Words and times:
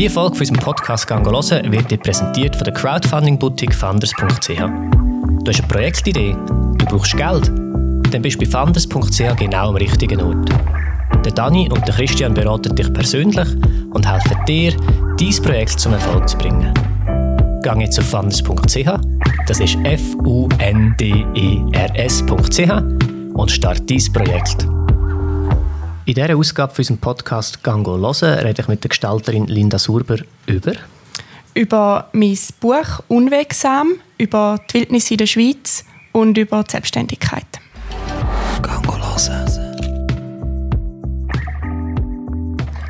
Diese 0.00 0.14
Folge 0.14 0.34
von 0.34 0.40
unserem 0.40 0.60
Podcast 0.60 1.06
«Gang 1.06 1.26
hören» 1.26 1.72
wird 1.72 1.90
dir 1.90 1.98
präsentiert 1.98 2.56
von 2.56 2.64
der 2.64 2.72
Crowdfunding-Boutique 2.72 3.74
funders.ch. 3.74 4.48
Du 4.48 5.46
hast 5.46 5.60
eine 5.60 5.68
Projektidee, 5.68 6.34
du 6.78 6.86
brauchst 6.86 7.14
Geld, 7.14 7.48
dann 7.48 8.22
bist 8.22 8.40
du 8.40 8.46
bei 8.46 8.50
funders.ch 8.50 9.36
genau 9.36 9.68
am 9.68 9.76
richtigen 9.76 10.22
Ort. 10.22 10.48
Der 11.22 11.32
Dani 11.32 11.68
und 11.70 11.86
der 11.86 11.94
Christian 11.94 12.32
beraten 12.32 12.74
dich 12.74 12.90
persönlich 12.94 13.46
und 13.90 14.10
helfen 14.10 14.38
dir, 14.48 14.74
dein 15.18 15.42
Projekt 15.42 15.78
zum 15.78 15.92
Erfolg 15.92 16.26
zu 16.30 16.38
bringen. 16.38 16.72
Gang 17.62 17.82
jetzt 17.82 17.98
auf 17.98 18.06
funders.ch, 18.06 18.88
das 19.46 19.60
ist 19.60 19.76
F-U-N-D-E-R-S.ch 19.84 20.30
und 23.34 23.50
start 23.50 23.82
dein 23.90 24.12
Projekt. 24.14 24.66
In 26.06 26.14
dieser 26.14 26.34
Ausgabe 26.34 26.72
von 26.72 26.82
unserem 26.82 26.98
Podcast 26.98 27.62
«Gango 27.62 27.98
hören» 27.98 28.38
rede 28.38 28.62
ich 28.62 28.68
mit 28.68 28.82
der 28.82 28.88
Gestalterin 28.88 29.46
Linda 29.46 29.78
Surber 29.78 30.16
über 30.46 30.72
über 31.52 32.08
mein 32.12 32.38
Buch 32.58 33.00
«Unwegsam», 33.08 33.94
über 34.16 34.58
die 34.70 34.74
Wildnis 34.74 35.10
in 35.10 35.18
der 35.18 35.26
Schweiz 35.26 35.84
und 36.12 36.38
über 36.38 36.62
die 36.62 36.70
Selbstständigkeit. 36.70 37.44
«Gango 38.62 38.96
hören». 38.96 39.66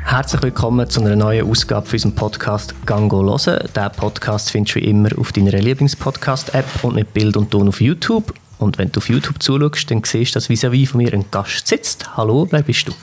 Herzlich 0.05 0.41
willkommen 0.41 0.89
zu 0.89 1.01
einer 1.01 1.15
neuen 1.15 1.49
Ausgabe 1.49 1.85
von 1.85 1.93
unserem 1.95 2.15
Podcast 2.15 2.73
«Gango 2.85 3.23
hören». 3.23 3.67
Diesen 3.75 3.91
Podcast 3.91 4.51
findest 4.51 4.75
du 4.75 4.79
wie 4.79 4.85
immer 4.85 5.09
auf 5.17 5.33
deiner 5.33 5.51
Lieblingspodcast-App 5.51 6.83
und 6.83 6.95
mit 6.95 7.13
Bild 7.13 7.35
und 7.35 7.51
Ton 7.51 7.67
auf 7.67 7.81
YouTube. 7.81 8.33
Und 8.61 8.77
wenn 8.77 8.91
du 8.91 8.99
auf 8.99 9.09
YouTube 9.09 9.41
zuschaust, 9.41 9.89
dann 9.89 10.03
siehst 10.03 10.31
du, 10.31 10.37
dass 10.37 10.49
vis-à-vis 10.49 10.91
von 10.91 11.01
mir 11.01 11.11
ein 11.13 11.25
Gast 11.31 11.67
sitzt. 11.67 12.15
Hallo, 12.15 12.47
wer 12.51 12.61
bist 12.61 12.87
du? 12.87 12.93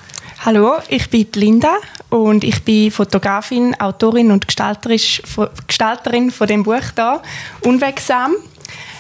Hallo, 0.45 0.75
ich 0.89 1.11
bin 1.11 1.27
Linda 1.35 1.75
und 2.11 2.45
ich 2.45 2.63
bin 2.63 2.93
Fotografin, 2.93 3.75
Autorin 3.81 4.31
und 4.31 4.47
Gestalterin 4.47 6.31
von 6.31 6.47
dem 6.47 6.63
Buch 6.63 6.93
da, 6.95 7.21
Unwegsam. 7.63 8.37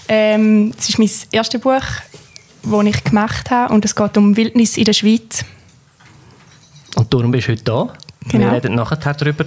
Ähm, 0.08 0.74
es 0.76 0.88
ist 0.88 0.98
mein 0.98 1.10
erstes 1.30 1.60
Buch, 1.60 1.84
das 2.64 2.84
ich 2.86 3.04
gemacht 3.04 3.52
habe 3.52 3.72
und 3.72 3.84
es 3.84 3.94
geht 3.94 4.16
um 4.16 4.36
Wildnis 4.36 4.76
in 4.76 4.84
der 4.84 4.94
Schweiz. 4.94 5.44
Und 6.96 7.14
darum 7.14 7.30
bist 7.30 7.46
du 7.46 7.52
heute 7.52 7.62
da. 7.62 7.92
Genau. 8.28 8.46
Wir 8.46 8.52
reden 8.52 8.74
nachher 8.74 8.96
darüber, 8.96 9.44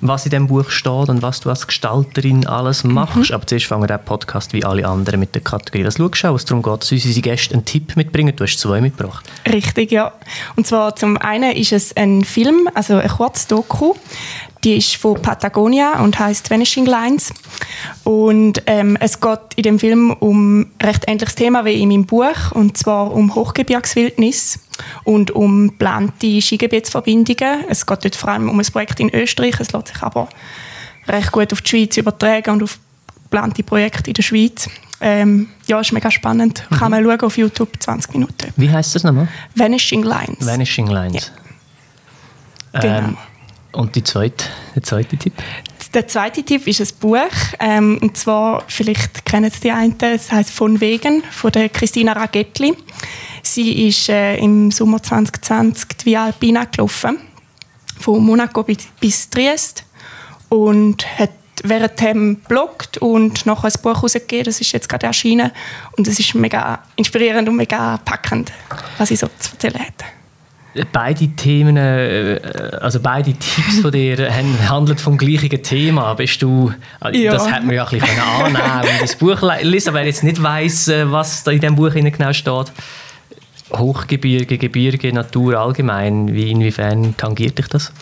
was 0.00 0.24
in 0.24 0.30
diesem 0.30 0.46
Buch 0.46 0.70
steht 0.70 1.08
und 1.08 1.22
was 1.22 1.40
du 1.40 1.50
als 1.50 1.66
Gestalterin 1.66 2.46
alles 2.46 2.84
machst. 2.84 3.30
Mhm. 3.30 3.34
Aber 3.34 3.46
zuerst 3.46 3.66
fangen 3.66 3.82
wir 3.82 3.88
den 3.88 4.04
Podcast 4.04 4.52
wie 4.52 4.64
alle 4.64 4.86
anderen 4.86 5.20
mit 5.20 5.34
der 5.34 5.42
Kategorie 5.42 5.84
«Was 5.84 5.96
schaust 5.96 6.22
du?» 6.22 6.34
Es 6.34 6.44
darum 6.44 6.62
geht, 6.62 6.82
dass 6.82 6.92
unsere 6.92 7.20
Gäste 7.20 7.54
einen 7.54 7.64
Tipp 7.64 7.96
mitbringen. 7.96 8.34
Du 8.34 8.44
hast 8.44 8.58
zwei 8.58 8.80
mitgebracht. 8.80 9.24
Richtig, 9.50 9.90
ja. 9.90 10.12
Und 10.56 10.66
zwar 10.66 10.94
zum 10.96 11.16
einen 11.16 11.56
ist 11.56 11.72
es 11.72 11.96
ein 11.96 12.24
Film, 12.24 12.68
also 12.74 12.96
ein 12.96 13.08
Kurzdoku. 13.08 13.94
Die 14.64 14.76
ist 14.76 14.96
von 14.96 15.20
Patagonia 15.22 16.00
und 16.02 16.18
heißt 16.18 16.50
Vanishing 16.50 16.86
Lines. 16.86 17.32
Und 18.02 18.62
ähm, 18.66 18.96
es 19.00 19.20
geht 19.20 19.38
in 19.54 19.62
dem 19.62 19.78
Film 19.78 20.10
um 20.18 20.62
ein 20.62 20.70
recht 20.82 21.04
ähnliches 21.06 21.36
Thema 21.36 21.64
wie 21.64 21.80
in 21.80 21.88
meinem 21.88 22.06
Buch, 22.06 22.52
und 22.52 22.76
zwar 22.76 23.12
um 23.12 23.34
Hochgebirgswildnis 23.34 24.58
und 25.04 25.30
um 25.30 25.68
geplante 25.68 26.40
Skigebietsverbindungen. 26.40 27.64
Es 27.68 27.86
geht 27.86 28.04
dort 28.04 28.16
vor 28.16 28.30
allem 28.30 28.48
um 28.48 28.58
ein 28.58 28.66
Projekt 28.66 29.00
in 29.00 29.14
Österreich, 29.14 29.60
es 29.60 29.72
lässt 29.72 29.88
sich 29.88 30.02
aber 30.02 30.28
recht 31.06 31.32
gut 31.32 31.52
auf 31.52 31.62
die 31.62 31.68
Schweiz 31.68 31.96
übertragen 31.96 32.50
und 32.52 32.62
auf 32.62 32.78
geplante 33.24 33.62
Projekte 33.62 34.10
in 34.10 34.14
der 34.14 34.22
Schweiz. 34.22 34.68
Ähm, 35.00 35.48
ja, 35.66 35.80
ist 35.80 35.92
mega 35.92 36.10
spannend. 36.10 36.64
Mhm. 36.70 36.76
Kann 36.76 36.90
man 36.90 37.04
schauen 37.04 37.20
auf 37.20 37.38
YouTube, 37.38 37.70
20 37.78 38.14
Minuten. 38.14 38.52
Wie 38.56 38.70
heißt 38.70 38.94
das 38.94 39.04
nochmal? 39.04 39.28
Vanishing 39.54 40.02
Lines. 40.02 40.44
Vanishing 40.44 40.88
Lines. 40.88 41.30
Ja. 42.74 42.80
Genau. 42.80 42.98
Ähm, 42.98 43.16
und 43.72 43.94
die 43.94 44.02
zweite, 44.02 44.46
der 44.74 44.82
zweite 44.82 45.16
Tipp? 45.16 45.34
Der 45.94 46.06
zweite 46.06 46.42
Tipp 46.42 46.66
ist 46.66 46.80
ein 46.80 46.88
Buch. 47.00 47.18
Ähm, 47.60 47.98
und 48.02 48.16
zwar, 48.16 48.64
vielleicht 48.68 49.24
kennen 49.24 49.50
Sie 49.50 49.60
die 49.60 49.70
einen, 49.70 49.96
es 50.00 50.30
heißt 50.30 50.50
«Von 50.50 50.80
Wegen» 50.80 51.22
von 51.30 51.50
der 51.50 51.70
Christina 51.70 52.12
Ragettli. 52.12 52.76
Sie 53.42 53.88
ist 53.88 54.10
äh, 54.10 54.36
im 54.36 54.70
Sommer 54.70 55.02
2020 55.02 55.88
die 55.88 56.06
Via 56.06 56.26
Alpina 56.26 56.64
gelaufen, 56.64 57.18
von 57.98 58.22
Monaco 58.24 58.64
bis 59.00 59.30
Triest 59.30 59.84
und 60.50 61.06
hat 61.18 61.30
währenddem 61.64 62.36
bloggt 62.36 62.98
und 62.98 63.46
noch 63.46 63.64
ein 63.64 63.72
Buch 63.82 63.94
herausgegeben. 63.94 64.44
Das 64.44 64.60
ist 64.60 64.72
jetzt 64.72 64.88
gerade 64.88 65.06
erschienen 65.06 65.50
und 65.96 66.06
es 66.06 66.18
ist 66.20 66.34
mega 66.34 66.80
inspirierend 66.96 67.48
und 67.48 67.56
mega 67.56 67.96
packend, 68.04 68.52
was 68.98 69.08
sie 69.08 69.16
so 69.16 69.28
zu 69.38 69.52
erzählen 69.52 69.80
hat 69.80 70.17
beide 70.92 71.28
Themen, 71.28 71.76
äh, 71.76 72.40
also 72.80 73.00
beide 73.00 73.32
Tipps 73.32 73.80
von 73.80 73.90
dir 73.92 74.30
handeln 74.68 74.98
vom 74.98 75.16
gleichen 75.16 75.62
Thema. 75.62 76.14
Bist 76.14 76.42
du, 76.42 76.72
äh, 77.04 77.16
ja. 77.16 77.32
das 77.32 77.50
hätte 77.50 77.66
man 77.66 77.74
ja 77.74 77.84
ein 77.84 77.98
bisschen 77.98 78.20
annehmen 78.20 78.54
wenn 78.54 78.92
man 78.92 79.00
das 79.00 79.16
Buch 79.16 79.42
liest, 79.62 79.88
aber 79.88 79.98
wer 79.98 80.06
jetzt 80.06 80.24
nicht 80.24 80.42
weiss, 80.42 80.88
äh, 80.88 81.10
was 81.10 81.44
da 81.44 81.50
in 81.50 81.60
diesem 81.60 81.76
Buch 81.76 81.92
genau 81.92 82.32
steht. 82.32 82.72
Hochgebirge, 83.76 84.56
Gebirge, 84.56 85.12
Natur 85.12 85.58
allgemein, 85.58 86.32
wie, 86.32 86.50
inwiefern 86.50 87.14
tangiert 87.16 87.58
dich 87.58 87.68
das? 87.68 87.92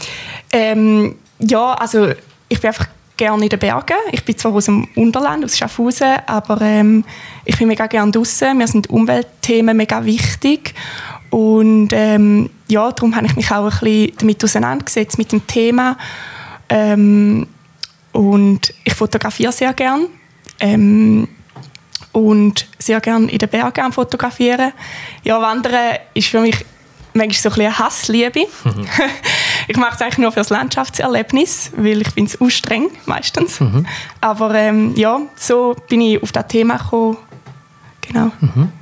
Ähm, 0.52 1.16
ja, 1.40 1.74
also 1.74 2.08
ich 2.48 2.60
bin 2.60 2.68
einfach 2.68 2.86
gerne 3.16 3.42
in 3.42 3.48
den 3.48 3.58
Bergen. 3.58 3.96
Ich 4.12 4.24
bin 4.24 4.36
zwar 4.36 4.52
aus 4.52 4.66
dem 4.66 4.86
Unterland, 4.94 5.44
aus 5.44 5.56
Schaffhausen, 5.56 6.18
aber 6.26 6.60
ähm, 6.60 7.04
ich 7.44 7.58
bin 7.58 7.68
mega 7.68 7.86
gerne 7.86 8.12
draußen. 8.12 8.56
Mir 8.56 8.68
sind 8.68 8.90
Umweltthemen 8.90 9.76
mega 9.76 10.04
wichtig. 10.04 10.74
Und 11.30 11.88
ähm, 11.92 12.50
ja, 12.68 12.90
darum 12.90 13.14
habe 13.14 13.26
ich 13.26 13.36
mich 13.36 13.50
auch 13.50 13.64
ein 13.64 13.70
bisschen 13.80 14.12
damit 14.18 14.44
auseinandergesetzt, 14.44 15.18
mit 15.18 15.32
dem 15.32 15.46
Thema. 15.46 15.96
Ähm, 16.68 17.46
und 18.12 18.74
ich 18.84 18.94
fotografiere 18.94 19.52
sehr 19.52 19.72
gern. 19.72 20.06
Ähm, 20.58 21.28
und 22.12 22.66
sehr 22.78 23.00
gerne 23.00 23.30
in 23.30 23.38
den 23.38 23.48
Bergen 23.48 23.92
fotografieren. 23.92 24.72
Ja, 25.22 25.40
Wandern 25.40 25.98
ist 26.14 26.28
für 26.28 26.40
mich 26.40 26.64
manchmal 27.12 27.34
so 27.34 27.48
ein 27.48 27.54
bisschen 27.54 27.66
eine 27.66 27.78
Hassliebe. 27.78 28.40
Mhm. 28.64 28.86
ich 29.68 29.76
mache 29.76 29.96
es 29.96 30.00
eigentlich 30.00 30.18
nur 30.18 30.32
für 30.32 30.40
das 30.40 30.48
Landschaftserlebnis, 30.48 31.72
weil 31.76 32.00
ich 32.00 32.14
bin 32.14 32.24
es 32.24 32.38
streng 32.54 32.90
meistens. 33.04 33.60
Mhm. 33.60 33.86
Aber 34.22 34.54
ähm, 34.54 34.94
ja, 34.96 35.20
so 35.36 35.76
bin 35.88 36.00
ich 36.00 36.22
auf 36.22 36.32
das 36.32 36.46
Thema 36.48 36.78
gekommen. 36.78 37.18
Genau. 38.00 38.32
Mhm. 38.40 38.72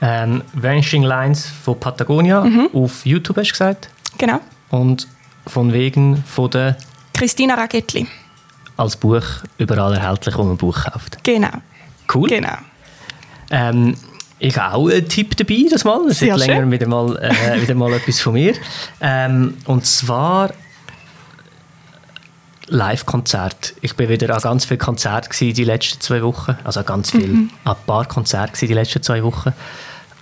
Ähm, 0.00 0.42
Vanishing 0.52 1.02
Lines 1.02 1.46
von 1.46 1.78
Patagonia 1.78 2.44
mhm. 2.44 2.70
auf 2.72 3.04
YouTube 3.04 3.36
hast 3.36 3.48
du 3.48 3.52
gesagt. 3.52 3.88
Genau. 4.16 4.40
Und 4.70 5.08
von 5.46 5.72
wegen 5.72 6.22
von 6.24 6.50
der 6.50 6.76
Christina 7.14 7.54
Ragettli. 7.54 8.06
Als 8.76 8.96
Buch 8.96 9.24
überall 9.56 9.94
erhältlich, 9.94 10.36
wo 10.36 10.42
man 10.42 10.52
ein 10.52 10.56
Buch 10.56 10.84
kauft. 10.84 11.18
Genau. 11.24 11.50
Cool. 12.12 12.28
Genau. 12.28 12.56
Ähm, 13.50 13.96
ich 14.38 14.56
habe 14.56 14.76
auch 14.76 14.88
einen 14.88 15.08
Tipp 15.08 15.36
dabei, 15.36 15.64
das 15.68 15.84
Mal. 15.84 16.06
Es 16.08 16.22
ist 16.22 16.36
länger 16.36 16.70
wieder 16.70 16.86
mal, 16.86 17.16
äh, 17.16 17.60
wieder 17.60 17.74
mal 17.74 17.92
etwas 17.92 18.20
von 18.20 18.34
mir. 18.34 18.54
Ähm, 19.00 19.56
und 19.64 19.84
zwar 19.84 20.50
Live-Konzert. 22.70 23.74
Ich 23.80 23.96
bin 23.96 24.08
wieder 24.08 24.34
an 24.34 24.40
ganz 24.40 24.64
vielen 24.64 24.78
Konzerten 24.78 25.30
die 25.54 25.64
letzten 25.64 26.00
zwei 26.00 26.22
Wochen. 26.22 26.56
Also 26.64 26.82
ganz 26.82 27.10
viel, 27.10 27.28
mhm. 27.28 27.50
an 27.64 27.76
ein 27.76 27.86
paar 27.86 28.04
Konzerte 28.06 28.66
die 28.66 28.74
letzten 28.74 29.02
zwei 29.02 29.22
Wochen. 29.22 29.52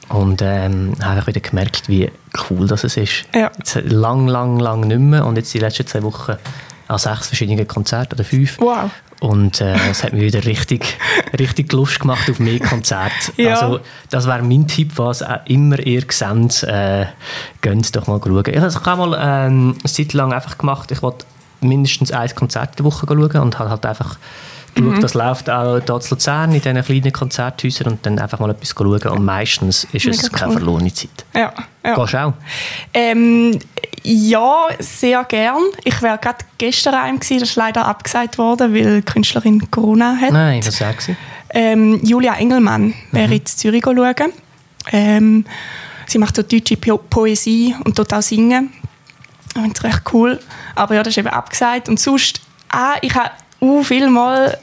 Und 0.09 0.41
ähm, 0.43 0.95
habe 1.03 1.21
ich 1.21 1.27
wieder 1.27 1.41
gemerkt, 1.41 1.89
wie 1.89 2.11
cool 2.49 2.69
das 2.69 2.85
ist. 2.85 2.99
Ja. 3.35 3.51
Jetzt 3.59 3.75
lang, 3.85 4.29
lang, 4.29 4.59
lang 4.59 4.81
nicht 4.81 5.01
mehr. 5.01 5.27
Und 5.27 5.37
jetzt 5.37 5.53
die 5.53 5.59
letzten 5.59 5.87
zwei 5.87 6.03
Wochen 6.03 6.37
an 6.89 6.99
sechs 6.99 7.27
verschiedenen 7.27 7.67
Konzerten 7.67 8.15
oder 8.15 8.25
fünf. 8.25 8.59
Wow. 8.61 8.91
Und 9.21 9.61
äh, 9.61 9.75
es 9.91 10.05
hat 10.05 10.13
mir 10.13 10.21
wieder 10.21 10.45
richtig, 10.45 10.99
richtig 11.39 11.73
Lust 11.73 12.01
gemacht 12.01 12.31
auf 12.31 12.39
mehr 12.39 12.61
Konzerte. 12.61 13.33
Ja. 13.37 13.55
Also, 13.55 13.81
das 14.11 14.27
wäre 14.27 14.43
mein 14.43 14.69
Tipp, 14.69 14.93
was 14.97 15.23
auch 15.23 15.45
immer 15.47 15.79
ihr 15.81 16.03
seht, 16.09 16.63
äh, 16.65 17.07
geht 17.63 17.97
doch 17.97 18.07
mal 18.07 18.21
schauen. 18.23 18.45
Ich 18.47 18.57
habe 18.57 18.67
es 18.67 18.85
mal 18.85 19.19
ähm, 19.19 19.75
eine 19.79 19.93
Zeit 19.93 20.13
lang 20.13 20.33
einfach 20.33 20.59
gemacht, 20.59 20.93
ich 20.93 21.03
wollte 21.03 21.25
mindestens 21.69 22.13
ein 22.13 22.35
Konzert 22.35 22.71
in 22.71 22.77
der 22.77 22.85
Woche 22.85 23.07
schauen 23.07 23.43
und 23.43 23.59
habe 23.59 23.71
halt 23.71 23.87
einfach 23.87 24.19
mhm. 24.79 25.01
das 25.01 25.15
läuft 25.15 25.49
auch 25.51 25.81
hier 25.81 25.97
in 25.97 26.11
Luzern 26.11 26.53
in 26.53 26.61
diesen 26.61 26.83
kleinen 26.83 27.13
Konzerthäusern 27.13 27.93
und 27.93 28.07
dann 28.07 28.19
einfach 28.19 28.39
mal 28.39 28.51
etwas 28.51 28.71
schauen 28.71 29.19
und 29.19 29.25
meistens 29.25 29.85
ist 29.93 30.07
es 30.07 30.23
Mega 30.23 30.37
keine 30.37 30.51
cool. 30.53 30.59
verlorene 30.59 30.93
Zeit. 30.93 31.25
Ja, 31.35 31.53
ja. 31.85 31.95
Gehst 31.95 32.13
du 32.13 32.25
auch? 32.25 32.33
Ähm, 32.93 33.59
ja, 34.03 34.69
sehr 34.79 35.25
gern. 35.25 35.63
Ich 35.85 36.01
wäre 36.03 36.19
gerade 36.19 36.39
gestern 36.59 36.95
einem 36.95 37.19
gewesen, 37.19 37.41
das 37.41 37.51
ist 37.51 37.57
leider 37.57 37.87
abgesagt 37.87 38.39
worden, 38.39 38.75
weil 38.75 39.01
die 39.01 39.03
Künstlerin 39.03 39.71
Corona 39.71 40.17
hat. 40.21 40.33
Nein, 40.33 40.65
was 40.65 40.81
war 40.81 40.95
sie? 40.99 41.17
Ähm, 41.51 42.01
Julia 42.05 42.35
Engelmann 42.35 42.95
wäre 43.13 43.29
mhm. 43.29 43.33
in 43.33 43.47
Zürich 43.47 43.85
schauen. 43.85 44.33
Ähm, 44.93 45.45
sie 46.07 46.19
macht 46.19 46.37
so 46.37 46.43
deutsche 46.43 46.77
po 46.77 46.99
Poesie 46.99 47.75
und 47.85 47.99
dort 47.99 48.13
auch 48.15 48.23
singen. 48.23 48.71
Ich 49.57 49.63
finde 49.63 49.79
es 49.79 49.85
recht 49.85 50.03
cool. 50.13 50.39
Aber 50.75 50.95
ja, 50.95 51.03
das 51.03 51.13
ist 51.13 51.19
eben 51.19 51.29
abgesagt. 51.29 51.89
Und 51.89 51.99
sonst, 51.99 52.41
ah, 52.69 52.95
ich 53.01 53.15
habe 53.15 53.31
uh, 53.61 53.83
viel 53.83 54.09
mal 54.09 54.59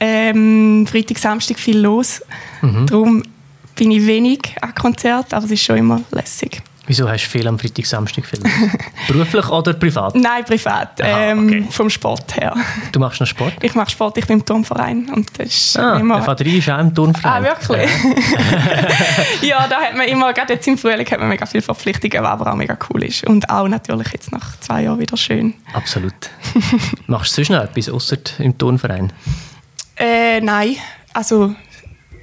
ähm, 0.00 0.86
Freitag, 0.86 1.18
Samstag 1.18 1.58
viel 1.58 1.78
los. 1.78 2.22
Mhm. 2.62 2.86
Darum 2.86 3.22
bin 3.76 3.90
ich 3.90 4.06
wenig 4.06 4.54
an 4.60 4.74
Konzert, 4.74 5.32
aber 5.34 5.44
es 5.44 5.52
ist 5.52 5.62
schon 5.62 5.76
immer 5.76 6.00
lässig. 6.10 6.62
Wieso 6.90 7.08
hast 7.08 7.24
du 7.26 7.30
viel 7.30 7.46
am 7.46 7.56
Freitag, 7.56 7.86
Samstag 7.86 8.26
Film? 8.26 8.42
Beruflich 9.06 9.48
oder 9.48 9.74
privat? 9.74 10.12
Nein, 10.16 10.44
privat. 10.44 11.00
Aha, 11.00 11.20
ähm, 11.20 11.46
okay. 11.46 11.64
Vom 11.70 11.88
Sport 11.88 12.34
her. 12.34 12.52
Du 12.90 12.98
machst 12.98 13.20
noch 13.20 13.28
Sport? 13.28 13.52
Ich 13.62 13.76
mache 13.76 13.90
Sport, 13.92 14.18
ich 14.18 14.26
bin 14.26 14.40
im 14.40 14.44
Turnverein. 14.44 15.08
Und 15.14 15.30
das 15.38 15.46
ist 15.46 15.78
Ah, 15.78 15.98
immer... 16.00 16.16
der 16.16 16.24
Vater 16.24 16.44
ist 16.46 16.68
auch 16.68 16.80
im 16.80 16.92
Turnverein. 16.92 17.46
Ah, 17.46 17.48
wirklich? 17.48 17.88
ja, 19.42 19.68
da 19.68 19.76
hat 19.82 19.96
man 19.96 20.08
immer, 20.08 20.32
gerade 20.32 20.54
jetzt 20.54 20.66
im 20.66 20.76
Frühling, 20.76 21.08
hat 21.08 21.20
man 21.20 21.28
mega 21.28 21.46
viele 21.46 21.62
Verpflichtungen, 21.62 22.24
was 22.24 22.28
aber 22.32 22.50
auch 22.50 22.56
mega 22.56 22.76
cool 22.88 23.04
ist. 23.04 23.22
Und 23.22 23.48
auch 23.48 23.68
natürlich 23.68 24.08
jetzt 24.12 24.32
nach 24.32 24.58
zwei 24.58 24.82
Jahren 24.82 24.98
wieder 24.98 25.16
schön. 25.16 25.54
Absolut. 25.72 26.12
Machst 27.06 27.30
du 27.38 27.44
sonst 27.44 27.50
noch 27.50 27.62
etwas, 27.62 27.88
außer 27.88 28.16
im 28.40 28.58
Turnverein? 28.58 29.12
Äh, 29.96 30.40
nein, 30.40 30.74
also 31.14 31.54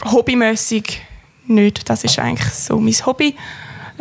hobbymäßig 0.03 1.01
nicht. 1.45 1.89
Das 1.89 2.03
ist 2.03 2.19
eigentlich 2.19 2.49
so 2.49 2.81
mein 2.81 2.93
Hobby. 3.05 3.33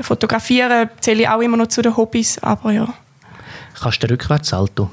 Fotografieren 0.00 0.90
zähle 1.00 1.22
ich 1.22 1.28
auch 1.28 1.40
immer 1.40 1.56
noch 1.56 1.68
zu 1.68 1.82
den 1.82 1.96
Hobbys, 1.96 2.38
aber 2.38 2.72
ja, 2.72 2.88
Kannst 3.80 4.02
du 4.02 4.10
Rückwärtssalto? 4.10 4.90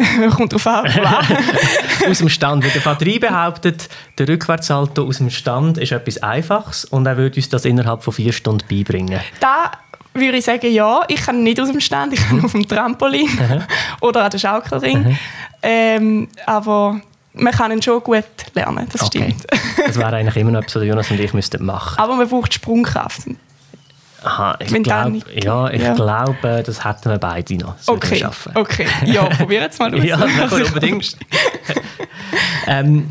kommt 0.34 0.52
drauf 0.52 0.66
an. 0.66 0.86
aus 2.10 2.18
dem 2.18 2.28
Stand. 2.28 2.64
Weil 2.64 2.70
der 2.70 2.80
Vater 2.80 3.04
behauptet, 3.04 3.88
der 4.18 4.28
Rückwärtssalto 4.28 5.06
aus 5.06 5.18
dem 5.18 5.30
Stand 5.30 5.78
ist 5.78 5.92
etwas 5.92 6.22
Einfaches 6.22 6.84
und 6.86 7.06
er 7.06 7.16
würde 7.16 7.36
uns 7.36 7.48
das 7.48 7.64
innerhalb 7.64 8.02
von 8.02 8.12
vier 8.12 8.32
Stunden 8.32 8.66
beibringen. 8.68 9.20
da 9.40 9.72
würde 10.14 10.38
ich 10.38 10.44
sagen, 10.44 10.72
ja, 10.72 11.02
ich 11.06 11.20
kann 11.20 11.42
nicht 11.42 11.60
aus 11.60 11.70
dem 11.70 11.80
Stand, 11.80 12.14
ich 12.14 12.28
kann 12.28 12.44
auf 12.44 12.52
dem 12.52 12.66
Trampolin 12.66 13.28
oder 14.00 14.24
an 14.24 14.30
den 14.30 14.40
Schaukelring. 14.40 15.16
Ähm, 15.62 16.28
aber 16.46 17.00
man 17.34 17.52
kann 17.52 17.70
ihn 17.70 17.80
schon 17.80 18.02
gut 18.02 18.24
lernen, 18.54 18.88
das 18.90 19.06
stimmt. 19.06 19.46
Das 19.86 19.96
wäre 19.96 20.16
eigentlich 20.16 20.36
immer 20.36 20.50
noch 20.50 20.62
etwas, 20.62 20.76
was 20.76 20.84
Jonas 20.84 21.10
und 21.10 21.20
ich 21.20 21.32
müssten 21.32 21.64
machen. 21.64 21.98
Aber 21.98 22.16
man 22.16 22.28
braucht 22.28 22.52
Sprungkraft. 22.54 23.20
Aha, 24.22 24.56
ich 24.60 24.70
Wenn 24.70 24.82
der 24.82 24.94
glaube, 25.02 25.10
nicht- 25.12 25.44
ja, 25.44 25.70
ich 25.70 25.82
ja. 25.82 25.94
glaube, 25.94 26.62
das 26.64 26.84
hätten 26.84 27.10
wir 27.10 27.18
beide 27.18 27.54
noch. 27.56 27.76
Das 27.76 27.88
Okay, 27.88 28.16
schaffen. 28.18 28.52
okay. 28.54 28.86
Ja, 29.06 29.24
probier 29.24 29.60
jetzt 29.62 29.78
mal 29.78 29.94
aus. 29.98 30.04
Ja, 30.04 30.16
das 30.40 30.52
unbedingt. 30.52 31.16
ähm, 32.66 33.08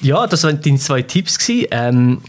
ja, 0.00 0.26
das 0.26 0.44
waren 0.44 0.60
deine 0.60 0.78
zwei 0.78 1.02
Tipps. 1.02 1.38
Ähm, 1.70 2.20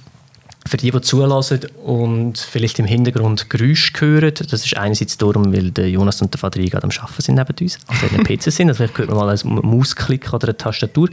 für 0.69 0.77
die, 0.77 0.91
die 0.91 1.01
zulassen 1.01 1.61
und 1.83 2.37
vielleicht 2.37 2.79
im 2.79 2.85
Hintergrund 2.85 3.49
Geräusche 3.49 3.91
hören, 3.99 4.33
das 4.35 4.65
ist 4.65 4.77
einerseits 4.77 5.17
darum, 5.17 5.51
weil 5.53 5.71
der 5.71 5.89
Jonas 5.89 6.21
und 6.21 6.33
der 6.33 6.39
Vater 6.39 6.61
gerade 6.61 6.83
am 6.83 6.91
Arbeiten 6.91 7.21
sind 7.21 7.35
neben 7.35 7.55
uns, 7.59 7.77
also 7.87 8.05
in 8.05 8.23
der 8.23 8.37
PC 8.37 8.51
sind. 8.51 8.67
Also 8.69 8.77
vielleicht 8.77 8.97
hört 8.97 9.09
man 9.09 9.17
mal 9.17 9.29
einen 9.29 9.55
Mausklick 9.69 10.31
oder 10.31 10.49
eine 10.49 10.57
Tastatur. 10.57 11.09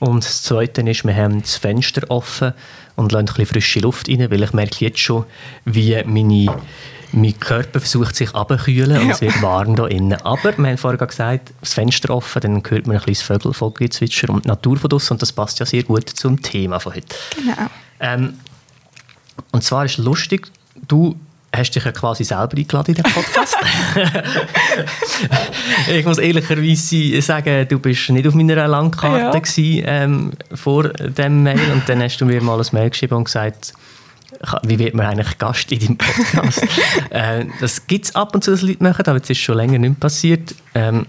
Und 0.00 0.24
das 0.24 0.42
Zweite 0.42 0.82
ist, 0.82 1.04
wir 1.04 1.14
haben 1.14 1.42
das 1.42 1.56
Fenster 1.56 2.08
offen 2.10 2.52
und 2.96 3.12
lassen 3.12 3.22
ein 3.22 3.26
bisschen 3.26 3.46
frische 3.46 3.80
Luft 3.80 4.08
rein, 4.08 4.30
weil 4.30 4.42
ich 4.42 4.52
merke 4.52 4.84
jetzt 4.84 5.00
schon, 5.00 5.24
wie 5.64 6.00
meine 6.04 6.54
mein 7.14 7.38
Körper 7.38 7.78
versucht 7.78 8.16
sich 8.16 8.34
abzukühlen 8.34 8.98
und 8.98 9.08
Ja. 9.08 9.12
es 9.12 9.20
wird 9.20 9.42
warm 9.42 9.76
hier 9.76 9.88
innen. 9.90 10.18
Aber 10.22 10.56
wir 10.56 10.66
haben 10.66 10.78
vorher 10.78 11.06
gesagt, 11.06 11.52
das 11.60 11.74
Fenster 11.74 12.08
offen, 12.14 12.40
dann 12.40 12.62
hört 12.66 12.86
man 12.86 12.96
ein 12.96 13.02
bisschen 13.04 13.26
Vögel, 13.26 13.52
Vogelgezwitscher 13.52 14.30
und 14.30 14.44
die 14.46 14.48
Natur 14.48 14.78
von 14.78 14.88
draussen 14.88 15.12
und 15.14 15.22
das 15.22 15.30
passt 15.32 15.60
ja 15.60 15.66
sehr 15.66 15.82
gut 15.82 16.08
zum 16.08 16.40
Thema 16.40 16.78
von 16.80 16.94
heute. 16.94 17.14
Genau. 17.36 17.68
Ähm, 18.00 18.34
und 19.52 19.62
zwar 19.64 19.84
ist 19.84 19.98
lustig, 19.98 20.50
du 20.88 21.16
hast 21.54 21.72
dich 21.72 21.84
ja 21.84 21.92
quasi 21.92 22.24
selber 22.24 22.56
eingeladen 22.56 22.94
in 22.94 23.02
den 23.02 23.12
Podcast. 23.12 23.56
ich 25.90 26.04
muss 26.04 26.18
ehrlicherweise 26.18 27.20
sagen, 27.22 27.66
du 27.68 27.78
bist 27.78 28.08
nicht 28.10 28.26
auf 28.26 28.34
meiner 28.34 28.66
Landkarte 28.68 29.18
Ja. 29.18 29.30
gewesen, 29.30 29.82
ähm, 29.86 30.32
vor 30.54 30.88
dem 30.88 31.42
Mail 31.42 31.60
und 31.72 31.86
dann 31.88 32.02
hast 32.02 32.18
du 32.18 32.24
mir 32.26 32.42
mal 32.42 32.58
ein 32.58 32.66
Mail 32.72 32.90
geschrieben 32.90 33.16
und 33.16 33.24
gesagt, 33.24 33.74
"Ka- 34.42 34.60
wie 34.64 34.78
wird 34.78 34.94
man 34.94 35.06
eigentlich 35.06 35.36
Gast 35.38 35.70
in 35.72 35.78
deinem 35.80 35.98
Podcast? 35.98 36.62
äh, 37.10 37.44
das 37.60 37.86
gibt 37.86 38.06
es 38.06 38.14
ab 38.14 38.34
und 38.34 38.42
zu, 38.44 38.50
dass 38.52 38.62
Leute 38.62 38.82
machen, 38.82 39.04
aber 39.06 39.20
es 39.22 39.28
ist 39.28 39.38
schon 39.38 39.56
länger 39.56 39.78
nicht 39.78 40.00
passiert. 40.00 40.54
Ähm, 40.74 41.06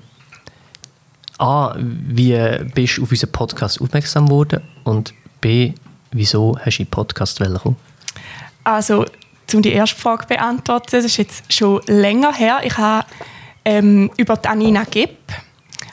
A, 1.39 1.75
wie 1.77 2.37
bist 2.73 2.97
du 2.97 3.03
auf 3.03 3.11
unseren 3.11 3.31
Podcast 3.31 3.81
aufmerksam 3.81 4.25
geworden? 4.27 4.61
Und 4.83 5.13
B, 5.41 5.73
wieso 6.11 6.57
hast 6.59 6.77
du 6.77 6.83
in 6.83 6.85
den 6.87 6.91
Podcast 6.91 7.39
kommen? 7.39 7.75
Also, 8.63 9.05
um 9.53 9.61
die 9.61 9.71
erste 9.71 9.99
Frage 9.99 10.23
zu 10.23 10.27
beantworten, 10.29 10.87
das 10.91 11.05
ist 11.05 11.17
jetzt 11.17 11.51
schon 11.53 11.81
länger 11.87 12.33
her. 12.33 12.61
Ich 12.63 12.77
habe 12.77 13.05
ähm, 13.65 14.09
über 14.17 14.35
die 14.37 14.47
Anina 14.47 14.83
Gepp, 14.83 15.17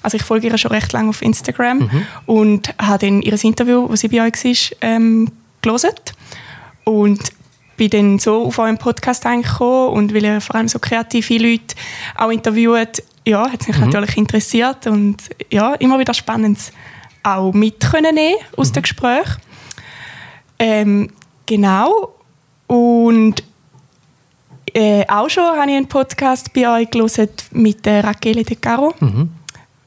also 0.03 0.17
ich 0.17 0.23
folge 0.23 0.49
ihr 0.49 0.59
schon 0.59 0.71
recht 0.71 0.93
lange 0.93 1.11
auf 1.11 1.21
Instagram 1.21 1.91
und 2.27 2.75
habe 2.81 3.07
dann 3.07 3.23
ihr 3.23 3.45
Interview, 3.45 3.87
das 3.89 4.01
sie 4.01 4.09
bei 4.09 4.23
euch 4.23 4.45
war, 4.45 4.79
ähm, 4.81 5.31
gelesen. 5.61 5.91
Und 6.85 7.21
bin 7.77 7.91
dann 7.91 8.19
so 8.19 8.47
auf 8.47 8.59
euren 8.59 8.77
Podcast 8.77 9.25
gekommen 9.25 9.95
und 9.95 10.15
weil 10.15 10.25
ihr 10.25 10.41
vor 10.41 10.57
allem 10.57 10.69
so 10.69 10.79
kreative 10.79 11.39
Leute 11.39 11.75
auch 12.15 12.31
interviewt, 12.31 13.03
ja, 13.27 13.51
hat 13.51 13.63
es 13.63 13.69
mich 13.69 13.79
natürlich 13.79 14.17
interessiert 14.19 14.87
und 14.87 15.17
ja, 15.51 15.75
immer 15.75 15.99
wieder 15.99 16.13
spannend 16.13 16.59
auch 17.23 17.53
mit 17.53 17.81
können 17.81 18.15
nehmen 18.15 18.37
aus 18.57 18.73
dem 18.73 18.83
Gespräch. 18.83 19.27
Ähm, 20.59 21.11
genau. 21.51 22.15
Und 22.69 23.43
äh, 24.73 25.05
auch 25.09 25.29
schon 25.29 25.43
habe 25.43 25.69
ich 25.71 25.77
einen 25.77 25.89
Podcast 25.89 26.53
bei 26.53 26.69
euch 26.69 26.91
gelesen 26.91 27.29
mit 27.51 27.85
der 27.85 28.05
Rachele 28.05 28.45
De 28.45 28.57
Caro, 28.57 28.95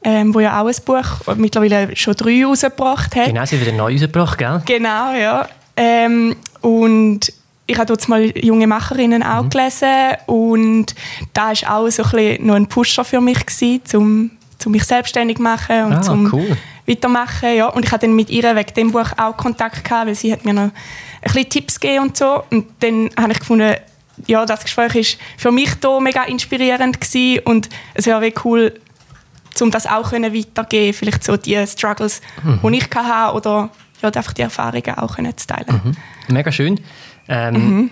ähm, 0.04 0.34
wo 0.34 0.40
ja 0.40 0.60
auch 0.60 0.66
ein 0.66 0.74
Buch 0.84 1.34
mittlerweile 1.36 1.96
schon 1.96 2.14
drei 2.14 2.44
rausgebracht 2.44 3.16
hat. 3.16 3.26
Genau, 3.26 3.44
sie 3.46 3.58
wieder 3.58 3.72
neu 3.72 3.92
rausgebracht, 3.92 4.36
gell? 4.36 4.62
Genau, 4.66 5.14
ja. 5.14 5.48
Ähm, 5.76 6.36
und 6.60 7.32
ich 7.66 7.76
habe 7.78 7.86
dort 7.86 8.06
mal 8.08 8.22
junge 8.38 8.66
Macherinnen 8.66 9.22
auch 9.22 9.48
gelesen 9.48 10.18
und 10.26 10.94
da 11.32 11.52
war 11.52 11.78
auch 11.78 11.88
so 11.88 12.02
ein 12.02 12.10
bisschen 12.10 12.46
noch 12.46 12.56
ein 12.56 12.66
Pusher 12.66 13.04
für 13.04 13.22
mich 13.22 13.46
gewesen, 13.46 13.80
um, 13.94 14.30
um 14.66 14.72
mich 14.72 14.84
selbstständig 14.84 15.38
zu 15.38 15.42
machen 15.42 15.84
und 15.86 15.92
Ah, 15.94 16.02
zum 16.02 16.30
cool. 16.30 16.56
Weitermachen. 16.86 17.54
Ja. 17.56 17.68
Und 17.68 17.84
ich 17.84 17.92
hatte 17.92 18.06
dann 18.06 18.16
mit 18.16 18.30
ihr 18.30 18.54
wegen 18.56 18.74
dem 18.74 18.92
Buch 18.92 19.10
auch 19.16 19.36
Kontakt 19.36 19.84
gehabt, 19.84 20.06
weil 20.08 20.14
sie 20.14 20.32
hat 20.32 20.44
mir 20.44 20.52
noch 20.54 20.62
ein 20.62 20.72
bisschen 21.22 21.48
Tipps 21.48 21.80
gegeben 21.80 22.04
und 22.04 22.16
so. 22.16 22.44
Und 22.50 22.66
dann 22.80 23.10
habe 23.18 23.32
ich 23.32 23.38
gefunden, 23.40 23.74
ja, 24.26 24.46
das 24.46 24.62
Gespräch 24.62 24.94
ist 24.94 25.18
für 25.36 25.50
mich 25.50 25.74
da 25.80 25.98
mega 26.00 26.22
inspirierend 26.24 27.00
gewesen 27.00 27.40
und 27.44 27.68
es 27.94 28.06
wäre 28.06 28.32
cool, 28.44 28.80
um 29.60 29.70
das 29.70 29.86
auch 29.86 30.10
können 30.10 30.32
weitergeben, 30.34 30.92
vielleicht 30.94 31.24
so 31.24 31.36
die 31.36 31.64
Struggles, 31.66 32.20
Mhm. 32.42 32.60
die 32.72 32.76
ich 32.78 32.88
hatte 32.94 33.34
oder 33.36 33.70
ja, 34.02 34.10
einfach 34.10 34.32
die 34.32 34.42
Erfahrungen 34.42 34.98
auch 34.98 35.16
können 35.16 35.36
zu 35.36 35.46
teilen. 35.46 35.96
Mega 36.28 36.52
schön. 36.52 36.80
Ähm, 37.28 37.54
Mhm. 37.54 37.90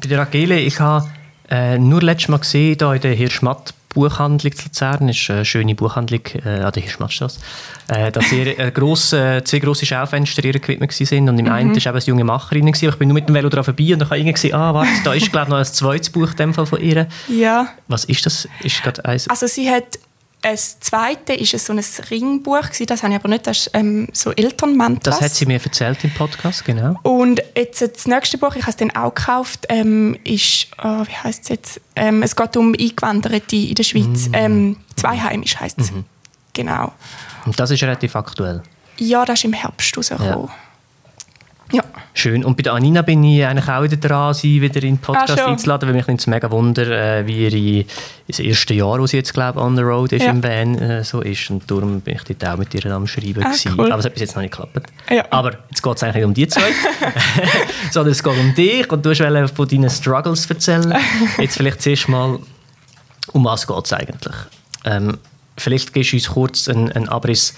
Bei 0.00 0.08
der 0.08 0.18
Rachele, 0.18 0.58
ich 0.60 0.78
habe 0.80 1.08
äh, 1.48 1.78
nur 1.78 2.02
letztes 2.02 2.28
Mal 2.28 2.38
gesehen, 2.38 2.76
da 2.76 2.92
in 2.94 3.00
der 3.00 3.14
Hirschmatt 3.14 3.72
Buchhandlung 3.96 4.54
zu 4.54 4.64
Luzern, 4.64 5.08
ist 5.08 5.30
eine 5.30 5.44
schöne 5.46 5.74
Buchhandlung 5.74 6.20
äh, 6.44 6.60
an 6.60 6.70
der 6.70 6.82
Hirschmattstrasse, 6.82 7.40
äh, 7.88 8.12
dass 8.12 8.30
ihr 8.30 8.58
äh, 8.58 8.70
grosse, 8.70 9.40
zwei 9.42 9.58
grosse 9.58 9.86
Schaufenster 9.86 10.44
ihr 10.44 10.52
gewidmet 10.52 10.92
sind 10.92 11.30
und 11.30 11.38
im 11.38 11.50
einen 11.50 11.70
war 11.70 11.76
eben 11.78 11.88
eine 11.88 12.04
junge 12.04 12.24
Macherin. 12.24 12.66
Gewesen. 12.66 12.90
Ich 12.90 12.96
bin 12.96 13.08
nur 13.08 13.14
mit 13.14 13.26
dem 13.28 13.34
Velo 13.34 13.48
dran 13.48 13.64
vorbei 13.64 13.94
und 13.94 14.00
dann 14.00 14.10
habe 14.10 14.18
ich 14.18 14.34
gesehen, 14.34 14.54
ah, 14.54 14.74
warte, 14.74 14.90
da 15.02 15.14
ist 15.14 15.32
glaube 15.32 15.46
ich 15.46 15.50
noch 15.50 15.58
ein 15.58 15.64
zweites 15.64 16.10
Buch 16.10 16.30
in 16.30 16.36
dem 16.36 16.54
Fall 16.54 16.66
von 16.66 16.80
ihr. 16.80 17.06
Ja, 17.28 17.68
Was 17.88 18.04
ist 18.04 18.26
das? 18.26 18.46
Ist 18.62 18.82
gerade 18.82 19.02
eins? 19.06 19.28
also 19.30 19.46
sie 19.46 19.70
hat 19.70 19.98
das 20.42 20.78
zweite 20.80 21.32
ist 21.34 21.54
es 21.54 21.66
so 21.66 21.72
ein 21.72 21.82
Ringbuch 22.10 22.68
das 22.86 23.02
habe 23.02 23.12
ich 23.12 23.18
aber 23.18 23.28
nicht, 23.28 23.46
das 23.46 23.58
ist 23.66 23.70
ähm, 23.74 24.08
so 24.12 24.30
Elternmantras. 24.32 25.18
Das 25.18 25.24
hat 25.30 25.34
sie 25.34 25.46
mir 25.46 25.60
erzählt 25.62 26.02
im 26.04 26.12
Podcast, 26.12 26.64
genau. 26.64 26.96
Und 27.02 27.42
jetzt 27.56 27.80
das 27.82 28.06
nächste 28.06 28.38
Buch, 28.38 28.54
ich 28.54 28.62
habe 28.62 28.70
es 28.70 28.76
dann 28.76 28.90
auch 28.92 29.14
gekauft, 29.14 29.66
ähm, 29.68 30.16
ist, 30.24 30.68
oh, 30.82 31.04
wie 31.06 31.16
heißt 31.24 31.42
es 31.44 31.48
jetzt? 31.48 31.80
Ähm, 31.96 32.22
es 32.22 32.36
geht 32.36 32.56
um 32.56 32.74
Eingewanderte 32.78 33.56
in 33.56 33.74
der 33.74 33.84
Mm. 33.84 33.88
Schweiz. 33.88 34.28
Ähm, 34.32 34.76
Zweiheimisch 34.94 35.56
heißt 35.56 35.80
es. 35.80 35.90
Mhm. 35.90 36.04
Genau. 36.52 36.92
Und 37.44 37.58
das 37.58 37.70
ist 37.70 37.82
relativ 37.82 38.14
aktuell. 38.16 38.62
Ja, 38.98 39.24
das 39.24 39.40
ist 39.40 39.44
im 39.44 39.52
Herbst 39.52 39.96
rausgekommen. 39.96 40.46
Ja. 40.46 40.54
Schön. 42.18 42.46
Und 42.46 42.56
bei 42.56 42.62
der 42.62 42.72
Anina 42.72 43.02
bin 43.02 43.22
ich 43.24 43.44
eigentlich 43.44 43.68
auch 43.68 43.82
wieder 43.82 43.98
dran, 43.98 44.32
sie 44.32 44.62
wieder 44.62 44.82
in 44.82 44.94
den 44.94 44.98
Podcast 44.98 45.38
Ah, 45.38 45.48
einzuladen, 45.48 45.86
weil 45.86 45.94
mich 45.96 46.06
nimmt 46.06 46.18
es 46.20 46.26
mega 46.26 46.50
Wunder, 46.50 46.86
äh, 47.18 47.26
wie 47.26 47.46
ihre, 47.46 47.84
das 48.26 48.38
erste 48.38 48.72
Jahr, 48.72 48.98
wo 48.98 49.06
sie 49.06 49.18
jetzt, 49.18 49.34
glaube 49.34 49.60
on 49.60 49.76
the 49.76 49.82
road 49.82 50.12
ist, 50.12 50.22
Ja. 50.24 50.30
im 50.30 50.42
Van 50.42 50.78
äh, 50.78 51.04
so 51.04 51.20
ist. 51.20 51.50
Und 51.50 51.70
darum 51.70 52.00
bin 52.00 52.16
ich 52.16 52.22
dort 52.24 52.54
auch 52.54 52.56
mit 52.58 52.72
ihr 52.72 52.86
am 52.86 53.06
Schreiben. 53.06 53.44
Ah, 53.44 53.52
cool. 53.76 53.92
Aber 53.92 53.98
es 53.98 54.06
hat 54.06 54.14
bis 54.14 54.22
jetzt 54.22 54.34
noch 54.34 54.40
nicht 54.40 54.52
geklappt. 54.52 54.90
Ja. 55.10 55.26
Aber 55.28 55.52
jetzt 55.68 55.82
geht 55.82 55.96
es 55.96 56.02
eigentlich 56.02 56.14
nicht 56.16 56.24
um 56.24 56.32
die 56.32 56.48
zwei, 56.48 56.62
sondern 57.90 58.12
es 58.12 58.22
geht 58.22 58.38
um 58.38 58.54
dich 58.54 58.90
und 58.90 59.04
du 59.04 59.10
wolltest 59.10 59.54
von 59.54 59.68
deinen 59.68 59.90
Struggles 59.90 60.46
erzählen. 60.46 60.94
Jetzt 61.38 61.58
vielleicht 61.58 61.82
zuerst 61.82 62.08
mal, 62.08 62.38
um 63.32 63.44
was 63.44 63.66
geht 63.66 63.84
es 63.84 63.92
eigentlich? 63.92 64.34
Ähm, 64.86 65.18
vielleicht 65.58 65.92
gibst 65.92 66.12
du 66.12 66.16
uns 66.16 66.28
kurz 66.30 66.68
einen, 66.68 66.90
einen 66.92 67.10
Abriss, 67.10 67.54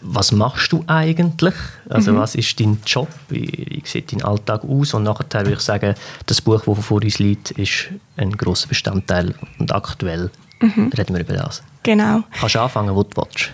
was 0.00 0.32
machst 0.32 0.72
du 0.72 0.84
eigentlich? 0.86 1.54
Also 1.88 2.16
was 2.16 2.34
ist 2.34 2.58
dein 2.60 2.78
Job? 2.86 3.08
Wie, 3.28 3.66
wie 3.68 3.82
sieht 3.84 4.12
dein 4.12 4.22
Alltag 4.22 4.62
aus? 4.64 4.94
Und 4.94 5.02
nachher 5.04 5.24
würde 5.44 5.52
ich 5.54 5.60
sagen, 5.60 5.94
das 6.26 6.40
Buch, 6.40 6.62
das 6.64 6.84
vor 6.84 7.02
uns 7.02 7.18
liegt, 7.18 7.50
ist 7.52 7.88
ein 8.16 8.32
grosser 8.36 8.68
Bestandteil 8.68 9.34
und 9.58 9.72
aktuell 9.72 10.30
reden 10.62 11.14
wir 11.14 11.20
über 11.20 11.34
das. 11.34 11.62
Genau. 11.82 12.22
Kannst 12.38 12.54
du 12.54 12.60
anfangen, 12.60 12.94
wo 12.94 13.02
du 13.02 13.10
willst. 13.16 13.50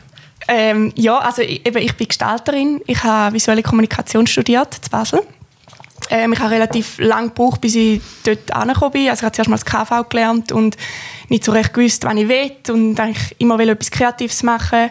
Ähm, 0.49 0.93
ja, 0.97 1.19
also 1.19 1.43
ich- 1.43 1.65
eben, 1.67 1.79
ich 1.79 1.95
bin 1.97 2.09
Gestalterin. 2.09 2.81
Ich 2.87 3.03
habe 3.03 3.35
visuelle 3.35 3.63
Kommunikation 3.63 4.27
studiert 4.27 4.75
in 4.83 4.91
Basel. 4.91 5.21
Ähm, 6.11 6.35
ich 6.35 6.39
habe 6.41 6.51
relativ 6.51 6.99
lange 6.99 7.29
gebraucht, 7.29 7.63
bis 7.63 7.75
ich 7.77 8.01
dort 8.25 8.53
angekommen 8.53 8.93
bin. 8.93 9.09
Also 9.09 9.21
ich 9.21 9.25
habe 9.25 9.33
zuerst 9.35 9.49
mal 9.49 9.57
das 9.57 9.65
KV 9.65 10.07
gelernt 10.11 10.53
und 10.53 10.77
nicht 11.31 11.45
so 11.45 11.53
recht 11.53 11.73
gewusst, 11.73 12.05
was 12.05 12.15
ich 12.15 12.29
will 12.29 12.51
und 12.69 13.01
eigentlich 13.01 13.35
immer 13.39 13.59
will 13.59 13.71
etwas 13.71 13.91
Kreatives 13.91 14.43
machen 14.43 14.91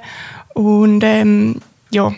und 0.54 1.04
ähm, 1.04 1.62
ja, 1.92 2.14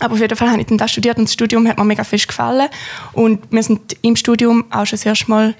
aber 0.00 0.14
auf 0.14 0.20
jeden 0.20 0.36
Fall 0.36 0.50
habe 0.50 0.60
ich 0.60 0.66
dann 0.66 0.78
das 0.78 0.92
studiert 0.92 1.18
und 1.18 1.24
das 1.24 1.32
Studium 1.32 1.66
hat 1.68 1.78
mir 1.78 1.84
mega 1.84 2.04
fest 2.04 2.28
gefallen 2.28 2.68
und 3.12 3.40
wir 3.50 3.62
sind 3.62 3.96
im 4.02 4.16
Studium 4.16 4.64
auch 4.70 4.86
schon 4.86 4.98
das 4.98 5.06
erste 5.06 5.30
Mal 5.30 5.54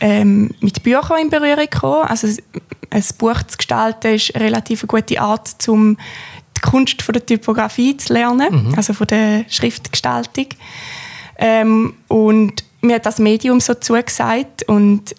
ähm, 0.00 0.50
mit 0.60 0.82
Büchern 0.82 1.22
in 1.22 1.30
Berührung 1.30 1.66
gekommen. 1.70 2.06
Also 2.06 2.28
ein 2.90 3.04
Buch 3.18 3.42
zu 3.44 3.56
gestalten 3.56 4.14
ist 4.14 4.34
eine 4.34 4.44
relativ 4.44 4.86
gute 4.86 5.20
Art, 5.20 5.68
um 5.68 5.96
die 6.56 6.60
Kunst 6.60 7.02
von 7.02 7.12
der 7.12 7.24
Typografie 7.24 7.96
zu 7.96 8.12
lernen, 8.12 8.68
mhm. 8.68 8.74
also 8.74 8.92
von 8.92 9.06
der 9.06 9.44
Schriftgestaltung. 9.48 10.46
Ähm, 11.38 11.94
und 12.08 12.64
mir 12.80 12.96
hat 12.96 13.06
das 13.06 13.18
Medium 13.18 13.60
so 13.60 13.74
zugesagt 13.74 14.68
und 14.68 15.14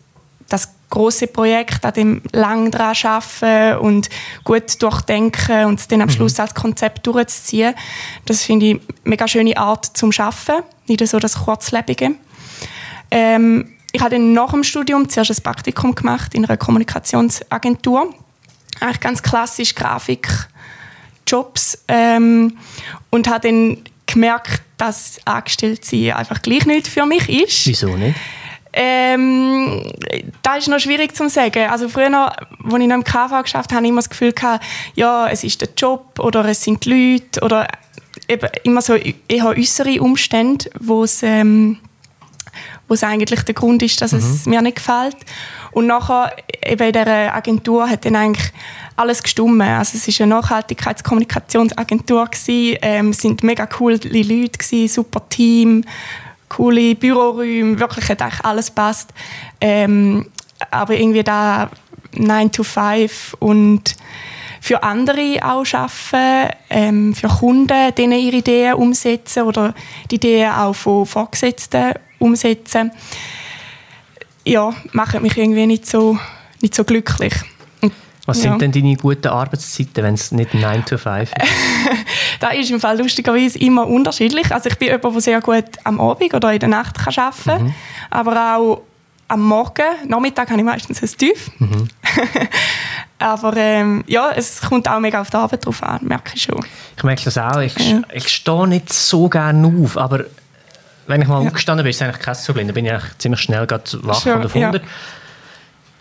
große 0.90 1.28
Projekt 1.28 1.86
an 1.86 1.94
dem 1.94 2.22
lang 2.32 2.72
dran 2.72 2.96
arbeiten 3.04 3.80
und 3.80 4.10
gut 4.44 4.82
durchdenken 4.82 5.66
und 5.66 5.80
es 5.80 5.88
dann 5.88 6.02
am 6.02 6.08
mhm. 6.08 6.14
Schluss 6.14 6.40
als 6.40 6.56
Konzept 6.56 7.06
durchzuziehen. 7.06 7.76
Das 8.26 8.44
finde 8.44 8.66
ich 8.66 8.72
eine 8.74 8.82
mega 9.04 9.28
schöne 9.28 9.56
Art 9.58 9.86
zum 9.86 10.12
Schaffen, 10.12 10.64
nicht 10.88 11.08
so 11.08 11.20
das 11.20 11.44
Kurzlebige. 11.44 12.16
Ähm, 13.12 13.76
ich 13.92 14.02
habe 14.02 14.12
dann 14.12 14.34
nach 14.34 14.52
dem 14.52 14.64
Studium 14.64 15.10
zuerst 15.10 15.32
ein 15.32 15.44
Praktikum 15.44 15.96
gemacht 15.96 16.34
in 16.34 16.46
einer 16.46 16.58
Kommunikationsagentur. 16.58 18.14
Eigentlich 18.80 19.00
ganz 19.00 19.24
klassisch 19.24 19.76
Grafikjobs 19.76 21.84
ähm, 21.88 22.58
und 23.10 23.28
habe 23.28 23.48
dann 23.48 23.78
gemerkt, 24.06 24.62
dass 24.78 25.20
angestellt 25.26 25.86
sein 25.86 26.14
einfach 26.14 26.42
gleich 26.42 26.66
nicht 26.66 26.88
für 26.88 27.06
mich 27.06 27.30
ist. 27.30 27.68
Wieso 27.68 27.96
nicht? 27.96 28.16
Ähm, 28.82 29.92
das 30.42 30.60
ist 30.60 30.70
noch 30.70 30.80
schwierig 30.80 31.14
zu 31.14 31.28
sagen. 31.28 31.70
Also 31.70 31.90
früher, 31.90 32.16
als 32.16 32.34
ich 32.64 32.88
noch 32.88 32.96
im 32.96 33.04
KV 33.04 33.42
geschafft 33.44 33.74
habe, 33.74 33.84
ich 33.84 33.90
immer 33.90 34.00
das 34.00 34.10
Gefühl, 34.10 34.32
gehabt, 34.32 34.64
ja, 34.96 35.28
es 35.28 35.44
ist 35.44 35.60
der 35.60 35.68
Job 35.76 36.18
oder 36.18 36.46
es 36.46 36.64
sind 36.64 36.86
die 36.86 37.18
Leute 37.18 37.42
oder 37.42 37.68
eben 38.30 38.50
immer 38.64 38.82
so 38.82 38.96
eher 38.96 39.48
äußere 39.48 40.02
Umstände, 40.02 40.70
wo 40.80 41.04
es, 41.04 41.24
ähm, 41.24 41.80
wo 42.88 42.94
es 42.94 43.04
eigentlich 43.04 43.42
der 43.44 43.54
Grund 43.54 43.84
ist, 43.84 44.02
dass 44.02 44.14
mhm. 44.14 44.20
es 44.20 44.46
mir 44.46 44.62
nicht 44.62 44.78
gefällt. 44.78 45.18
Und 45.72 45.88
nachher, 45.88 46.34
eben 46.66 46.88
in 46.88 46.94
dieser 46.94 47.36
Agentur, 47.36 47.90
hat 47.90 48.06
dann 48.06 48.16
eigentlich 48.16 48.54
alles 48.96 49.22
gestummt. 49.22 49.62
Also 49.62 49.98
es 49.98 50.08
war 50.08 50.24
eine 50.24 50.36
Nachhaltigkeitskommunikationsagentur, 50.36 52.30
ähm, 52.48 53.10
es 53.10 53.26
waren 53.26 53.38
mega 53.42 53.66
coole 53.66 53.98
Leute, 53.98 54.58
gewesen, 54.58 54.88
super 54.88 55.28
Team, 55.28 55.84
coole 56.50 56.96
Büroräume, 56.96 57.80
wirklich 57.80 58.10
hat 58.10 58.22
eigentlich 58.22 58.44
alles 58.44 58.72
passt. 58.72 59.12
Ähm, 59.62 60.28
aber 60.72 60.96
irgendwie 60.96 61.24
da 61.24 61.70
9 62.14 62.52
to 62.52 62.64
5 62.64 63.36
und 63.40 63.96
für 64.62 64.84
andere 64.84 65.40
auch 65.42 65.66
arbeiten, 65.74 66.56
ähm, 66.70 67.16
für 67.16 67.28
Kunden 67.28 67.96
denen 67.96 68.20
ihre 68.20 68.38
Ideen 68.38 68.74
umsetzen 68.74 69.44
oder 69.44 69.74
die 70.12 70.16
Ideen 70.16 70.52
auch 70.52 70.74
von 70.74 71.06
Vorgesetzten 71.06 71.94
umsetzen, 72.20 72.92
ja, 74.44 74.74
macht 74.92 75.22
mich 75.22 75.38
irgendwie 75.38 75.68
nicht 75.68 75.86
so, 75.86 76.18
nicht 76.62 76.76
so 76.76 76.84
glücklich. 76.84 77.34
Was 78.30 78.42
sind 78.42 78.52
ja. 78.52 78.58
denn 78.58 78.72
deine 78.72 78.96
guten 78.96 79.28
Arbeitszeiten, 79.28 80.04
wenn 80.04 80.14
es 80.14 80.32
nicht 80.32 80.54
9 80.54 80.86
to 80.86 80.98
5 80.98 81.22
ist? 81.22 81.34
das 82.40 82.54
ist 82.56 82.72
im 82.72 82.80
Fall 82.80 82.98
lustigerweise 82.98 83.58
immer 83.60 83.88
unterschiedlich. 83.88 84.52
Also 84.52 84.70
ich 84.70 84.78
bin 84.78 84.90
jemand, 84.90 85.16
der 85.16 85.22
sehr 85.22 85.42
gut 85.42 85.66
am 85.84 86.00
Abend 86.00 86.34
oder 86.34 86.54
in 86.54 86.60
der 86.60 86.70
Nacht 86.70 86.98
kann 86.98 87.14
arbeiten 87.18 87.44
kann, 87.44 87.64
mhm. 87.64 87.74
aber 88.10 88.56
auch 88.56 88.82
am 89.28 89.42
Morgen, 89.42 89.84
Nachmittag 90.08 90.50
habe 90.50 90.60
ich 90.60 90.66
meistens 90.66 91.02
ein 91.02 91.18
Tief. 91.18 91.52
Mhm. 91.60 91.88
aber 93.20 93.56
ähm, 93.58 94.04
ja, 94.08 94.32
es 94.36 94.62
kommt 94.62 94.88
auch 94.90 95.00
mega 95.00 95.22
auf 95.22 95.30
die 95.30 95.38
Arbeit 95.38 95.66
drauf 95.66 95.84
an, 95.84 96.00
merke 96.04 96.32
ich 96.36 96.44
schon. 96.44 96.66
Ich 96.98 97.04
merke 97.04 97.24
das 97.24 97.38
auch. 97.38 97.60
Ich, 97.62 97.78
ja. 97.78 98.02
ich 98.14 98.28
stehe 98.28 98.68
nicht 98.68 98.92
so 98.92 99.30
gerne 99.30 99.72
auf, 99.84 99.98
aber 99.98 100.26
wenn 101.08 101.22
ich 101.22 101.28
mal 101.28 101.42
ja. 101.42 101.48
aufgestanden 101.48 101.84
bin, 101.84 101.90
ist 101.92 101.98
es 101.98 102.02
eigentlich 102.04 102.20
kein 102.20 102.36
Problem. 102.46 102.68
Dann 102.68 102.76
bin 102.76 102.86
ich 102.86 103.18
ziemlich 103.18 103.42
schnell 103.42 103.68
wach 103.70 104.22
schon, 104.22 104.42
und 104.42 104.56
Ja. 104.56 104.72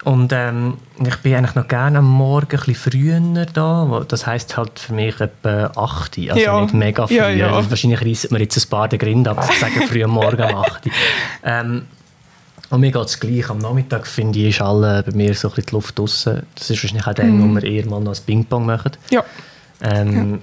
Und 0.04 0.32
ähm, 0.32 0.78
ich 1.04 1.16
bin 1.16 1.34
eigentlich 1.34 1.56
noch 1.56 1.66
gerne 1.66 1.98
am 1.98 2.08
Morgen 2.08 2.46
ein 2.52 2.64
bisschen 2.64 2.74
früher 2.74 3.46
da. 3.46 4.04
Das 4.06 4.26
heisst 4.26 4.56
halt 4.56 4.78
für 4.78 4.92
mich 4.92 5.20
etwa 5.20 5.72
8 5.74 6.18
Uhr, 6.18 6.30
also 6.30 6.40
ja. 6.40 6.60
nicht 6.60 6.74
mega 6.74 7.06
früh. 7.06 7.16
Ja, 7.16 7.28
ja. 7.28 7.52
Also 7.52 7.70
wahrscheinlich 7.70 8.00
reissen 8.00 8.30
wir 8.30 8.40
jetzt 8.40 8.56
ein 8.56 8.70
paar 8.70 8.88
den 8.88 8.98
Grind 8.98 9.26
ab, 9.26 9.44
ich 9.50 9.58
sage 9.58 9.86
früh 9.88 10.04
am 10.04 10.12
Morgen 10.12 10.42
um 10.42 10.56
8 10.56 10.86
Uhr. 10.86 10.92
Ähm, 11.44 11.82
und 12.70 12.80
mir 12.80 12.92
geht 12.92 13.04
es 13.04 13.18
gleich. 13.18 13.48
Am 13.48 13.58
Nachmittag, 13.58 14.06
finde 14.06 14.38
ich, 14.40 14.48
ist 14.48 14.60
alle 14.60 15.02
bei 15.02 15.12
mir 15.12 15.34
so 15.34 15.48
ein 15.48 15.54
bisschen 15.54 15.68
die 15.70 15.74
Luft 15.74 15.98
draußen. 15.98 16.42
Das 16.54 16.68
ist 16.68 16.82
wahrscheinlich 16.82 17.06
auch 17.06 17.14
dann, 17.14 17.38
mm. 17.38 17.42
wo 17.42 17.54
wir 17.54 17.64
eher 17.64 17.86
mal 17.86 18.00
noch 18.00 18.14
ein 18.14 18.22
Ping-Pong 18.26 18.66
machen. 18.66 18.92
Ja. 19.10 19.24
Ähm, 19.80 20.40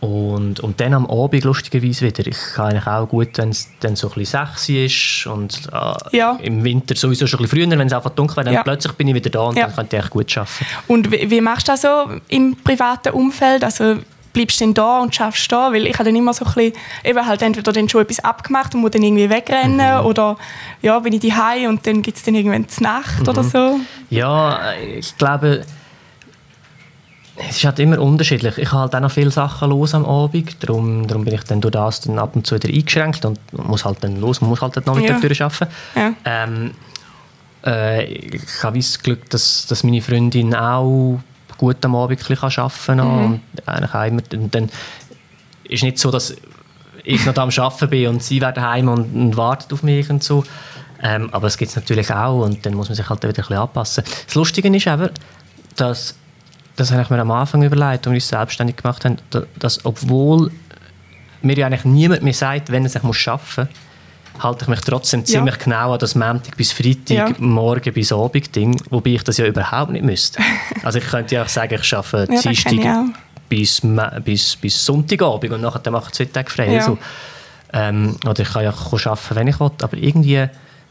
und, 0.00 0.60
und 0.60 0.80
dann 0.80 0.92
am 0.92 1.06
Abend 1.06 1.44
lustigerweise 1.44 2.06
wieder. 2.06 2.26
Ich 2.26 2.36
kann 2.54 2.66
eigentlich 2.66 2.86
auch 2.86 3.08
gut, 3.08 3.38
wenn 3.38 3.48
es 3.48 3.68
dann 3.80 3.96
so 3.96 4.08
ein 4.08 4.14
bisschen 4.14 4.46
sexy 4.46 4.84
ist 4.84 5.26
und 5.26 5.68
äh, 5.72 6.16
ja. 6.16 6.38
im 6.42 6.64
Winter 6.64 6.94
sowieso 6.94 7.26
schon 7.26 7.40
ein 7.40 7.42
bisschen 7.44 7.68
früher, 7.68 7.78
wenn 7.78 7.86
es 7.86 7.92
einfach 7.92 8.10
dunkel 8.10 8.36
wird, 8.36 8.48
dann 8.48 8.54
ja. 8.54 8.62
plötzlich 8.62 8.92
bin 8.92 9.08
ich 9.08 9.14
wieder 9.14 9.30
da 9.30 9.40
und 9.40 9.56
ja. 9.56 9.66
dann 9.66 9.74
kann 9.74 9.86
ich 9.90 9.98
echt 9.98 10.10
gut 10.10 10.36
arbeiten. 10.36 10.66
Und 10.86 11.10
wie, 11.10 11.30
wie, 11.30 11.40
machst 11.40 11.68
du 11.68 11.72
das 11.72 11.82
so 11.82 12.10
im 12.28 12.56
privaten 12.62 13.14
Umfeld? 13.14 13.64
Also 13.64 13.96
bleibst 14.34 14.60
du 14.60 14.66
denn 14.66 14.74
da 14.74 15.00
und 15.00 15.14
schaffst 15.14 15.50
da? 15.50 15.72
Weil 15.72 15.86
ich 15.86 15.94
habe 15.94 16.04
dann 16.04 16.16
immer 16.16 16.34
so 16.34 16.44
ein 16.44 16.52
bisschen, 16.52 16.72
eben 17.02 17.26
halt 17.26 17.40
entweder 17.40 17.72
dann 17.72 17.88
schon 17.88 18.02
etwas 18.02 18.20
abgemacht 18.20 18.74
und 18.74 18.82
muss 18.82 18.90
dann 18.90 19.02
irgendwie 19.02 19.30
wegrennen 19.30 20.00
mhm. 20.00 20.06
oder 20.06 20.36
ja, 20.82 20.98
bin 20.98 21.14
ich 21.14 21.20
die 21.20 21.32
und 21.66 21.86
dann 21.86 22.02
gibt 22.02 22.18
es 22.18 22.22
dann 22.22 22.34
irgendwann 22.34 22.66
die 22.66 22.82
Nacht 22.82 23.22
mhm. 23.22 23.28
oder 23.28 23.42
so. 23.42 23.80
Ja, 24.10 24.74
ich 24.74 25.16
glaube 25.16 25.64
es 27.36 27.58
ist 27.58 27.64
halt 27.64 27.78
immer 27.78 27.98
unterschiedlich. 28.00 28.56
Ich 28.58 28.72
habe 28.72 28.82
halt 28.82 28.94
auch 28.94 29.00
noch 29.00 29.10
viele 29.10 29.30
Sachen 29.30 29.68
los 29.70 29.94
am 29.94 30.06
Abend, 30.06 30.62
darum, 30.62 31.06
darum 31.06 31.24
bin 31.24 31.34
ich 31.34 31.44
dann 31.44 31.60
durch 31.60 31.72
das 31.72 32.00
dann 32.00 32.18
ab 32.18 32.34
und 32.34 32.46
zu 32.46 32.54
wieder 32.54 32.68
eingeschränkt 32.68 33.24
und 33.24 33.38
muss 33.52 33.84
halt 33.84 34.02
dann 34.02 34.20
los, 34.20 34.40
man 34.40 34.50
muss 34.50 34.62
halt 34.62 34.76
den 34.76 34.84
Nachmittag 34.84 35.22
ja. 35.22 35.28
durcharbeiten. 35.28 35.68
Ja. 35.94 36.12
Ähm, 36.24 36.70
äh, 37.64 38.04
ich 38.04 38.62
habe 38.62 38.78
das 38.78 39.02
Glück, 39.02 39.28
dass, 39.30 39.66
dass 39.66 39.84
meine 39.84 40.00
Freundin 40.00 40.54
auch 40.54 41.20
gut 41.58 41.84
am 41.84 41.94
Abend 41.94 42.22
arbeiten 42.30 42.66
kann 42.86 42.96
mhm. 42.96 43.24
und 43.24 43.42
eigentlich 43.66 43.94
auch 43.94 44.04
immer, 44.04 44.22
und 44.32 44.54
dann 44.54 44.70
ist 45.64 45.82
nicht 45.82 45.98
so, 45.98 46.10
dass 46.10 46.34
ich 47.04 47.24
noch 47.26 47.36
am 47.36 47.50
Arbeiten 47.50 47.90
bin 47.90 48.08
und 48.08 48.22
sie 48.22 48.40
werden 48.40 48.62
heim 48.62 48.88
und, 48.88 49.14
und 49.14 49.36
wartet 49.36 49.72
auf 49.72 49.82
mich 49.82 50.08
und 50.10 50.22
so. 50.22 50.44
Ähm, 51.02 51.28
aber 51.32 51.48
es 51.48 51.58
gibt 51.58 51.70
es 51.70 51.76
natürlich 51.76 52.10
auch 52.10 52.44
und 52.44 52.64
dann 52.64 52.74
muss 52.74 52.88
man 52.88 52.96
sich 52.96 53.08
halt 53.08 53.22
wieder 53.22 53.32
ein 53.32 53.34
bisschen 53.34 53.56
anpassen. 53.56 54.04
Das 54.26 54.34
Lustige 54.34 54.74
ist 54.74 54.88
aber, 54.88 55.10
dass 55.76 56.14
das 56.76 56.92
habe 56.92 57.02
ich 57.02 57.10
mir 57.10 57.18
am 57.18 57.30
Anfang 57.30 57.62
überlegt, 57.62 58.06
als 58.06 58.06
wir 58.06 58.12
uns 58.12 58.28
selbstständig 58.28 58.76
gemacht 58.76 59.04
haben, 59.04 59.16
dass 59.58 59.84
obwohl 59.84 60.50
mir 61.42 61.56
ja 61.56 61.66
eigentlich 61.66 61.84
niemand 61.84 62.22
mehr 62.22 62.34
sagt, 62.34 62.70
wenn 62.70 62.84
er 62.84 62.90
sich 62.90 63.02
muss 63.02 63.26
arbeiten 63.26 63.62
muss, 63.62 64.42
halte 64.42 64.64
ich 64.64 64.68
mich 64.68 64.80
trotzdem 64.80 65.24
ziemlich 65.24 65.56
ja. 65.56 65.64
genau 65.64 65.92
an 65.92 65.98
das 65.98 66.14
Montag 66.14 66.56
bis 66.56 66.72
Freitag, 66.72 67.08
ja. 67.08 67.34
morgen 67.38 67.92
bis 67.92 68.12
Abend 68.12 68.54
Ding, 68.54 68.80
wobei 68.90 69.10
ich 69.10 69.24
das 69.24 69.38
ja 69.38 69.46
überhaupt 69.46 69.92
nicht 69.92 70.04
müsste. 70.04 70.40
Also 70.82 70.98
ich 70.98 71.06
könnte 71.06 71.34
ja 71.34 71.42
auch 71.42 71.48
sagen, 71.48 71.78
ich 71.80 71.94
arbeite 71.94 72.32
ja, 72.32 72.40
Dienstag 72.40 73.04
bis, 73.48 73.80
bis, 74.24 74.56
bis 74.56 74.84
Sonntagabend 74.84 75.52
und 75.52 75.60
nachher 75.62 75.90
mache 75.90 76.06
ich 76.08 76.12
zwei 76.12 76.24
Tage 76.26 76.50
frei. 76.50 76.72
Ja. 76.72 76.80
Also, 76.80 76.98
ähm, 77.72 78.16
oder 78.24 78.40
ich 78.40 78.52
kann 78.52 78.62
ja 78.62 78.70
arbeiten, 78.70 79.18
wenn 79.30 79.48
ich 79.48 79.58
will, 79.58 79.70
aber 79.82 79.96
irgendwie 79.96 80.46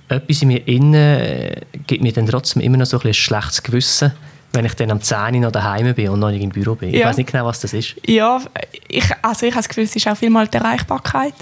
etwas 0.10 0.42
in 0.42 0.48
mir 0.50 0.68
innen 0.68 1.56
gibt 1.88 2.04
mir 2.04 2.12
dann 2.12 2.28
trotzdem 2.28 2.62
immer 2.62 2.78
noch 2.78 2.86
so 2.86 3.00
ein, 3.00 3.08
ein 3.08 3.14
schlechtes 3.14 3.64
Gewissen, 3.64 4.12
wenn 4.56 4.66
ich 4.66 4.76
dann 4.76 4.92
am 4.92 5.02
10 5.02 5.36
Uhr 5.36 5.42
noch 5.42 5.52
daheim 5.52 5.94
bin 5.94 6.10
und 6.10 6.20
noch 6.20 6.32
nicht 6.32 6.42
im 6.42 6.50
Büro 6.50 6.76
bin. 6.76 6.94
Ich 6.94 7.04
weiß 7.04 7.18
nicht 7.18 7.32
genau, 7.32 7.46
was 7.46 7.60
das 7.60 7.74
ist. 7.74 7.96
Ja, 8.06 8.42
ich, 8.88 9.06
also 9.22 9.46
ich 9.46 9.52
habe 9.52 9.60
das 9.60 9.70
Gefühl, 9.70 9.84
es 9.84 9.96
ist 9.96 10.08
auch 10.08 10.18
viel 10.18 10.30
mal 10.30 10.48
die 10.48 10.58
Erreichbarkeit. 10.58 11.34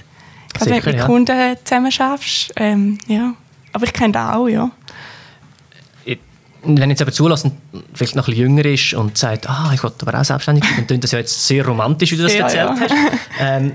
Also 0.59 0.69
wenn 0.69 0.81
du 0.81 0.89
mit 0.89 0.99
ja. 0.99 1.05
Kunden 1.05 1.57
zusammen 1.63 1.91
schaffst, 1.91 2.53
ähm, 2.57 2.97
ja. 3.07 3.33
Aber 3.71 3.85
ich 3.85 3.93
kenne 3.93 4.13
das 4.13 4.35
auch, 4.35 4.47
ja 4.47 4.69
wenn 6.65 6.89
jetzt 6.89 7.01
aber 7.01 7.11
zulassen, 7.11 7.51
vielleicht 7.93 8.15
noch 8.15 8.27
ein 8.27 8.31
bisschen 8.31 8.49
jünger 8.49 8.65
ist 8.65 8.93
und 8.93 9.17
sagt, 9.17 9.49
ah, 9.49 9.71
ich 9.73 9.83
will 9.83 9.91
aber 10.01 10.19
auch 10.19 10.23
selbstständig 10.23 10.63
sein, 10.63 10.73
dann 10.77 10.87
klingt 10.87 11.03
das 11.03 11.11
ja 11.11 11.19
jetzt 11.19 11.45
sehr 11.45 11.65
romantisch, 11.65 12.11
wie 12.11 12.17
du 12.17 12.23
das 12.23 12.33
ja, 12.33 12.41
erzählt 12.41 12.69
ja. 12.69 12.79
hast. 12.79 12.93
Ähm, 13.39 13.71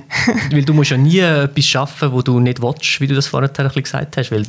weil 0.50 0.62
du 0.62 0.73
musst 0.73 0.90
ja 0.90 0.97
nie 0.97 1.18
etwas 1.18 1.66
schaffen, 1.66 2.12
wo 2.12 2.23
du 2.23 2.40
nicht 2.40 2.62
willst, 2.62 3.00
wie 3.00 3.07
du 3.07 3.14
das 3.14 3.26
vorher 3.26 3.50
ein 3.50 3.64
bisschen 3.64 3.83
gesagt 3.83 4.16
hast, 4.16 4.30
weil 4.30 4.42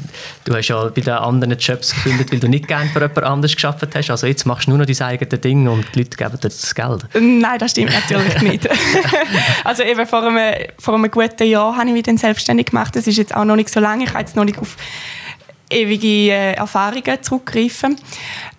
du 0.45 0.55
hast 0.55 0.67
ja 0.69 0.85
bei 0.85 1.01
den 1.01 1.13
anderen 1.13 1.57
Jobs 1.57 1.93
gegründet, 1.93 2.31
weil 2.31 2.39
du 2.39 2.47
nicht 2.47 2.67
gerne 2.67 2.89
für 2.89 2.99
jemand 2.99 3.23
anderes 3.23 3.55
geschafft 3.55 3.87
hast. 3.93 4.09
Also 4.09 4.27
jetzt 4.27 4.45
machst 4.45 4.67
du 4.67 4.71
nur 4.71 4.79
noch 4.79 4.85
dein 4.85 5.01
eigenes 5.01 5.41
Ding 5.41 5.67
und 5.67 5.85
die 5.93 5.99
Leute 5.99 6.15
geben 6.15 6.31
dir 6.31 6.49
das 6.49 6.73
Geld. 6.73 7.05
Nein, 7.19 7.59
das 7.59 7.71
stimmt 7.71 7.91
natürlich 7.91 8.41
nicht. 8.41 8.69
also 9.63 9.83
eben 9.83 10.05
vor 10.05 10.23
einem, 10.23 10.67
vor 10.77 10.95
einem 10.95 11.11
guten 11.11 11.47
Jahr 11.47 11.75
habe 11.75 11.87
ich 11.87 11.93
mich 11.93 12.03
dann 12.03 12.17
selbstständig 12.17 12.67
gemacht. 12.67 12.95
Das 12.95 13.07
ist 13.07 13.17
jetzt 13.17 13.35
auch 13.35 13.45
noch 13.45 13.55
nicht 13.55 13.69
so 13.69 13.79
lange. 13.79 14.05
Ich 14.05 14.11
habe 14.11 14.19
jetzt 14.19 14.35
noch 14.35 14.45
nicht 14.45 14.59
auf 14.59 14.77
ewige 15.69 16.31
äh, 16.31 16.53
Erfahrungen 16.53 17.21
zurückgreifen. 17.21 17.95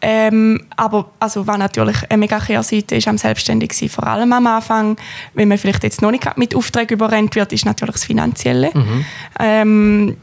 Ähm, 0.01 0.63
aber 0.77 1.11
also, 1.19 1.47
was 1.47 1.59
natürlich 1.59 1.99
eine 2.09 2.19
mega 2.19 2.39
Kehrseite 2.39 2.97
ist 2.97 3.09
am 3.09 3.19
selbstständig 3.19 3.73
sein, 3.73 3.89
vor 3.89 4.07
allem 4.07 4.33
am 4.33 4.47
Anfang, 4.47 4.97
wenn 5.35 5.49
man 5.49 5.59
vielleicht 5.59 5.83
jetzt 5.83 6.03
noch 6.03 6.11
nicht 6.11 6.37
mit 6.37 6.55
Aufträgen 6.55 6.95
überrennt 6.95 7.35
wird, 7.35 7.53
ist 7.53 7.67
natürlich 7.67 7.95
das 7.97 8.05
Finanzielle. 8.05 8.71
Mhm. 8.73 9.05
Ähm, 9.39 10.17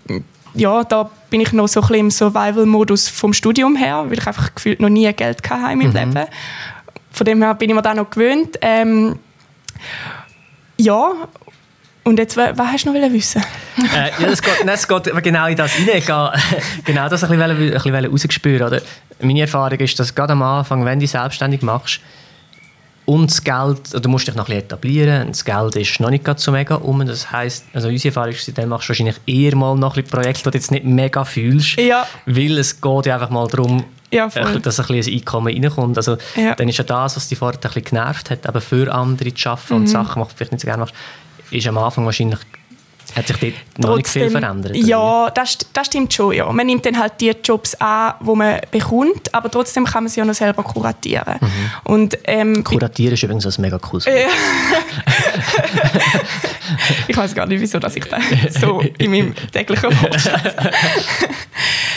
ja, 0.53 0.83
da 0.83 1.09
bin 1.29 1.41
ich 1.41 1.53
noch 1.53 1.67
so 1.67 1.81
ein 1.81 1.87
bisschen 1.87 2.05
im 2.05 2.11
Survival-Modus 2.11 3.09
vom 3.09 3.33
Studium 3.33 3.75
her, 3.75 4.05
weil 4.07 4.17
ich 4.17 4.27
einfach 4.27 4.55
gefühlt 4.55 4.79
noch 4.79 4.89
nie 4.89 5.11
Geld 5.13 5.47
hatte 5.49 5.75
meinem 5.75 5.89
mhm. 5.89 5.93
Leben. 5.93 6.27
Von 7.11 7.25
dem 7.25 7.41
her 7.41 7.53
bin 7.53 7.69
ich 7.69 7.75
mir 7.75 7.81
da 7.81 7.93
noch 7.93 8.09
gewöhnt. 8.09 8.57
Ähm, 8.61 9.19
ja, 10.77 11.13
und 12.07 12.19
jetzt, 12.19 12.37
was 12.37 12.57
hast 12.57 12.85
du 12.85 12.93
noch 12.93 13.11
wissen? 13.11 13.43
äh, 13.93 14.09
ja, 14.21 14.29
es 14.29 14.41
geht, 14.41 14.65
es 14.65 14.87
geht 14.87 15.23
genau 15.23 15.47
in 15.47 15.57
das 15.57 15.73
hinein. 15.73 16.01
genau 16.85 17.09
das 17.09 17.23
ein 17.23 17.29
bisschen, 17.29 17.51
ein 17.51 17.71
bisschen 17.71 18.05
rausgespürt. 18.05 18.61
Oder? 18.61 18.81
Meine 19.19 19.41
Erfahrung 19.41 19.77
ist, 19.79 19.99
dass 19.99 20.15
gerade 20.15 20.33
am 20.33 20.41
Anfang, 20.41 20.85
wenn 20.85 20.99
du 20.99 21.03
dich 21.03 21.11
selbstständig 21.11 21.61
machst, 21.61 21.99
und 23.05 23.31
das 23.31 23.41
Geld, 23.41 24.03
du 24.03 24.09
musst 24.09 24.27
dich 24.27 24.35
noch 24.35 24.49
ein 24.49 24.55
bisschen 24.55 24.65
etablieren, 24.65 25.27
das 25.29 25.45
Geld 25.45 25.77
ist 25.77 25.99
noch 26.01 26.09
nicht 26.09 26.27
so 26.39 26.51
mega 26.51 26.75
um. 26.75 27.05
Das 27.05 27.31
heisst, 27.31 27.63
also 27.73 27.87
unsere 27.87 28.09
Erfahrung 28.09 28.33
ist, 28.33 28.57
dann 28.57 28.67
machst 28.67 28.87
du 28.87 28.89
wahrscheinlich 28.89 29.15
eher 29.25 29.55
mal 29.55 29.77
noch 29.77 29.95
ein 29.95 30.03
Projekte, 30.03 30.43
die 30.43 30.51
du 30.51 30.57
jetzt 30.57 30.71
nicht 30.71 30.83
mega 30.83 31.23
fühlst, 31.23 31.77
ja. 31.77 32.05
weil 32.25 32.57
es 32.57 32.81
geht 32.81 33.05
ja 33.05 33.13
einfach 33.15 33.29
mal 33.29 33.47
darum, 33.47 33.85
ja, 34.11 34.27
äh, 34.27 34.59
dass 34.59 34.79
ein, 34.81 34.87
bisschen 34.87 35.13
ein 35.13 35.19
Einkommen 35.19 35.53
reinkommt. 35.53 35.95
Also, 35.95 36.17
ja. 36.35 36.53
Dann 36.55 36.67
ist 36.67 36.77
ja 36.77 36.83
das, 36.83 37.15
was 37.15 37.29
dich 37.29 37.37
vorher 37.37 37.57
ein 37.57 37.61
bisschen 37.61 37.83
genervt 37.85 38.29
hat, 38.29 38.45
aber 38.45 38.59
für 38.59 38.93
andere 38.93 39.33
zu 39.33 39.49
arbeiten 39.51 39.73
mhm. 39.73 39.81
und 39.81 39.87
Sachen, 39.87 40.21
die 40.21 40.27
du 40.27 40.35
vielleicht 40.35 40.51
nicht 40.51 40.61
so 40.61 40.65
gerne 40.65 40.81
machst, 40.81 40.95
ist 41.51 41.67
am 41.67 41.77
Anfang 41.77 42.05
wahrscheinlich 42.05 42.39
hat 43.15 43.27
sich 43.27 43.37
dort 43.37 43.53
noch 43.77 43.95
nicht 43.95 44.07
viel 44.07 44.29
verändert? 44.29 44.75
Ja, 44.75 45.29
das, 45.31 45.57
das, 45.73 45.87
stimmt 45.87 46.13
schon. 46.13 46.33
Ja. 46.33 46.51
Man 46.51 46.67
nimmt 46.67 46.85
dann 46.85 46.99
halt 46.99 47.13
die 47.19 47.33
Jobs 47.43 47.73
an, 47.75 48.13
die 48.21 48.35
man 48.35 48.59
bekommt, 48.69 49.33
aber 49.33 49.49
trotzdem 49.49 49.85
kann 49.85 50.03
man 50.03 50.11
sie 50.11 50.19
ja 50.19 50.25
noch 50.25 50.33
selber 50.33 50.63
kuratieren. 50.63 51.35
Mhm. 51.39 51.47
Und, 51.83 52.17
ähm, 52.25 52.63
kuratieren 52.63 53.13
ist 53.13 53.23
übrigens 53.23 53.45
ein 53.45 53.61
mega 53.61 53.79
cooles 53.79 54.05
Wort. 54.05 54.15
ich 57.07 57.17
weiß 57.17 57.33
gar 57.33 57.45
nicht, 57.47 57.61
wieso 57.61 57.79
dass 57.79 57.95
ich 57.95 58.05
das 58.05 58.21
so 58.59 58.81
in 58.97 59.11
meinem 59.11 59.33
täglichen 59.51 60.01
Wortschatz 60.01 60.55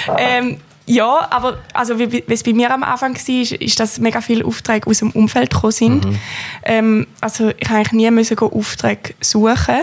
ähm, 0.19 0.59
ja, 0.90 1.28
aber 1.30 1.59
also 1.73 2.00
wie, 2.00 2.11
wie 2.11 2.25
es 2.26 2.42
bei 2.42 2.52
mir 2.52 2.73
am 2.73 2.82
Anfang 2.82 3.14
war, 3.14 3.35
ist, 3.35 3.52
ist 3.52 3.78
dass 3.78 4.00
mega 4.00 4.20
viele 4.20 4.44
Aufträge 4.44 4.90
aus 4.90 4.99
dem 4.99 5.11
Umfeld 5.12 5.50
gekommen 5.50 5.73
sind. 5.73 6.04
Mhm. 6.04 6.18
Ähm, 6.64 7.06
also 7.20 7.52
ich 7.56 7.70
eigentlich 7.70 7.92
nie 7.92 8.11
müssen 8.11 8.37
Aufträge 8.37 9.14
suchen. 9.20 9.82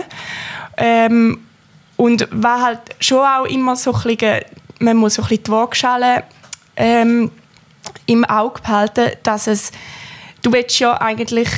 Ähm, 0.76 1.40
und 1.96 2.28
war 2.30 2.62
halt 2.62 2.80
schon 3.00 3.24
auch 3.24 3.46
immer 3.46 3.74
so 3.74 3.92
ein 3.92 4.02
bisschen, 4.02 4.42
man 4.80 4.98
muss 4.98 5.14
so 5.14 5.22
ein 5.22 5.28
bisschen 5.28 5.44
die 5.44 5.50
Waagschale 5.50 6.24
ähm, 6.76 7.30
im 8.04 8.24
Auge 8.26 8.60
behalten, 8.60 9.12
dass 9.22 9.46
es, 9.46 9.72
du 10.42 10.52
willst 10.52 10.78
ja 10.78 11.00
eigentlich 11.00 11.48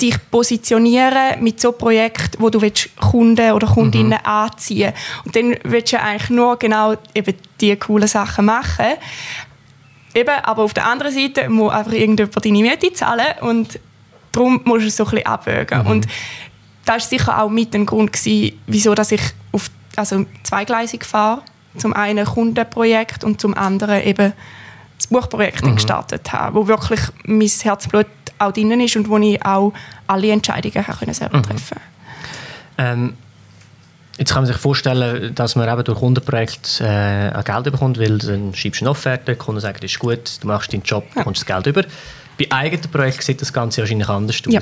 dich 0.00 0.16
positionieren 0.30 1.42
mit 1.42 1.60
so 1.60 1.72
Projekten, 1.72 2.42
wo 2.42 2.50
du 2.50 2.60
willst 2.60 2.96
Kunden 2.96 3.52
oder 3.52 3.66
Kundinnen 3.66 4.18
mhm. 4.18 4.26
anziehen 4.26 4.92
und 5.24 5.36
dann 5.36 5.56
willst 5.64 5.92
du 5.92 6.00
eigentlich 6.00 6.30
nur 6.30 6.58
genau 6.58 6.94
eben 7.14 7.34
die 7.60 7.76
coolen 7.76 8.08
Sachen 8.08 8.46
machen. 8.46 8.86
Eben, 10.14 10.34
aber 10.44 10.62
auf 10.62 10.72
der 10.72 10.86
anderen 10.86 11.12
Seite 11.12 11.48
muss 11.48 11.72
einfach 11.72 11.92
irgendjemand 11.92 12.44
deine 12.44 12.62
Miete 12.62 12.92
zahlen 12.92 13.34
und 13.42 13.78
darum 14.32 14.60
musst 14.64 14.84
du 14.84 14.88
es 14.88 14.96
so 14.96 15.04
ein 15.04 15.10
bisschen 15.10 15.26
abwägen. 15.26 15.82
Mhm. 15.82 15.86
Und 15.86 16.06
das 16.86 16.94
war 16.94 17.00
sicher 17.00 17.42
auch 17.42 17.50
mit 17.50 17.74
ein 17.74 17.84
Grund, 17.84 18.12
gewesen, 18.12 18.58
wieso 18.66 18.94
dass 18.94 19.12
ich 19.12 19.20
auf, 19.52 19.70
also 19.96 20.24
zweigleisig 20.42 21.04
fahre. 21.04 21.42
Zum 21.76 21.92
einen 21.92 22.24
Kundenprojekt 22.24 23.24
und 23.24 23.40
zum 23.40 23.52
anderen 23.52 24.02
eben 24.02 24.32
das 25.08 25.20
Buchprojekt 25.20 25.64
mhm. 25.64 25.76
gestartet 25.76 26.32
habe, 26.32 26.56
wo 26.56 26.66
wirklich 26.66 27.00
mein 27.24 27.48
Herzblut 27.48 28.06
auch 28.38 28.52
drin 28.52 28.80
ist 28.80 28.96
und 28.96 29.08
wo 29.08 29.18
ich 29.18 29.44
auch 29.44 29.72
alle 30.06 30.30
Entscheidungen 30.30 30.84
können 30.84 31.14
selber 31.14 31.38
mhm. 31.38 31.42
treffen 31.42 31.80
ähm, 32.78 33.14
Jetzt 34.18 34.32
kann 34.32 34.44
man 34.44 34.46
sich 34.46 34.56
vorstellen, 34.56 35.34
dass 35.34 35.56
man 35.56 35.68
eben 35.68 35.84
durch 35.84 35.98
Kundenprojekt 35.98 36.80
äh, 36.80 37.30
Geld 37.44 37.64
bekommt, 37.64 37.98
weil 37.98 38.16
dann 38.16 38.54
schreibst 38.54 38.80
du 38.80 38.84
eine 38.84 38.90
Offerte, 38.90 39.26
der 39.26 39.36
Kunde 39.36 39.60
sagt, 39.60 39.84
das 39.84 39.90
ist 39.90 39.98
gut, 39.98 40.38
du 40.40 40.46
machst 40.46 40.72
deinen 40.72 40.82
Job, 40.82 41.04
ja. 41.14 41.22
kommst 41.22 41.42
das 41.42 41.46
Geld 41.46 41.66
über. 41.66 41.82
Bei 42.38 42.46
eigenen 42.50 42.90
Projekten 42.90 43.22
sieht 43.22 43.42
das 43.42 43.52
Ganze 43.52 43.82
wahrscheinlich 43.82 44.08
anders 44.08 44.40
aus. 44.46 44.52
Ja. 44.52 44.60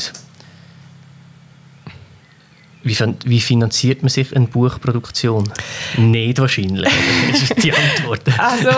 Wie, 2.84 2.96
wie, 3.24 3.40
finanziert 3.40 4.02
man 4.02 4.10
sich 4.10 4.36
eine 4.36 4.46
Buchproduktion? 4.46 5.50
Nicht 5.96 6.38
wahrscheinlich. 6.38 6.92
das 7.30 7.42
ist 7.42 7.62
die 7.62 7.72
Antwort. 7.72 8.22
Also, 8.38 8.70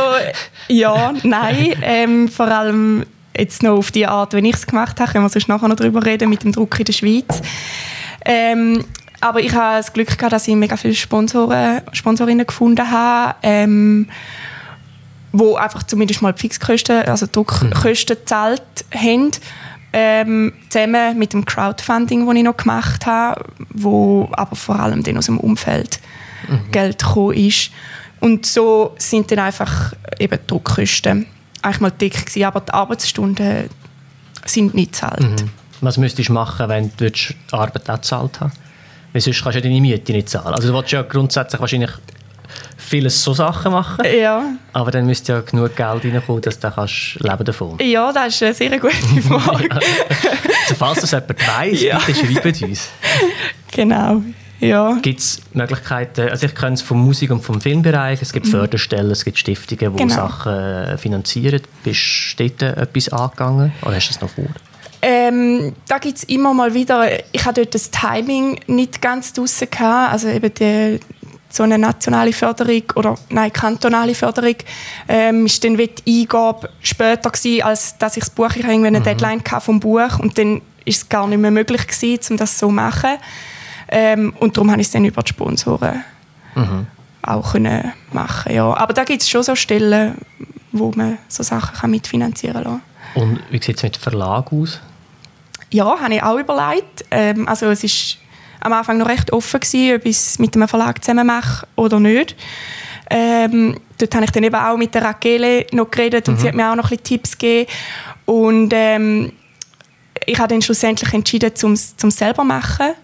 ja, 0.68 1.12
nein. 1.24 1.74
Ähm, 1.82 2.28
vor 2.28 2.46
allem 2.46 3.04
jetzt 3.36 3.62
noch 3.62 3.76
auf 3.76 3.90
die 3.90 4.06
Art, 4.06 4.32
wie 4.32 4.48
ich 4.48 4.54
es 4.54 4.66
gemacht 4.66 5.00
habe. 5.00 5.10
Können 5.10 5.24
wir 5.24 5.28
sonst 5.28 5.48
nachher 5.48 5.68
noch 5.68 5.76
darüber 5.76 6.04
reden, 6.04 6.30
mit 6.30 6.44
dem 6.44 6.52
Druck 6.52 6.78
in 6.78 6.84
der 6.84 6.92
Schweiz. 6.92 7.42
Ähm, 8.24 8.84
aber 9.20 9.40
ich 9.40 9.52
habe 9.54 9.78
das 9.78 9.92
Glück 9.92 10.16
gehabt, 10.16 10.32
dass 10.32 10.46
ich 10.46 10.54
mega 10.54 10.76
viele 10.76 10.94
Sponsoren, 10.94 11.80
Sponsorinnen 11.92 12.46
gefunden 12.46 12.90
habe, 12.90 13.34
ähm, 13.42 14.08
wo 15.32 15.56
einfach 15.56 15.82
zumindest 15.82 16.22
mal 16.22 16.32
die 16.32 16.40
Fixkosten, 16.40 17.02
also 17.02 17.26
Druckkosten 17.30 18.16
gezahlt 18.16 18.62
haben 18.94 19.32
ähm, 19.98 20.52
zusammen 20.68 21.18
mit 21.18 21.32
dem 21.32 21.46
Crowdfunding, 21.46 22.26
das 22.26 22.36
ich 22.36 22.42
noch 22.42 22.56
gemacht 22.58 23.06
habe, 23.06 23.46
wo 23.70 24.28
aber 24.32 24.54
vor 24.54 24.78
allem 24.78 25.02
dann 25.02 25.16
aus 25.16 25.24
dem 25.24 25.40
Umfeld 25.40 26.00
mhm. 26.48 26.70
Geld 26.70 26.98
gekommen 26.98 27.34
ist. 27.34 27.70
Und 28.20 28.44
so 28.44 28.94
sind 28.98 29.30
dann 29.30 29.38
einfach 29.38 29.94
eben 30.18 30.38
die 30.38 30.46
Druckkosten 30.46 31.26
eigentlich 31.62 31.80
mal 31.80 31.90
dick 31.90 32.26
gewesen, 32.26 32.44
aber 32.44 32.60
die 32.60 32.74
Arbeitsstunden 32.74 33.70
sind 34.44 34.74
nicht 34.74 34.92
gezahlt. 34.92 35.22
Mhm. 35.22 35.50
Was 35.80 35.96
müsstest 35.96 36.28
du 36.28 36.32
machen, 36.34 36.68
wenn 36.68 36.92
du 36.98 37.10
die 37.10 37.34
Arbeit 37.52 37.88
auch 37.88 37.94
gezahlt 37.94 38.38
hast? 38.40 38.56
Weil 39.14 39.22
sonst 39.22 39.42
kannst 39.42 39.54
du 39.56 39.60
ja 39.60 39.62
deine 39.62 39.80
Miete 39.80 40.12
nicht 40.12 40.28
zahlen. 40.28 40.54
Also 40.54 40.68
du 40.68 40.74
willst 40.74 40.92
ja 40.92 41.00
grundsätzlich 41.00 41.58
wahrscheinlich 41.58 41.90
vieles 42.76 43.22
so 43.22 43.34
Sachen 43.34 43.72
machen. 43.72 44.04
Ja. 44.18 44.44
Aber 44.72 44.90
dann 44.90 45.06
müsste 45.06 45.32
ja 45.32 45.40
genug 45.40 45.76
Geld 45.76 46.04
reinkommen, 46.04 46.42
dass 46.42 46.58
du 46.58 46.70
kannst 46.70 47.18
leben 47.20 47.44
davon. 47.44 47.78
Ja, 47.80 48.12
das 48.12 48.34
ist 48.34 48.42
eine 48.42 48.54
sehr 48.54 48.78
gute 48.78 48.94
Frage. 49.26 49.68
also, 49.70 50.74
falls 50.78 51.00
das 51.00 51.10
jemand 51.10 51.48
weiss, 51.48 51.82
ja. 51.82 51.98
bitte 52.06 52.26
schreibt 52.26 52.62
uns. 52.62 52.88
Genau. 53.72 54.22
Ja. 54.60 54.98
Gibt 55.02 55.20
es 55.20 55.40
Möglichkeiten, 55.52 56.30
also 56.30 56.46
ich 56.46 56.54
kenne 56.54 56.74
es 56.74 56.82
vom 56.82 57.04
Musik- 57.04 57.30
und 57.30 57.42
vom 57.42 57.60
Filmbereich, 57.60 58.22
es 58.22 58.32
gibt 58.32 58.46
mhm. 58.46 58.52
Förderstellen, 58.52 59.10
es 59.10 59.24
gibt 59.24 59.38
Stiftungen, 59.38 59.94
die 59.96 60.02
genau. 60.04 60.14
Sachen 60.14 60.52
äh, 60.52 60.98
finanzieren. 60.98 61.60
Bist 61.84 62.34
du 62.38 62.48
dort 62.48 62.78
etwas 62.78 63.10
angegangen 63.10 63.72
oder 63.82 63.96
hast 63.96 64.08
du 64.08 64.12
das 64.14 64.22
noch 64.22 64.30
vor? 64.30 64.46
Ähm, 65.02 65.74
da 65.88 65.98
gibt 65.98 66.18
es 66.18 66.24
immer 66.24 66.54
mal 66.54 66.72
wieder, 66.74 67.06
ich 67.32 67.44
hatte 67.44 67.62
dort 67.62 67.74
das 67.74 67.90
Timing 67.90 68.58
nicht 68.66 69.02
ganz 69.02 69.32
draussen 69.32 69.70
gehabt, 69.70 70.12
also 70.12 70.28
eben 70.28 70.52
die, 70.54 71.00
so 71.48 71.62
eine 71.62 71.78
nationale 71.78 72.32
Förderung 72.32 72.82
oder 72.96 73.16
nein, 73.30 73.52
kantonale 73.52 74.14
Förderung 74.14 74.56
ähm, 75.08 75.46
ist 75.46 75.62
dann 75.64 75.76
die 75.76 75.90
Eingabe 76.06 76.70
später 76.80 77.30
gewesen, 77.30 77.62
als 77.62 77.96
dass 77.98 78.16
ich 78.16 78.24
das 78.24 78.30
Buch, 78.30 78.50
ich 78.54 78.64
hatte 78.64 78.72
eine 78.72 78.98
mhm. 78.98 79.04
Deadline 79.04 79.42
vom 79.60 79.80
Buch 79.80 80.18
und 80.18 80.36
dann 80.38 80.60
ist 80.84 81.02
es 81.02 81.08
gar 81.08 81.26
nicht 81.26 81.38
mehr 81.38 81.50
möglich 81.50 81.86
gewesen, 81.86 82.32
um 82.32 82.36
das 82.36 82.58
so 82.58 82.66
zu 82.66 82.72
machen. 82.72 83.16
Ähm, 83.88 84.34
und 84.40 84.56
darum 84.56 84.70
habe 84.70 84.80
ich 84.80 84.88
es 84.88 84.92
dann 84.92 85.04
über 85.04 85.22
die 85.22 85.30
Sponsoren 85.30 86.02
mhm. 86.54 86.86
auch 87.22 87.52
können 87.52 87.92
machen 88.12 88.52
ja. 88.52 88.74
Aber 88.76 88.92
da 88.92 89.04
gibt 89.04 89.22
es 89.22 89.28
schon 89.28 89.42
so 89.42 89.54
Stellen, 89.54 90.16
wo 90.72 90.92
man 90.94 91.18
so 91.28 91.42
Sachen 91.42 91.76
kann 91.76 91.90
mitfinanzieren 91.90 92.64
kann. 92.64 92.82
Und 93.14 93.40
wie 93.50 93.62
sieht 93.62 93.76
es 93.76 93.82
mit 93.82 93.96
dem 93.96 94.00
Verlag 94.00 94.52
aus? 94.52 94.80
Ja, 95.70 96.00
habe 96.00 96.14
ich 96.14 96.22
auch 96.22 96.38
überlegt. 96.38 97.04
Ähm, 97.10 97.48
also 97.48 97.66
es 97.66 97.84
ist 97.84 98.18
am 98.60 98.72
Anfang 98.72 98.98
noch 98.98 99.08
recht 99.08 99.32
offen 99.32 99.60
gewesen, 99.60 99.96
ob 99.96 100.06
ich 100.06 100.16
es 100.16 100.38
mit 100.38 100.54
einem 100.54 100.68
Verlag 100.68 101.04
zusammen 101.04 101.26
mache 101.26 101.66
oder 101.76 102.00
nicht. 102.00 102.36
Ähm, 103.10 103.78
dort 103.98 104.14
habe 104.14 104.24
ich 104.24 104.30
dann 104.30 104.44
eben 104.44 104.56
auch 104.56 104.76
mit 104.76 104.94
der 104.94 105.04
Rakele 105.04 105.66
noch 105.72 105.90
geredet 105.90 106.28
und 106.28 106.34
mhm. 106.34 106.38
sie 106.40 106.48
hat 106.48 106.54
mir 106.54 106.70
auch 106.70 106.76
noch 106.76 106.90
ein 106.90 107.02
Tipps 107.02 107.38
gegeben. 107.38 107.70
Und 108.24 108.72
ähm, 108.74 109.32
ich 110.24 110.38
habe 110.38 110.48
dann 110.48 110.62
schlussendlich 110.62 111.12
entschieden, 111.12 111.52
es 111.54 111.94
selber 112.00 112.42
zu 112.42 112.44
machen. 112.44 112.94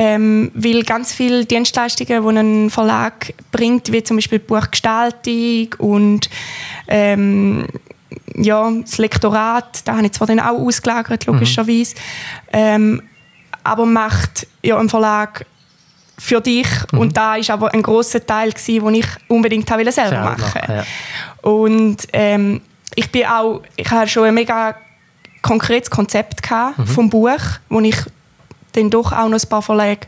Ähm, 0.00 0.52
weil 0.54 0.84
ganz 0.84 1.12
viele 1.12 1.44
Dienstleistungen, 1.44 2.22
die 2.22 2.38
ein 2.38 2.70
Verlag 2.70 3.34
bringt, 3.50 3.90
wie 3.90 4.02
zum 4.02 4.18
Beispiel 4.18 4.38
Buchgestaltung 4.38 5.74
und 5.78 6.28
ähm, 6.86 7.66
ja, 8.36 8.70
das 8.70 8.98
Lektorat, 8.98 9.80
da 9.86 9.96
habe 9.96 10.06
ich 10.06 10.12
zwar 10.12 10.28
dann 10.28 10.38
auch 10.38 10.58
ausgelagert, 10.58 11.26
logischerweise, 11.26 11.96
mhm. 11.96 12.52
ähm, 12.52 13.02
aber 13.64 13.86
macht 13.86 14.46
ja 14.62 14.78
ein 14.78 14.88
Verlag 14.88 15.46
für 16.18 16.40
dich 16.40 16.66
mhm. 16.92 16.98
und 16.98 17.16
da 17.16 17.36
ist 17.36 17.50
aber 17.50 17.72
ein 17.72 17.82
großer 17.82 18.24
Teil 18.26 18.52
gewesen, 18.52 18.84
den 18.84 18.94
ich 18.96 19.06
unbedingt 19.28 19.68
selber, 19.68 19.92
selber 19.92 20.36
machen. 20.36 20.60
Ja. 20.68 20.84
Und 21.48 21.96
ähm, 22.12 22.60
ich 22.94 23.10
bin 23.12 23.26
auch, 23.26 23.62
ich 23.76 23.88
habe 23.90 24.08
schon 24.08 24.24
ein 24.24 24.34
mega 24.34 24.74
konkretes 25.42 25.90
Konzept 25.90 26.42
gehabt 26.42 26.78
mhm. 26.78 26.86
vom 26.86 27.10
Buch, 27.10 27.40
wo 27.68 27.80
ich 27.80 27.96
dann 28.72 28.90
doch 28.90 29.12
auch 29.12 29.28
noch 29.28 29.40
ein 29.40 29.48
paar 29.48 29.62
Verlage 29.62 30.06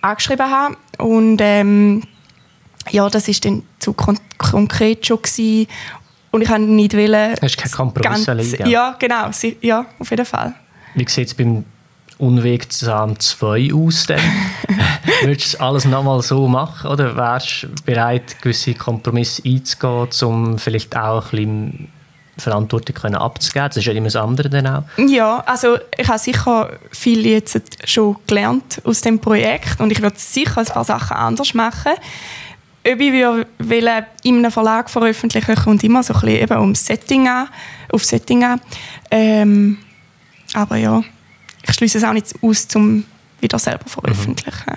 angeschrieben 0.00 0.50
habe 0.50 0.76
und 0.98 1.38
ähm, 1.40 2.02
ja, 2.90 3.08
das 3.08 3.28
ist 3.28 3.44
dann 3.44 3.62
zu 3.78 3.92
kon 3.92 4.18
konkret 4.36 5.06
schon 5.06 5.22
gewesen. 5.22 5.66
und 6.30 6.42
ich 6.42 6.50
wollte 6.50 6.62
nicht 6.62 6.94
wollen, 6.94 7.34
Hast 7.40 7.56
keinen 7.56 7.70
Kompromiss 7.70 8.26
ganz, 8.26 8.58
ja 8.66 8.96
genau 8.98 9.30
ja 9.60 9.86
auf 9.98 10.10
jeden 10.10 10.26
Fall 10.26 10.54
Wie 10.94 11.08
sieht 11.08 11.28
es 11.28 11.34
beim 11.34 11.64
Unwegsam 12.18 13.18
2 13.18 13.72
aus? 13.74 14.06
Würdest 15.22 15.54
du 15.54 15.60
alles 15.60 15.84
nochmal 15.84 16.22
so 16.22 16.46
machen 16.48 16.90
oder 16.90 17.16
wärst 17.16 17.64
du 17.64 17.68
bereit, 17.84 18.40
gewisse 18.40 18.74
Kompromisse 18.74 19.42
einzugehen, 19.44 20.08
um 20.22 20.58
vielleicht 20.58 20.96
auch 20.96 21.24
ein 21.24 21.30
bisschen 21.30 21.88
Verantwortung 22.38 22.94
können 22.94 23.16
abzugeben? 23.16 23.68
Das 23.68 23.76
ist 23.78 23.86
ja 23.86 23.92
immer 23.92 24.06
das 24.06 24.16
andere 24.16 24.48
dann 24.48 24.66
auch. 24.66 24.82
Ja, 24.98 25.42
also 25.46 25.78
ich 25.96 26.08
habe 26.08 26.18
sicher 26.18 26.70
viel 26.90 27.26
jetzt 27.26 27.60
schon 27.84 28.16
gelernt 28.26 28.80
aus 28.84 29.00
dem 29.00 29.18
Projekt 29.18 29.80
und 29.80 29.90
ich 29.90 30.02
würde 30.02 30.18
sicher 30.18 30.58
ein 30.58 30.66
paar 30.66 30.84
Sachen 30.84 31.16
anders 31.16 31.54
machen. 31.54 31.92
Ob 32.86 33.00
ich 33.00 33.12
wollen, 33.12 34.04
in 34.24 34.38
einem 34.38 34.50
Verlag 34.50 34.90
veröffentlichen, 34.90 35.54
kommt 35.54 35.82
immer 35.84 36.02
so 36.02 36.12
ein 36.12 36.20
bisschen 36.20 36.42
eben 36.42 36.58
um 36.58 36.74
Setting 36.74 37.26
an, 37.28 37.48
auf 37.90 38.04
Setting 38.04 38.44
an. 38.44 38.60
Ähm, 39.10 39.78
aber 40.52 40.76
ja, 40.76 41.02
ich 41.66 41.74
schließe 41.74 41.98
es 41.98 42.04
auch 42.04 42.12
nicht 42.12 42.34
aus, 42.40 42.66
um 42.74 43.04
wieder 43.40 43.58
selber 43.58 43.84
veröffentlichen. 43.86 44.72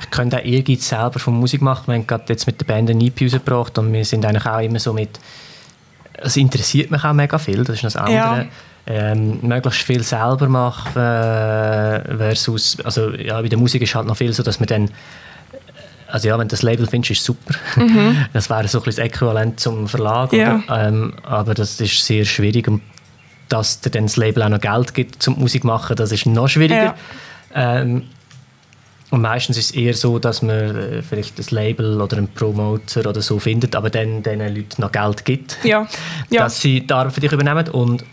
Ich 0.00 0.10
könnte 0.10 0.38
auch 0.38 0.44
Ehrgeiz 0.44 0.88
selber 0.88 1.18
von 1.18 1.34
Musik 1.34 1.62
machen. 1.62 1.88
Wir 1.88 1.94
haben 1.94 2.06
gerade 2.06 2.24
jetzt 2.28 2.46
mit 2.46 2.60
der 2.60 2.66
Band 2.66 2.90
eine 2.90 3.04
EP 3.04 3.22
rausgebracht 3.22 3.78
und 3.78 3.92
wir 3.92 4.04
sind 4.04 4.24
eigentlich 4.24 4.46
auch 4.46 4.60
immer 4.60 4.78
so 4.78 4.92
mit 4.92 5.20
es 6.22 6.36
interessiert 6.36 6.90
mich 6.90 7.02
auch 7.02 7.12
mega 7.12 7.38
viel, 7.38 7.64
das 7.64 7.76
ist 7.76 7.84
das 7.84 7.96
andere. 7.96 8.14
Ja. 8.14 8.46
Ähm, 8.86 9.38
möglichst 9.42 9.82
viel 9.82 10.02
selber 10.02 10.48
machen 10.48 11.00
äh, 11.00 12.16
versus, 12.16 12.78
also 12.82 13.10
ja, 13.10 13.40
bei 13.40 13.48
der 13.48 13.58
Musik 13.58 13.82
ist 13.82 13.94
halt 13.94 14.06
noch 14.06 14.16
viel 14.16 14.32
so, 14.32 14.42
dass 14.42 14.58
man 14.58 14.66
dann 14.66 14.90
also 16.08 16.26
ja, 16.26 16.36
wenn 16.36 16.48
du 16.48 16.52
das 16.52 16.62
Label 16.62 16.88
findest, 16.88 17.12
ist 17.12 17.24
super. 17.24 17.54
Das 18.32 18.50
wäre 18.50 18.66
so 18.66 18.78
ein 18.78 18.84
bisschen 18.84 19.04
das 19.04 19.12
Äquivalent 19.12 19.60
zum 19.60 19.86
Verlag. 19.86 20.32
Mhm. 20.32 20.38
Ja. 20.38 20.62
Ähm, 20.68 21.14
aber 21.22 21.54
das 21.54 21.80
ist 21.80 22.04
sehr 22.04 22.24
schwierig. 22.24 22.66
Und 22.66 22.82
dass 23.52 23.80
dir 23.80 23.90
dann 23.90 24.04
das 24.04 24.16
Label 24.16 24.42
auch 24.42 24.48
noch 24.48 24.60
Geld 24.60 24.94
gibt 24.94 25.22
zum 25.22 25.38
Musik 25.38 25.64
machen, 25.64 25.96
das 25.96 26.12
ist 26.12 26.26
noch 26.26 26.48
schwieriger. 26.48 26.94
Ähm, 27.54 28.04
und 29.10 29.22
meistens 29.22 29.58
ist 29.58 29.70
es 29.70 29.76
eher 29.76 29.92
so, 29.94 30.18
dass 30.20 30.40
man 30.40 30.76
äh, 30.76 31.02
vielleicht 31.02 31.38
das 31.38 31.50
Label 31.50 32.00
oder 32.00 32.16
einen 32.16 32.28
Promoter 32.28 33.08
oder 33.08 33.20
so 33.20 33.40
findet, 33.40 33.74
aber 33.74 33.90
dann 33.90 34.22
den 34.22 34.38
Leuten 34.38 34.80
noch 34.80 34.92
Geld 34.92 35.24
gibt, 35.24 35.58
Ja, 35.64 35.86
ja. 36.30 36.44
dass 36.44 36.60
sie 36.60 36.86
die 36.86 36.92
Arbeit 36.92 37.12
für 37.14 37.20
dich 37.20 37.32
übernehmen. 37.32 37.68
Und, 37.70 38.04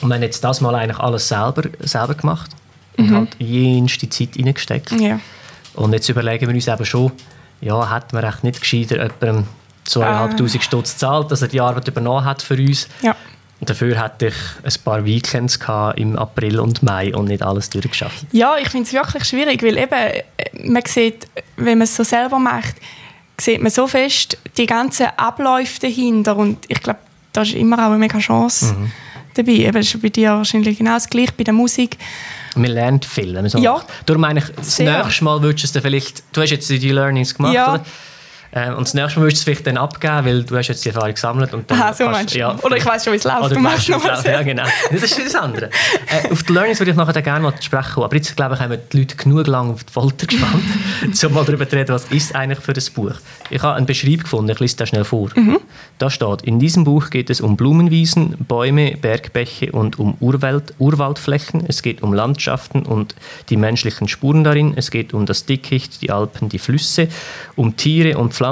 wir 0.00 0.14
haben 0.14 0.22
jetzt 0.22 0.42
das 0.44 0.60
mal 0.60 0.74
eigentlich 0.76 0.98
alles 0.98 1.28
selber, 1.28 1.62
selber 1.80 2.14
gemacht 2.14 2.50
und 2.96 3.12
halt 3.14 3.36
jenste 3.38 4.08
Zeit 4.08 4.30
reingesteckt. 4.38 4.92
ja. 4.92 5.20
Und 5.74 5.92
jetzt 5.92 6.08
überlegen 6.08 6.48
wir 6.48 6.54
uns 6.54 6.66
eben 6.66 6.84
schon, 6.84 7.12
ja, 7.60 7.94
hätten 7.94 8.16
wir 8.16 8.24
echt 8.24 8.42
nicht 8.42 8.60
gescheiter 8.60 8.96
jemandem 8.96 9.46
2'500 9.86 10.60
Stutz 10.60 10.92
gezahlt, 10.94 11.30
dass 11.30 11.42
er 11.42 11.48
die 11.48 11.60
Arbeit 11.60 11.86
übernommen 11.86 12.24
hat 12.24 12.42
für 12.42 12.54
uns. 12.54 12.88
Ja. 13.02 13.14
Und 13.60 13.68
dafür 13.68 13.98
hatte 13.98 14.28
ich 14.28 14.34
ein 14.62 14.82
paar 14.84 15.04
Weekends 15.04 15.58
im 15.96 16.16
April 16.16 16.60
und 16.60 16.82
Mai 16.82 17.12
und 17.14 17.26
nicht 17.26 17.42
alles 17.42 17.68
durchgeschafft. 17.70 18.26
Ja, 18.30 18.56
ich 18.56 18.68
finde 18.68 18.86
es 18.86 18.92
wirklich 18.92 19.24
schwierig, 19.24 19.62
weil 19.62 19.76
eben, 19.78 19.92
äh, 19.92 20.22
man 20.64 20.82
sieht, 20.86 21.26
wenn 21.56 21.78
man 21.78 21.82
es 21.84 21.96
so 21.96 22.04
selber 22.04 22.38
macht, 22.38 22.76
sieht 23.40 23.60
man 23.60 23.70
so 23.70 23.86
fest 23.86 24.38
die 24.56 24.66
ganzen 24.66 25.06
Abläufe 25.16 25.80
dahinter 25.80 26.36
und 26.36 26.58
ich 26.68 26.80
glaube, 26.80 27.00
da 27.32 27.42
ist 27.42 27.54
immer 27.54 27.78
auch 27.78 27.90
eine 27.90 27.98
mega 27.98 28.18
Chance 28.18 28.74
dabei. 29.34 29.52
Eben, 29.52 29.72
das 29.72 29.94
ist 29.94 30.02
bei 30.02 30.08
dir 30.08 30.30
wahrscheinlich 30.30 30.78
genau 30.78 30.94
das 30.94 31.08
Gleiche, 31.08 31.32
bei 31.36 31.44
der 31.44 31.54
Musik. 31.54 31.96
Man 32.56 32.70
lernt 32.70 33.04
viel, 33.04 33.32
man 33.32 33.46
Ja. 33.46 33.80
Darum 34.06 34.22
meine 34.22 34.40
ich, 34.40 34.46
das 34.56 34.76
Sehr. 34.76 35.04
nächste 35.04 35.24
Mal 35.24 35.42
würdest 35.42 35.74
du 35.74 35.78
es 35.78 35.82
vielleicht, 35.82 36.22
du 36.32 36.42
hast 36.42 36.50
jetzt 36.50 36.68
die 36.68 36.78
Learnings 36.90 37.34
gemacht, 37.34 37.54
Ja. 37.54 37.74
oder? 37.74 37.84
Ähm, 38.58 38.74
und 38.74 38.86
das 38.86 38.94
nächste 38.94 39.20
Mal 39.20 39.26
würdest 39.26 39.38
du 39.46 39.50
es 39.50 39.56
vielleicht 39.56 39.66
dann 39.66 39.76
abgeben, 39.76 40.24
weil 40.24 40.42
du 40.44 40.56
hast 40.56 40.68
jetzt 40.68 40.84
die 40.84 40.88
Erfahrung 40.88 41.14
gesammelt. 41.14 41.54
Und 41.54 41.70
dann 41.70 41.80
Aha, 41.80 41.92
so 41.92 42.04
kannst- 42.06 42.34
du. 42.34 42.48
Oder 42.64 42.76
ich 42.76 42.84
weiss 42.86 43.04
schon, 43.04 43.12
wie 43.12 43.16
es 43.18 43.24
läuft. 43.24 43.40
Oder 43.42 43.54
Du 43.54 43.60
machst 43.60 43.88
noch 43.88 44.04
was. 44.04 44.24
Ja, 44.24 44.42
genau. 44.42 44.64
Das 44.90 45.02
ist 45.02 45.18
das 45.18 45.34
andere. 45.34 45.66
äh, 45.66 46.32
auf 46.32 46.42
die 46.42 46.52
Learnings 46.52 46.78
würde 46.80 46.90
ich 46.90 46.96
nachher 46.96 47.22
gerne 47.22 47.40
mal 47.42 47.54
sprechen 47.60 47.92
kommen. 47.94 48.04
Aber 48.04 48.16
jetzt, 48.16 48.36
glaube 48.36 48.54
ich, 48.54 48.60
haben 48.60 48.76
die 48.92 48.98
Leute 48.98 49.16
genug 49.16 49.46
lang 49.46 49.70
auf 49.70 49.84
die 49.84 49.92
Folter 49.92 50.26
gespannt, 50.26 50.64
um 51.26 51.32
mal 51.34 51.44
darüber 51.44 51.68
zu 51.68 51.76
reden, 51.76 51.92
was 51.94 52.04
ist 52.06 52.34
eigentlich 52.34 52.58
für 52.60 52.72
ein 52.72 52.82
Buch. 52.94 53.14
Ich 53.50 53.62
habe 53.62 53.76
einen 53.76 53.86
Beschreib 53.86 54.22
gefunden, 54.24 54.50
ich 54.50 54.60
lese 54.60 54.76
das 54.76 54.88
schnell 54.88 55.04
vor. 55.04 55.28
Mhm. 55.36 55.58
Da 55.98 56.10
steht, 56.10 56.42
in 56.42 56.58
diesem 56.58 56.84
Buch 56.84 57.10
geht 57.10 57.30
es 57.30 57.40
um 57.40 57.56
Blumenwiesen, 57.56 58.36
Bäume, 58.46 58.96
Bergbäche 59.00 59.72
und 59.72 59.98
um 59.98 60.16
Urwald, 60.20 60.74
Urwaldflächen. 60.78 61.64
Es 61.68 61.82
geht 61.82 62.02
um 62.02 62.12
Landschaften 62.12 62.82
und 62.82 63.14
die 63.48 63.56
menschlichen 63.56 64.08
Spuren 64.08 64.44
darin. 64.44 64.72
Es 64.76 64.90
geht 64.90 65.12
um 65.14 65.26
das 65.26 65.44
Dickicht, 65.46 66.02
die 66.02 66.10
Alpen, 66.10 66.48
die 66.48 66.58
Flüsse, 66.58 67.08
um 67.56 67.76
Tiere 67.76 68.18
und 68.18 68.34
Pflanzen 68.34 68.47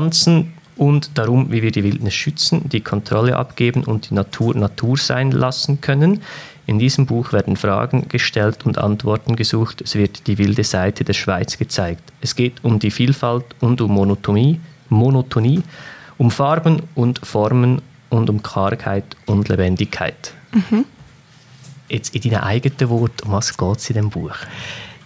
und 0.76 1.16
darum, 1.16 1.50
wie 1.50 1.62
wir 1.62 1.70
die 1.70 1.84
Wildnis 1.84 2.14
schützen, 2.14 2.68
die 2.68 2.80
Kontrolle 2.80 3.36
abgeben 3.36 3.84
und 3.84 4.10
die 4.10 4.14
Natur 4.14 4.54
Natur 4.54 4.96
sein 4.96 5.30
lassen 5.30 5.80
können. 5.80 6.22
In 6.66 6.78
diesem 6.78 7.06
Buch 7.06 7.32
werden 7.32 7.56
Fragen 7.56 8.08
gestellt 8.08 8.66
und 8.66 8.76
Antworten 8.76 9.36
gesucht. 9.36 9.80
Es 9.80 9.94
wird 9.94 10.26
die 10.26 10.36
wilde 10.36 10.64
Seite 10.64 11.04
der 11.04 11.12
Schweiz 11.12 11.56
gezeigt. 11.56 12.12
Es 12.20 12.34
geht 12.34 12.64
um 12.64 12.78
die 12.78 12.90
Vielfalt 12.90 13.44
und 13.60 13.80
um 13.80 13.92
Monotonie, 13.92 14.60
Monotonie 14.88 15.62
um 16.18 16.30
Farben 16.30 16.82
und 16.94 17.24
Formen 17.24 17.82
und 18.08 18.30
um 18.30 18.42
Kargheit 18.42 19.16
und 19.26 19.48
Lebendigkeit. 19.48 20.32
Jetzt 21.88 22.14
in 22.14 22.22
deinen 22.22 22.42
eigenen 22.42 22.90
Worten, 22.90 23.26
um 23.26 23.32
was 23.32 23.56
geht 23.56 23.76
es 23.76 23.90
in 23.90 23.94
diesem 23.94 24.10
Buch? 24.10 24.34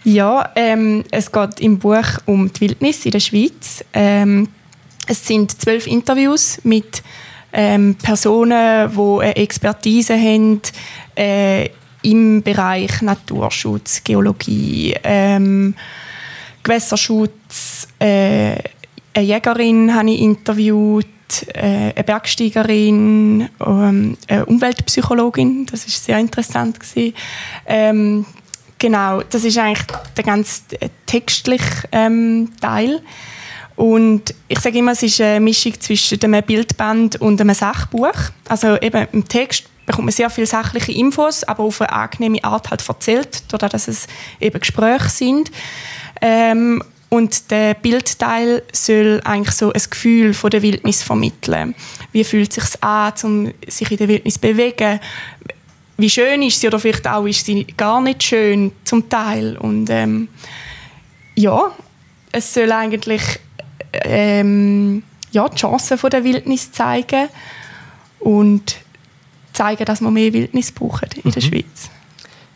Ja, 0.03 0.51
ähm, 0.57 1.05
es 1.11 1.31
geht 1.31 1.61
im 1.61 1.79
Buch 1.79 2.19
um 2.25 2.51
die 2.53 2.61
Wildnis 2.63 3.05
in 3.05 3.11
der 3.11 3.21
Schweiz. 3.21 3.85
Ähm, 3.93 4.49
es 5.11 5.27
sind 5.27 5.61
zwölf 5.61 5.89
Interviews 5.89 6.61
mit 6.63 7.03
ähm, 7.53 7.97
Personen, 7.97 8.91
die 8.93 9.21
eine 9.23 9.37
Expertise 9.37 10.15
haben 10.15 10.61
äh, 11.17 11.69
im 12.03 12.43
Bereich 12.43 13.03
Naturschutz, 13.03 14.05
Geologie, 14.05 14.95
ähm, 15.03 15.75
Gewässerschutz. 16.63 17.89
Äh, 17.99 18.55
eine 19.13 19.27
Jägerin 19.27 19.93
habe 19.93 20.13
ich 20.13 20.21
interviewt, 20.21 21.07
äh, 21.55 21.93
eine 21.93 22.05
Bergsteigerin, 22.05 23.49
ähm, 23.67 24.17
eine 24.29 24.47
Umweltpsychologin. 24.47 25.67
Das 25.67 25.87
ist 25.87 26.05
sehr 26.05 26.19
interessant 26.19 26.79
gewesen. 26.79 27.15
Ähm, 27.67 28.27
Genau, 28.81 29.21
das 29.21 29.45
ist 29.45 29.59
eigentlich 29.59 29.85
der 30.17 30.25
ganz 30.25 30.65
textliche 31.05 31.87
ähm, 31.93 32.51
Teil. 32.63 33.03
Und 33.81 34.35
ich 34.47 34.59
sage 34.59 34.77
immer, 34.77 34.93
es 34.93 35.03
ist 35.03 35.23
eine 35.23 35.41
Mischung 35.41 35.73
zwischen 35.81 36.23
einem 36.23 36.45
Bildband 36.45 37.19
und 37.19 37.41
einem 37.41 37.55
Sachbuch. 37.55 38.13
Also 38.47 38.77
eben 38.77 39.09
im 39.13 39.27
Text 39.27 39.65
bekommt 39.87 40.05
man 40.05 40.13
sehr 40.13 40.29
viele 40.29 40.47
sachliche 40.47 40.93
Infos, 40.93 41.45
aber 41.45 41.65
auf 41.65 41.81
eine 41.81 41.91
angenehme 41.91 42.45
Art 42.45 42.69
halt 42.69 42.87
erzählt, 42.87 43.43
dadurch, 43.49 43.73
dass 43.73 43.89
es 43.89 44.07
eben 44.39 44.61
Gespräche 44.61 45.09
sind. 45.09 45.51
Ähm, 46.21 46.83
und 47.09 47.51
der 47.51 47.73
Bildteil 47.73 48.65
soll 48.71 49.23
eigentlich 49.25 49.55
so 49.55 49.73
ein 49.73 49.83
Gefühl 49.89 50.35
von 50.35 50.51
der 50.51 50.61
Wildnis 50.61 51.03
vermitteln. 51.03 51.75
Wie 52.13 52.25
fühlt 52.25 52.55
es 52.55 52.73
sich 52.73 52.83
an, 52.85 53.15
um 53.23 53.51
sich 53.67 53.91
in 53.91 53.97
der 53.97 54.09
Wildnis 54.09 54.35
zu 54.35 54.41
bewegen? 54.41 55.01
wie 55.97 56.11
schön 56.11 56.43
ist 56.43 56.61
sie 56.61 56.67
oder 56.67 56.79
vielleicht 56.79 57.07
auch 57.07 57.27
ist 57.27 57.45
sie 57.45 57.67
gar 57.77 58.01
nicht 58.01 58.23
schön 58.23 58.73
zum 58.85 59.11
Teil 59.11 59.59
und 59.59 59.91
ähm, 59.91 60.29
ja 61.35 61.73
es 62.33 62.55
soll 62.55 62.73
eigentlich 62.73 63.23
ähm, 63.93 65.03
ja 65.33 65.49
die 65.49 65.57
Chancen 65.57 65.99
von 65.99 66.11
der 66.11 66.25
Wildnis 66.25 66.73
zeigen 66.73 67.29
und 68.19 68.77
zeigen, 69.53 69.85
dass 69.85 70.01
wir 70.01 70.11
mehr 70.11 70.33
Wildnis 70.33 70.73
brauchen 70.73 71.09
in 71.25 71.31
der 71.31 71.41
Schweiz. 71.41 71.91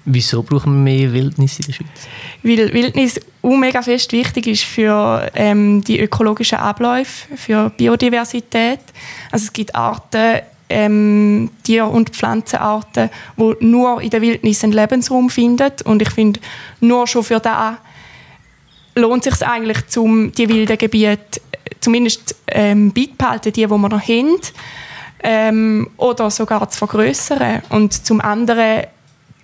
Wieso 0.07 0.43
brauchen 0.43 0.85
wir 0.85 0.99
mehr 0.99 1.13
Wildnis 1.13 1.59
in 1.59 1.67
der 1.67 1.73
Schweiz? 1.73 1.89
Weil 2.43 2.73
Wildnis 2.75 3.21
auch 3.43 3.57
mega 3.57 3.81
fest 3.81 4.13
wichtig 4.13 4.47
ist 4.47 4.65
für 4.65 5.31
ähm, 5.35 5.83
die 5.83 5.99
ökologischen 5.99 6.59
Abläufe, 6.59 7.37
für 7.37 7.71
Biodiversität. 7.71 8.81
Also 9.31 9.47
es 9.47 9.53
gibt 9.53 9.75
Arten, 9.75 10.41
ähm, 10.69 11.51
Tier- 11.63 11.89
und 11.89 12.11
Pflanzenarten, 12.11 13.09
die 13.39 13.65
nur 13.65 14.03
in 14.03 14.11
der 14.11 14.21
Wildnis 14.21 14.63
einen 14.63 14.75
Lebensraum 14.75 15.31
finden. 15.31 15.73
Und 15.85 16.03
ich 16.03 16.11
finde, 16.11 16.41
nur 16.81 17.07
schon 17.07 17.25
für 17.25 17.41
das 17.41 17.77
lohnt 18.95 19.27
es 19.27 19.39
sich 19.39 19.47
eigentlich, 19.47 19.97
um 19.97 20.33
die 20.33 20.49
wilden 20.49 20.79
Gebiete 20.79 21.41
zumindest 21.81 22.37
ähm, 22.49 22.93
beizubehalten, 22.93 23.53
die, 23.53 23.63
die 23.63 23.71
wir 23.71 23.79
noch 23.79 24.01
haben, 24.01 24.41
ähm, 25.23 25.91
oder 25.97 26.31
sogar 26.31 26.69
zu 26.69 26.79
vergrößern. 26.79 27.63
Und 27.71 28.07
zum 28.07 28.21
anderen 28.21 28.85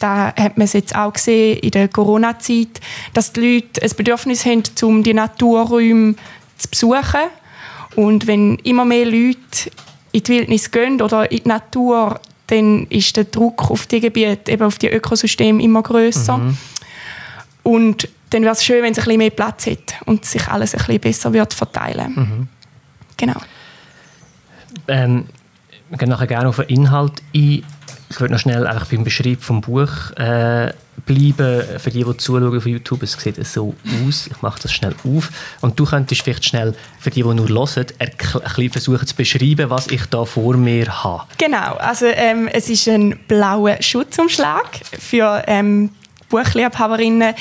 da 0.00 0.34
hat 0.34 0.56
man 0.56 0.64
es 0.64 0.72
jetzt 0.72 0.96
auch 0.96 1.12
gesehen 1.12 1.58
in 1.58 1.70
der 1.72 1.88
Corona-Zeit, 1.88 2.80
dass 3.12 3.32
die 3.32 3.40
Leute 3.40 3.82
ein 3.82 3.90
Bedürfnis 3.96 4.46
haben, 4.46 4.62
um 4.82 5.02
die 5.02 5.12
Naturräume 5.12 6.14
zu 6.56 6.68
besuchen. 6.70 7.28
Und 7.96 8.26
wenn 8.26 8.56
immer 8.60 8.84
mehr 8.84 9.04
Leute 9.04 9.70
in 10.12 10.22
die 10.22 10.28
Wildnis 10.28 10.70
gehen 10.70 11.02
oder 11.02 11.30
in 11.30 11.42
die 11.42 11.48
Natur, 11.48 12.18
dann 12.46 12.86
ist 12.88 13.16
der 13.16 13.24
Druck 13.24 13.70
auf 13.70 13.86
die 13.86 14.00
Gebiete, 14.00 14.50
eben 14.50 14.62
auf 14.62 14.78
die 14.78 14.88
Ökosysteme 14.88 15.62
immer 15.62 15.82
größer. 15.82 16.40
Und 17.62 18.08
dann 18.30 18.42
wäre 18.42 18.52
es 18.52 18.64
schön, 18.64 18.82
wenn 18.82 18.92
es 18.92 18.98
ein 18.98 19.04
bisschen 19.04 19.18
mehr 19.18 19.30
Platz 19.30 19.66
hat 19.66 19.94
und 20.06 20.24
sich 20.24 20.46
alles 20.48 20.74
ein 20.74 20.78
bisschen 20.78 21.00
besser 21.00 21.32
wird 21.32 21.52
verteilen. 21.52 22.48
Genau. 23.16 23.40
Ähm, 24.88 25.26
wir 25.88 25.98
gehen 25.98 26.08
nachher 26.08 26.26
gerne 26.26 26.48
auf 26.48 26.56
den 26.56 26.68
Inhalt 26.68 27.20
ein. 27.34 27.64
Ich 28.12 28.18
würde 28.18 28.32
noch 28.32 28.40
schnell 28.40 28.66
einfach 28.66 28.86
beim 28.86 29.04
Beschreib 29.04 29.40
vom 29.40 29.60
Buch 29.60 30.10
äh, 30.16 30.72
bleiben. 31.06 31.62
Für 31.78 31.90
die, 31.90 32.02
die 32.02 32.16
zuschauen 32.16 32.56
auf 32.56 32.66
YouTube, 32.66 33.02
es 33.02 33.12
sieht 33.12 33.44
so 33.46 33.74
aus. 34.04 34.26
Ich 34.26 34.42
mache 34.42 34.60
das 34.62 34.72
schnell 34.72 34.94
auf. 35.04 35.30
Und 35.60 35.78
du 35.78 35.84
könntest 35.84 36.22
vielleicht 36.22 36.44
schnell, 36.44 36.74
für 36.98 37.10
die, 37.10 37.22
die 37.22 37.34
nur 37.34 37.48
hören, 37.48 37.86
ein 37.98 38.10
bisschen 38.18 38.70
versuchen 38.70 39.06
zu 39.06 39.14
beschreiben, 39.14 39.70
was 39.70 39.86
ich 39.88 40.06
da 40.06 40.24
vor 40.24 40.56
mir 40.56 41.02
habe. 41.04 41.24
Genau, 41.38 41.74
also 41.76 42.06
ähm, 42.06 42.48
es 42.48 42.68
ist 42.68 42.88
ein 42.88 43.18
blauer 43.28 43.76
Schutzumschlag 43.80 44.80
für 44.98 45.44
ähm, 45.46 45.90
Buchliebhaberinnen 46.30 47.34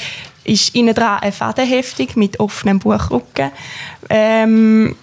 ist 0.43 0.75
innen 0.75 0.93
dran 0.93 1.19
eine 1.19 1.31
Fadenheftung 1.31 2.07
mit 2.15 2.39
offenem 2.39 2.79
Buchrücken. 2.79 3.51
Ähm, 4.09 4.95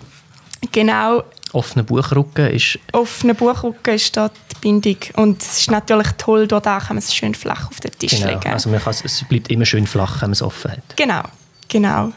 genau. 0.73 1.23
Offener 1.53 1.85
Buchrücken 1.85 2.51
ist... 2.51 2.79
Offener 2.93 3.35
Buchrücken 3.35 3.95
ist 3.95 4.15
dort 4.17 4.33
die 4.53 4.61
Bindung. 4.61 4.97
Und 5.15 5.41
es 5.41 5.61
ist 5.61 5.71
natürlich 5.71 6.09
toll, 6.19 6.47
dort 6.47 6.65
kann 6.65 6.81
man 6.89 6.99
es 6.99 7.15
schön 7.15 7.35
flach 7.35 7.69
auf 7.69 7.81
den 7.81 7.93
Tisch 7.93 8.19
genau. 8.19 8.29
legen. 8.29 8.53
Also 8.53 8.69
man 8.69 8.81
kann, 8.83 8.95
es 9.03 9.25
bleibt 9.29 9.49
immer 9.49 9.65
schön 9.65 9.87
flach, 9.87 10.21
wenn 10.21 10.29
man 10.29 10.33
es 10.33 10.43
offen 10.43 10.73
hat. 10.73 10.97
Genau, 10.97 11.23
genau. 11.69 12.13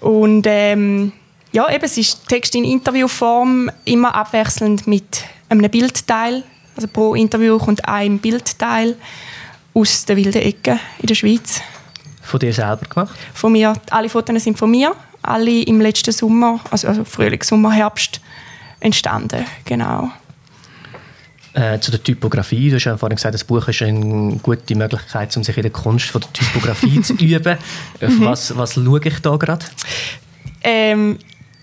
Und 0.00 0.46
ähm, 0.46 1.12
ja, 1.52 1.72
eben, 1.72 1.84
es 1.84 1.96
ist 1.96 2.28
Text 2.28 2.54
in 2.54 2.64
Interviewform, 2.64 3.70
immer 3.84 4.14
abwechselnd 4.14 4.86
mit 4.86 5.24
einem 5.48 5.70
Bildteil. 5.70 6.42
Also 6.76 6.88
pro 6.88 7.14
Interview 7.14 7.58
kommt 7.58 7.88
ein 7.88 8.18
Bildteil 8.18 8.96
aus 9.74 10.04
der 10.04 10.16
wilden 10.16 10.42
Ecke 10.42 10.78
in 11.00 11.06
der 11.06 11.14
Schweiz. 11.14 11.60
Von 12.22 12.40
dir 12.40 12.52
selber 12.52 12.86
gemacht? 12.88 13.14
Von 13.34 13.52
mir. 13.52 13.74
Alle 13.90 14.08
Fotos 14.08 14.44
sind 14.44 14.58
von 14.58 14.70
mir. 14.70 14.94
Alle 15.22 15.62
im 15.62 15.80
letzten 15.80 16.12
Sommer, 16.12 16.60
also, 16.70 16.88
also 16.88 17.04
Frühling, 17.04 17.42
Sommer, 17.42 17.72
Herbst 17.72 18.20
entstanden. 18.80 19.44
Genau. 19.64 20.10
Äh, 21.54 21.78
zu 21.78 21.90
der 21.90 22.02
Typografie. 22.02 22.68
Du 22.68 22.76
hast 22.76 22.84
ja 22.84 22.96
vorhin 22.96 23.16
gesagt, 23.16 23.34
das 23.34 23.44
Buch 23.44 23.68
ist 23.68 23.80
eine 23.82 24.38
gute 24.42 24.74
Möglichkeit, 24.74 25.36
um 25.36 25.44
sich 25.44 25.56
in 25.56 25.62
der 25.62 25.72
Kunst 25.72 26.06
von 26.06 26.20
der 26.20 26.32
Typografie 26.32 27.00
zu 27.02 27.14
üben. 27.14 27.58
Auf 28.02 28.08
mhm. 28.10 28.24
was, 28.24 28.56
was 28.56 28.74
schaue 28.74 29.00
ich 29.02 29.20
da 29.20 29.36
gerade? 29.36 29.64
Ähm, 30.62 31.18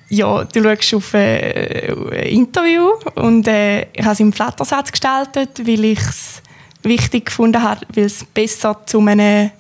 ja, 0.10 0.43
du 0.43 0.63
schaust 0.63 0.93
auf 0.93 1.13
äh, 1.13 1.91
ein 2.12 2.28
Interview 2.28 2.89
und 3.15 3.47
äh, 3.47 3.82
ich 3.93 4.04
habe 4.04 4.13
es 4.13 4.19
im 4.19 4.32
Flattersatz 4.32 4.91
gestaltet, 4.91 5.60
weil 5.65 5.86
ich 5.86 6.00
es 6.00 6.41
wichtig 6.83 7.27
gefunden 7.27 7.61
habe, 7.61 7.85
weil 7.93 8.05
es 8.05 8.23
besser 8.23 8.79
zu 8.85 8.99
einem 8.99 9.51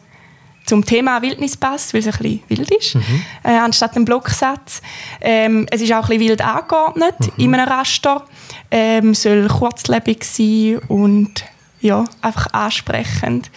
zum 0.65 0.85
Thema 0.85 1.21
Wildnis 1.21 1.57
passt, 1.57 1.93
weil 1.93 2.01
es 2.01 2.07
ein 2.07 2.11
bisschen 2.13 2.43
wild 2.47 2.71
ist, 2.71 2.95
mhm. 2.95 3.23
äh, 3.43 3.57
anstatt 3.57 3.95
einem 3.95 4.05
Blocksatz. 4.05 4.81
Ähm, 5.19 5.67
es 5.69 5.81
ist 5.81 5.91
auch 5.91 6.03
ein 6.03 6.17
bisschen 6.17 6.19
wild 6.21 6.41
angeordnet 6.41 7.15
mhm. 7.19 7.43
in 7.43 7.55
einem 7.55 7.67
Raster. 7.67 8.23
Ähm, 8.69 9.13
soll 9.13 9.47
kurzlebig 9.47 10.23
sein 10.23 10.79
und 10.87 11.43
ja, 11.81 12.05
einfach 12.21 12.47
ansprechend. 12.53 13.51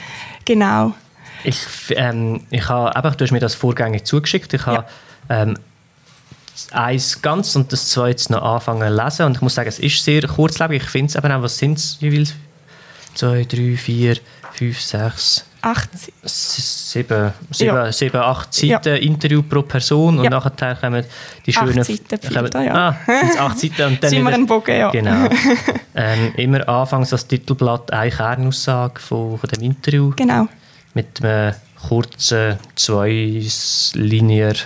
Genau. 0.45 0.95
Ich, 1.45 1.59
ähm, 1.91 2.41
ich 2.51 2.69
habe, 2.69 2.97
einfach, 2.97 3.15
du 3.15 3.25
hast 3.25 3.31
mir 3.31 3.39
das 3.39 3.55
vorgängig 3.55 4.05
zugeschickt. 4.05 4.53
Ich 4.55 4.67
habe 4.67 4.85
ja. 5.29 5.43
ähm, 5.43 5.59
eins 6.73 7.21
ganz 7.21 7.55
und 7.55 7.73
das 7.73 7.91
zweite 7.91 8.33
noch 8.33 8.43
anfangen 8.43 8.89
zu 8.89 9.05
lesen. 9.05 9.27
Und 9.27 9.37
ich 9.37 9.41
muss 9.43 9.55
sagen, 9.55 9.69
es 9.69 9.79
ist 9.79 10.03
sehr 10.03 10.23
kurzlebig. 10.23 10.83
Ich 10.83 10.89
finde 10.89 11.11
es 11.11 11.17
eben 11.17 11.31
auch, 11.31 11.43
was 11.43 11.59
sind 11.59 11.79
es, 11.79 11.99
wie 12.01 12.11
viel? 12.11 12.29
Zwei, 13.15 13.45
drei, 13.45 13.77
vier, 13.77 14.17
fünf, 14.53 14.81
sechs, 14.81 15.45
acht, 15.65 15.91
sieben, 16.25 17.33
sieben, 17.51 17.75
ja. 17.75 17.93
sieben 17.93 18.21
acht 18.21 18.53
Seiten 18.53 18.89
ja. 18.89 18.95
Interview 18.97 19.43
pro 19.43 19.63
Person 19.63 20.19
und 20.19 20.25
ja. 20.25 20.31
nachher 20.31 20.77
kommen 20.77 21.05
die 21.47 21.53
schönen... 21.53 21.79
Acht 21.79 21.87
Seiten 21.87 22.21
kommen, 22.21 22.43
Bilder, 22.43 22.63
ja. 22.63 22.97
Ah, 23.07 23.47
acht 23.47 23.59
Seiten 23.59 23.83
und 23.83 24.03
dann... 24.03 24.11
Sind 24.11 24.23
wir 24.23 24.35
ein 24.35 24.47
Bogen, 24.47 24.79
ja. 24.79 24.91
Genau. 24.91 25.29
ähm, 25.95 26.33
immer 26.37 26.69
anfangs 26.69 27.11
das 27.11 27.27
Titelblatt 27.27 27.93
eine 27.93 28.11
Kernaussage 28.11 29.01
von, 29.01 29.39
von 29.39 29.49
dem 29.51 29.63
Interview. 29.63 30.13
Genau. 30.17 30.49
Mit 30.93 31.25
einem 31.25 31.55
kurzen, 31.89 32.59
zwei 32.77 33.43
Linien 33.95 34.57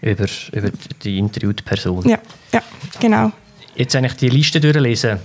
über, 0.00 0.26
über 0.52 0.70
die 1.02 1.18
interviewte 1.18 1.62
Person. 1.64 2.08
Ja, 2.08 2.18
ja 2.52 2.62
genau. 3.00 3.32
Jetzt, 3.74 3.94
wenn 3.94 4.04
ich 4.04 4.14
die 4.14 4.28
Liste 4.28 4.60
durchlese, 4.60 5.20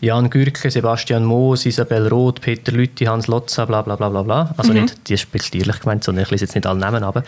Jan 0.00 0.30
Gürke, 0.30 0.70
Sebastian 0.70 1.24
Moos, 1.24 1.66
Isabel 1.66 2.08
Roth, 2.08 2.40
Peter 2.40 2.72
Lütti, 2.72 3.06
Hans 3.06 3.26
Lotza, 3.26 3.64
bla 3.64 3.82
bla 3.82 3.96
bla 3.96 4.08
bla 4.08 4.22
bla. 4.22 4.54
Also 4.56 4.72
mhm. 4.72 4.82
nicht, 4.82 5.08
die 5.08 5.14
ist 5.14 5.22
speziell 5.22 5.64
gemeint, 5.64 6.04
sondern 6.04 6.24
ich 6.24 6.30
lese 6.30 6.44
jetzt 6.44 6.54
nicht 6.54 6.66
alle 6.66 6.78
Namen, 6.78 7.02
aber 7.02 7.24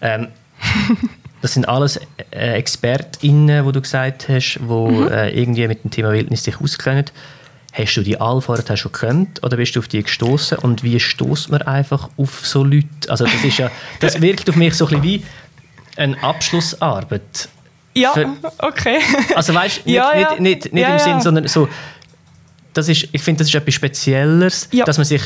ähm, 0.00 0.28
das 1.42 1.52
sind 1.52 1.68
alles 1.68 2.00
äh, 2.30 2.54
ExpertInnen, 2.54 3.64
wo 3.66 3.72
du 3.72 3.80
gesagt 3.82 4.28
hast, 4.28 4.58
die 4.58 4.62
mhm. 4.62 5.08
äh, 5.08 5.30
irgendwie 5.30 5.68
mit 5.68 5.84
dem 5.84 5.90
Thema 5.90 6.12
Wildnis 6.12 6.44
sich 6.44 6.60
auskennen. 6.60 7.04
Hast 7.72 7.96
du 7.96 8.02
die 8.02 8.20
alle 8.20 8.40
vorher 8.40 8.76
schon 8.76 8.92
gekannt 8.92 9.42
oder 9.42 9.56
bist 9.56 9.74
du 9.74 9.80
auf 9.80 9.88
die 9.88 10.02
gestoßen 10.02 10.58
und 10.58 10.84
wie 10.84 11.00
stoßt 11.00 11.50
man 11.50 11.60
einfach 11.62 12.08
auf 12.16 12.46
so 12.46 12.62
Leute? 12.62 12.86
Also 13.08 13.24
das 13.24 13.44
ist 13.44 13.58
ja, 13.58 13.70
das 14.00 14.20
wirkt 14.20 14.48
auf 14.48 14.54
mich 14.54 14.74
so 14.74 14.86
ein 14.86 15.00
bisschen 15.00 15.02
wie 15.02 15.24
eine 15.96 16.22
Abschlussarbeit. 16.22 17.48
Ja, 17.96 18.12
Für, 18.12 18.28
okay. 18.58 18.98
Also 19.34 19.54
weißt 19.54 19.78
du, 19.78 19.82
nicht, 19.84 19.96
ja, 19.96 20.16
ja. 20.16 20.30
nicht, 20.30 20.40
nicht, 20.40 20.72
nicht 20.72 20.82
ja, 20.82 20.94
im 20.94 20.98
Sinn, 20.98 21.20
sondern 21.20 21.46
so 21.46 21.68
das 22.74 22.88
ist, 22.88 23.08
ich 23.12 23.22
finde, 23.22 23.38
das 23.38 23.48
ist 23.48 23.54
etwas 23.54 23.74
Spezielleres, 23.74 24.68
ja. 24.72 24.84
dass 24.84 24.98
man 24.98 25.04
sich 25.04 25.22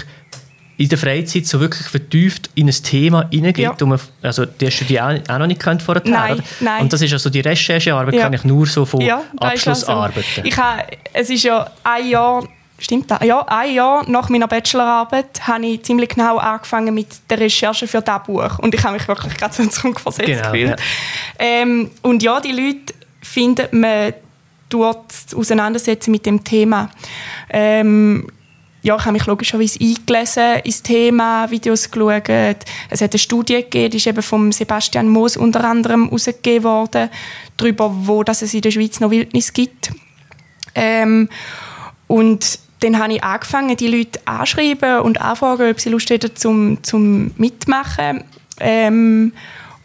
in 0.78 0.88
der 0.88 0.96
Freizeit 0.96 1.44
so 1.44 1.58
wirklich 1.58 1.88
vertieft 1.88 2.50
in 2.54 2.68
ein 2.68 2.72
Thema 2.72 3.28
hineingeht. 3.30 3.80
Ja. 3.80 3.86
Man, 3.86 3.98
also, 4.22 4.46
die 4.46 4.66
hast 4.66 4.80
du 4.80 4.84
die 4.84 5.00
auch, 5.00 5.12
auch 5.28 5.38
noch 5.38 5.46
nicht 5.48 5.60
kennt 5.60 5.82
vorher. 5.82 6.02
Nein, 6.06 6.40
nein. 6.60 6.82
Und 6.82 6.92
das 6.92 7.02
ist 7.02 7.12
also 7.12 7.30
die 7.30 7.40
Recherchearbeit 7.40 8.14
ja. 8.14 8.22
kann 8.22 8.32
ich 8.32 8.44
nur 8.44 8.64
so 8.64 8.84
von 8.84 9.00
ja, 9.00 9.22
Abschlussarbeiten. 9.38 10.22
Also, 10.36 10.48
ich 10.48 10.56
habe, 10.56 10.84
es 11.12 11.30
ist 11.30 11.42
ja 11.42 11.68
ein 11.82 12.08
Jahr, 12.08 12.46
stimmt 12.78 13.10
das? 13.10 13.24
Ja, 13.24 13.44
ein 13.48 13.74
Jahr 13.74 14.08
nach 14.08 14.28
meiner 14.28 14.46
Bachelorarbeit 14.46 15.48
habe 15.48 15.66
ich 15.66 15.82
ziemlich 15.82 16.10
genau 16.10 16.38
angefangen 16.38 16.94
mit 16.94 17.08
der 17.28 17.40
Recherche 17.40 17.88
für 17.88 18.00
dieses 18.00 18.22
Buch. 18.24 18.60
Und 18.60 18.72
ich 18.72 18.84
habe 18.84 18.94
mich 18.94 19.08
wirklich 19.08 19.36
gerade 19.36 19.54
so 19.54 19.66
zurückversetzt 19.68 20.28
genau, 20.28 20.52
gefühlt. 20.52 20.70
Ja. 20.70 20.76
Ähm, 21.40 21.90
und 22.02 22.22
ja, 22.22 22.40
die 22.40 22.52
Leute 22.52 22.94
finden 23.20 23.80
man 23.80 24.14
dort 24.68 25.12
auseinandersetzen 25.34 26.10
mit 26.10 26.26
dem 26.26 26.44
Thema. 26.44 26.90
Ähm, 27.50 28.26
ja, 28.82 28.96
ich 28.96 29.04
habe 29.04 29.12
mich 29.12 29.26
logischerweise 29.26 29.78
eingelesen 29.80 30.60
ins 30.62 30.82
Thema, 30.82 31.50
Videos 31.50 31.90
geschaut. 31.90 32.28
Es 32.90 33.00
hat 33.00 33.12
eine 33.12 33.18
Studie 33.18 33.56
gegeben, 33.56 33.90
die 33.90 33.96
ist 33.96 34.06
eben 34.06 34.22
von 34.22 34.52
Sebastian 34.52 35.08
Moos 35.08 35.36
unter 35.36 35.64
anderem 35.64 36.04
herausgegeben 36.04 36.64
worden, 36.64 37.10
darüber, 37.56 37.92
wo 37.92 38.22
dass 38.22 38.42
es 38.42 38.54
in 38.54 38.60
der 38.60 38.70
Schweiz 38.70 39.00
noch 39.00 39.10
Wildnis 39.10 39.52
gibt. 39.52 39.90
Ähm, 40.74 41.28
und 42.06 42.60
dann 42.80 42.98
habe 42.98 43.14
ich 43.14 43.24
angefangen, 43.24 43.76
die 43.76 43.88
Leute 43.88 44.20
anschreiben 44.24 45.00
und 45.00 45.20
anfragen, 45.20 45.70
ob 45.70 45.80
sie 45.80 45.90
Lust 45.90 46.10
hätten 46.10 46.36
zum, 46.36 46.82
zum 46.82 47.32
Mitmachen. 47.36 48.22
Ähm, 48.60 49.32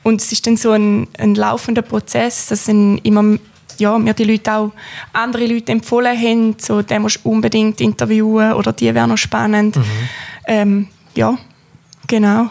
und 0.03 0.21
es 0.21 0.31
ist 0.31 0.45
dann 0.45 0.57
so 0.57 0.71
ein, 0.71 1.07
ein 1.17 1.33
laufender 1.33 1.81
Prozess, 1.81 2.47
dass 2.47 2.65
dann 2.65 2.99
immer 2.99 3.39
ja, 3.79 3.97
mir 3.97 4.13
die 4.13 4.23
Leute 4.23 4.53
auch 4.53 4.71
andere 5.13 5.45
Leute 5.45 5.71
empfohlen 5.71 6.17
haben, 6.17 6.55
so, 6.59 6.81
den 6.81 7.01
musst 7.01 7.23
du 7.23 7.29
unbedingt 7.29 7.81
interviewen 7.81 8.53
oder 8.53 8.73
die 8.73 8.93
wäre 8.93 9.07
noch 9.07 9.17
spannend. 9.17 9.75
Mhm. 9.75 9.83
Ähm, 10.47 10.87
ja, 11.15 11.37
genau. 12.07 12.49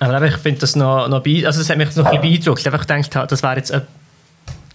Aber 0.00 0.26
ich 0.26 0.36
finde 0.36 0.60
das 0.60 0.76
noch, 0.76 1.08
noch 1.08 1.24
also 1.24 1.60
das 1.60 1.70
hat 1.70 1.78
mich 1.78 1.94
noch 1.96 2.06
ein 2.06 2.20
bisschen 2.20 2.20
beeindruckt. 2.20 2.60
Ich 2.60 2.66
habe 2.66 2.78
gedacht, 2.78 3.30
das 3.32 3.42
wäre 3.42 3.56
jetzt 3.56 3.72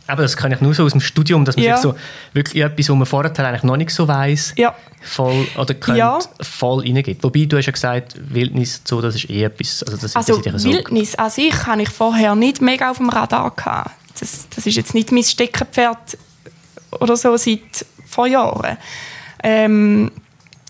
aber 0.10 0.24
das 0.24 0.36
kann 0.36 0.52
ich 0.52 0.60
nur 0.60 0.74
so 0.74 0.84
aus 0.86 0.92
dem 0.94 1.02
Studium, 1.02 1.46
dass 1.46 1.56
man 1.56 1.66
ja. 1.66 1.78
sich 1.78 1.84
so 1.84 1.96
wirklich 2.34 2.64
etwas, 2.64 2.90
was 2.90 2.96
man 2.96 3.06
vorher 3.06 3.32
eigentlich 3.46 3.64
noch 3.64 3.78
nicht 3.78 3.92
so 3.92 4.08
weiß, 4.08 4.56
ja. 4.58 4.74
voll 5.04 5.48
oder 5.56 5.76
könnte, 5.76 6.00
ja. 6.00 6.20
voll 6.42 6.80
reingeht. 6.80 7.20
Wobei 7.22 7.46
du 7.46 7.58
hast 7.58 7.68
ja 7.68 7.72
gesagt, 7.72 8.16
Wildnis 8.18 8.82
so, 8.86 9.02
das 9.02 9.16
ist 9.16 9.30
eh 9.30 9.44
etwas. 9.44 9.84
Also, 9.84 9.98
das, 9.98 10.16
also 10.16 10.42
das 10.42 10.64
Wildnis 10.64 11.14
an 11.14 11.30
sich 11.30 11.68
habe 11.68 11.84
ich 11.84 11.90
vorher 11.90 12.34
nicht 12.36 12.60
mega 12.60 12.90
auf 12.90 12.98
dem 12.98 13.10
Radar 13.10 13.52
gehabt 13.56 13.92
das, 14.20 14.48
das 14.50 14.66
ist 14.66 14.76
jetzt 14.76 14.94
nicht 14.94 15.12
mein 15.12 15.24
Steckenpferd 15.24 16.18
oder 17.00 17.16
so 17.16 17.36
seit 17.38 17.86
vor 18.06 18.28
Jahren. 18.28 18.78
Ähm, 19.44 20.12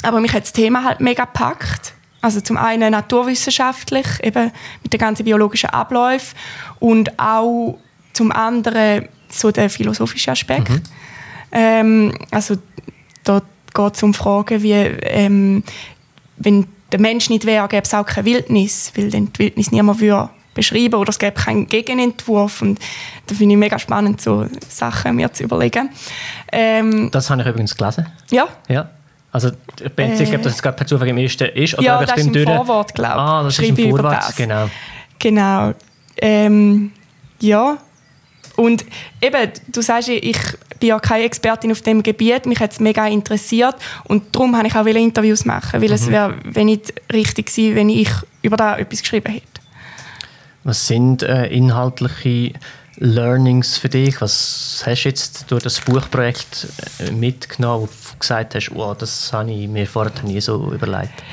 aber 0.03 0.19
mich 0.19 0.33
hat 0.33 0.43
das 0.43 0.53
Thema 0.53 0.83
halt 0.83 0.99
mega 0.99 1.25
gepackt. 1.25 1.93
Also 2.21 2.41
zum 2.41 2.57
einen 2.57 2.91
naturwissenschaftlich, 2.91 4.05
eben 4.23 4.51
mit 4.83 4.91
den 4.91 4.99
ganzen 4.99 5.23
biologischen 5.23 5.69
Abläufen 5.69 6.37
und 6.79 7.17
auch 7.17 7.77
zum 8.13 8.31
anderen 8.31 9.07
so 9.29 9.51
der 9.51 9.69
philosophische 9.69 10.31
Aspekt. 10.31 10.69
Mhm. 10.69 10.83
Ähm, 11.51 12.13
also 12.31 12.57
dort 13.23 13.45
geht 13.73 13.95
es 13.95 14.03
um 14.03 14.13
Fragen 14.13 14.61
wie, 14.61 14.73
ähm, 14.73 15.63
wenn 16.37 16.67
der 16.91 16.99
Mensch 16.99 17.29
nicht 17.29 17.45
wäre, 17.45 17.67
gäbe 17.67 17.83
es 17.83 17.93
auch 17.93 18.05
keine 18.05 18.25
Wildnis, 18.25 18.91
weil 18.95 19.11
dann 19.11 19.31
die 19.31 19.39
Wildnis 19.39 19.71
niemand 19.71 20.01
würde 20.01 20.29
beschreiben 20.59 20.95
oder 20.95 21.09
es 21.09 21.19
gäbe 21.19 21.33
keinen 21.33 21.67
Gegenentwurf. 21.67 22.61
Und 22.61 22.79
da 23.27 23.35
finde 23.35 23.53
ich 23.53 23.59
mega 23.59 23.79
spannend, 23.79 24.21
so 24.21 24.45
Sachen 24.67 25.15
mir 25.15 25.31
zu 25.31 25.43
überlegen. 25.43 25.89
Ähm, 26.51 27.09
das 27.11 27.29
habe 27.29 27.41
ich 27.41 27.47
übrigens 27.47 27.75
gelesen. 27.75 28.07
Ja? 28.31 28.47
Ja. 28.67 28.89
Also 29.31 29.51
ich 29.79 29.91
bin 29.93 30.11
äh, 30.11 30.15
sicher, 30.15 30.37
dass 30.39 30.53
es 30.55 30.61
gerade 30.61 30.75
per 30.75 30.87
Zufall 30.87 31.07
im 31.07 31.17
ersten 31.17 31.49
ist. 31.49 31.75
Oder 31.75 31.83
ja, 31.83 32.03
das 32.03 32.17
ist 32.17 32.27
im 32.27 32.33
durch... 32.33 32.45
Vorwort, 32.45 32.95
glaube 32.95 33.13
ich. 33.13 33.19
Ah, 33.19 33.43
das 33.43 33.55
Schreibe 33.55 33.81
ist 33.81 33.87
im 33.87 33.89
Vorwort, 33.95 34.35
genau. 34.35 34.69
Genau. 35.19 35.73
Ähm, 36.17 36.91
ja. 37.39 37.77
Und 38.55 38.85
eben, 39.21 39.51
du 39.67 39.81
sagst, 39.81 40.09
ich 40.09 40.37
bin 40.79 40.89
ja 40.89 40.99
keine 40.99 41.23
Expertin 41.23 41.71
auf 41.71 41.81
dem 41.81 42.03
Gebiet, 42.03 42.45
mich 42.45 42.59
hat 42.59 42.71
es 42.71 42.79
mega 42.79 43.07
interessiert 43.07 43.75
und 44.05 44.35
darum 44.35 44.57
habe 44.57 44.67
ich 44.67 44.75
auch 44.75 44.85
Interviews 44.85 45.45
machen, 45.45 45.81
weil 45.81 45.89
mhm. 45.89 45.95
es 45.95 46.09
wäre 46.09 46.65
nicht 46.65 46.93
richtig 47.11 47.47
gewesen, 47.47 47.75
wenn 47.75 47.89
ich 47.89 48.09
über 48.41 48.57
da 48.57 48.77
etwas 48.77 49.01
geschrieben 49.01 49.31
hätte. 49.31 49.45
Was 50.63 50.87
sind 50.87 51.23
äh, 51.23 51.47
inhaltliche 51.47 52.53
Learnings 52.97 53.77
für 53.77 53.89
dich? 53.89 54.19
Was 54.21 54.83
hast 54.85 55.03
du 55.03 55.09
jetzt 55.09 55.51
durch 55.51 55.63
das 55.63 55.79
Buchprojekt 55.79 56.67
äh, 56.99 57.11
mitgenommen, 57.11 57.83
wo 57.83 57.85
du 57.87 58.19
gesagt 58.19 58.55
hast, 58.55 58.71
oh, 58.75 58.93
das 58.93 59.31
habe 59.31 59.51
ich 59.51 59.67
mir 59.67 59.87
vorher 59.87 60.11
nie 60.23 60.41
so 60.41 60.71
überlegt? 60.71 61.23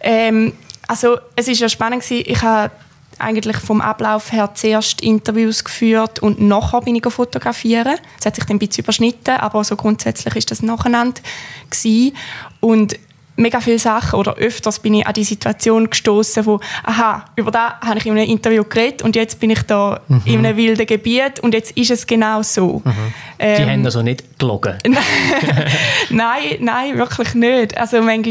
Ähm, 0.00 0.52
also 0.86 1.18
es 1.34 1.48
ist 1.48 1.60
ja 1.60 1.68
spannend 1.68 2.02
gewesen. 2.02 2.24
Ich 2.26 2.42
habe 2.42 2.70
eigentlich 3.18 3.56
vom 3.56 3.80
Ablauf 3.80 4.32
her 4.32 4.50
zuerst 4.54 5.00
Interviews 5.00 5.64
geführt 5.64 6.18
und 6.18 6.40
nachher 6.40 6.82
bin 6.82 6.96
ich 6.96 7.04
fotografieren. 7.06 7.96
Das 8.18 8.26
hat 8.26 8.34
sich 8.36 8.44
dann 8.44 8.56
ein 8.56 8.58
bisschen 8.58 8.84
überschnitten, 8.84 9.36
aber 9.36 9.64
so 9.64 9.76
grundsätzlich 9.76 10.36
ist 10.36 10.50
das 10.50 10.62
nacheinander 10.62 11.22
gewesen. 11.70 12.14
Und 12.60 12.98
mega 13.36 13.60
viele 13.60 13.78
Sachen 13.78 14.18
oder 14.18 14.34
öfters 14.36 14.78
bin 14.78 14.94
ich 14.94 15.06
an 15.06 15.14
die 15.14 15.24
Situation 15.24 15.88
gestoßen, 15.88 16.46
wo 16.46 16.60
aha 16.82 17.24
über 17.36 17.50
da 17.50 17.78
habe 17.80 17.98
ich 17.98 18.06
in 18.06 18.12
einem 18.12 18.28
Interview 18.28 18.64
geredet 18.64 19.02
und 19.02 19.14
jetzt 19.16 19.38
bin 19.40 19.50
ich 19.50 19.62
da 19.62 20.00
mhm. 20.08 20.22
in 20.24 20.38
einem 20.44 20.56
wilden 20.56 20.86
Gebiet 20.86 21.40
und 21.40 21.54
jetzt 21.54 21.72
ist 21.72 21.90
es 21.90 22.06
genau 22.06 22.42
so. 22.42 22.82
Mhm. 22.84 22.92
Ähm, 23.38 23.56
die 23.56 23.70
haben 23.70 23.84
also 23.84 24.02
nicht 24.02 24.38
gelogen? 24.38 24.78
nein, 26.10 26.56
nein, 26.60 26.98
wirklich 26.98 27.34
nicht. 27.34 27.76
Also 27.76 28.00
manchmal, 28.00 28.30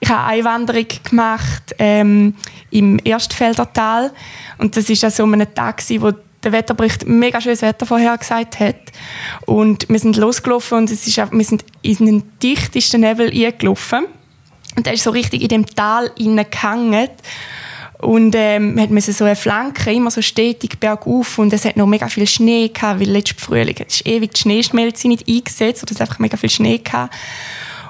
ich 0.00 0.08
habe 0.08 0.24
eine 0.24 0.44
Wanderung 0.44 0.86
gemacht 1.08 1.74
ähm, 1.78 2.34
im 2.70 2.98
Erstfelder 3.04 3.68
und 4.58 4.76
das 4.76 4.88
ist 4.88 5.10
so 5.10 5.24
einem 5.24 5.52
Tag 5.54 5.82
wo 5.98 6.12
der 6.44 6.52
Wetterbericht 6.52 7.06
mega 7.06 7.40
schönes 7.40 7.62
Wetter 7.62 7.86
vorhergesagt 7.86 8.60
hat. 8.60 8.76
Und 9.46 9.88
wir 9.88 9.98
sind 9.98 10.16
losgelaufen 10.16 10.78
und 10.78 10.90
es 10.90 11.06
ist, 11.06 11.16
wir 11.16 11.44
sind 11.44 11.64
in 11.82 12.06
den 12.06 12.38
dichtesten 12.40 13.00
Nebel 13.00 13.30
eingelaufen. 13.30 14.06
Und 14.78 14.86
der 14.86 14.94
ist 14.94 15.02
so 15.02 15.10
richtig 15.10 15.42
in 15.42 15.48
dem 15.48 15.66
Tal 15.66 16.12
gehangen. 16.16 17.08
Und 18.00 18.36
ähm, 18.36 18.76
wir 18.76 18.84
hatten 18.84 19.00
so 19.00 19.24
eine 19.24 19.34
Flanke, 19.34 19.92
immer 19.92 20.12
so 20.12 20.22
stetig 20.22 20.78
bergauf. 20.78 21.36
Und 21.36 21.52
es 21.52 21.64
hat 21.64 21.76
noch 21.76 21.88
mega 21.88 22.06
viel 22.06 22.28
Schnee 22.28 22.68
gehabt, 22.68 23.00
weil 23.00 23.10
letztes 23.10 23.44
Frühling 23.44 23.74
es 23.84 23.96
ist 23.96 24.06
ewig 24.06 24.34
die 24.34 24.40
Schneeschmelze 24.40 25.08
nicht 25.08 25.28
eingesetzt. 25.28 25.82
Und 25.82 25.90
es 25.90 25.96
hat 25.96 26.02
einfach 26.02 26.20
mega 26.20 26.36
viel 26.36 26.48
Schnee 26.48 26.78
gehabt. 26.78 27.12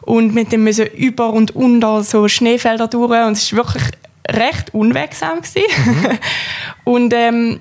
Und 0.00 0.32
mit 0.32 0.50
dem 0.50 0.64
müssen 0.64 0.86
über 0.86 1.30
und 1.30 1.54
unter 1.54 2.02
so 2.02 2.26
Schneefelder 2.26 2.88
durch. 2.88 3.10
Und 3.10 3.32
es 3.32 3.52
war 3.52 3.66
wirklich 3.66 3.84
recht 4.26 4.72
unwegsam. 4.72 5.40
Mhm. 5.40 6.18
und 6.84 7.12
ähm, 7.12 7.58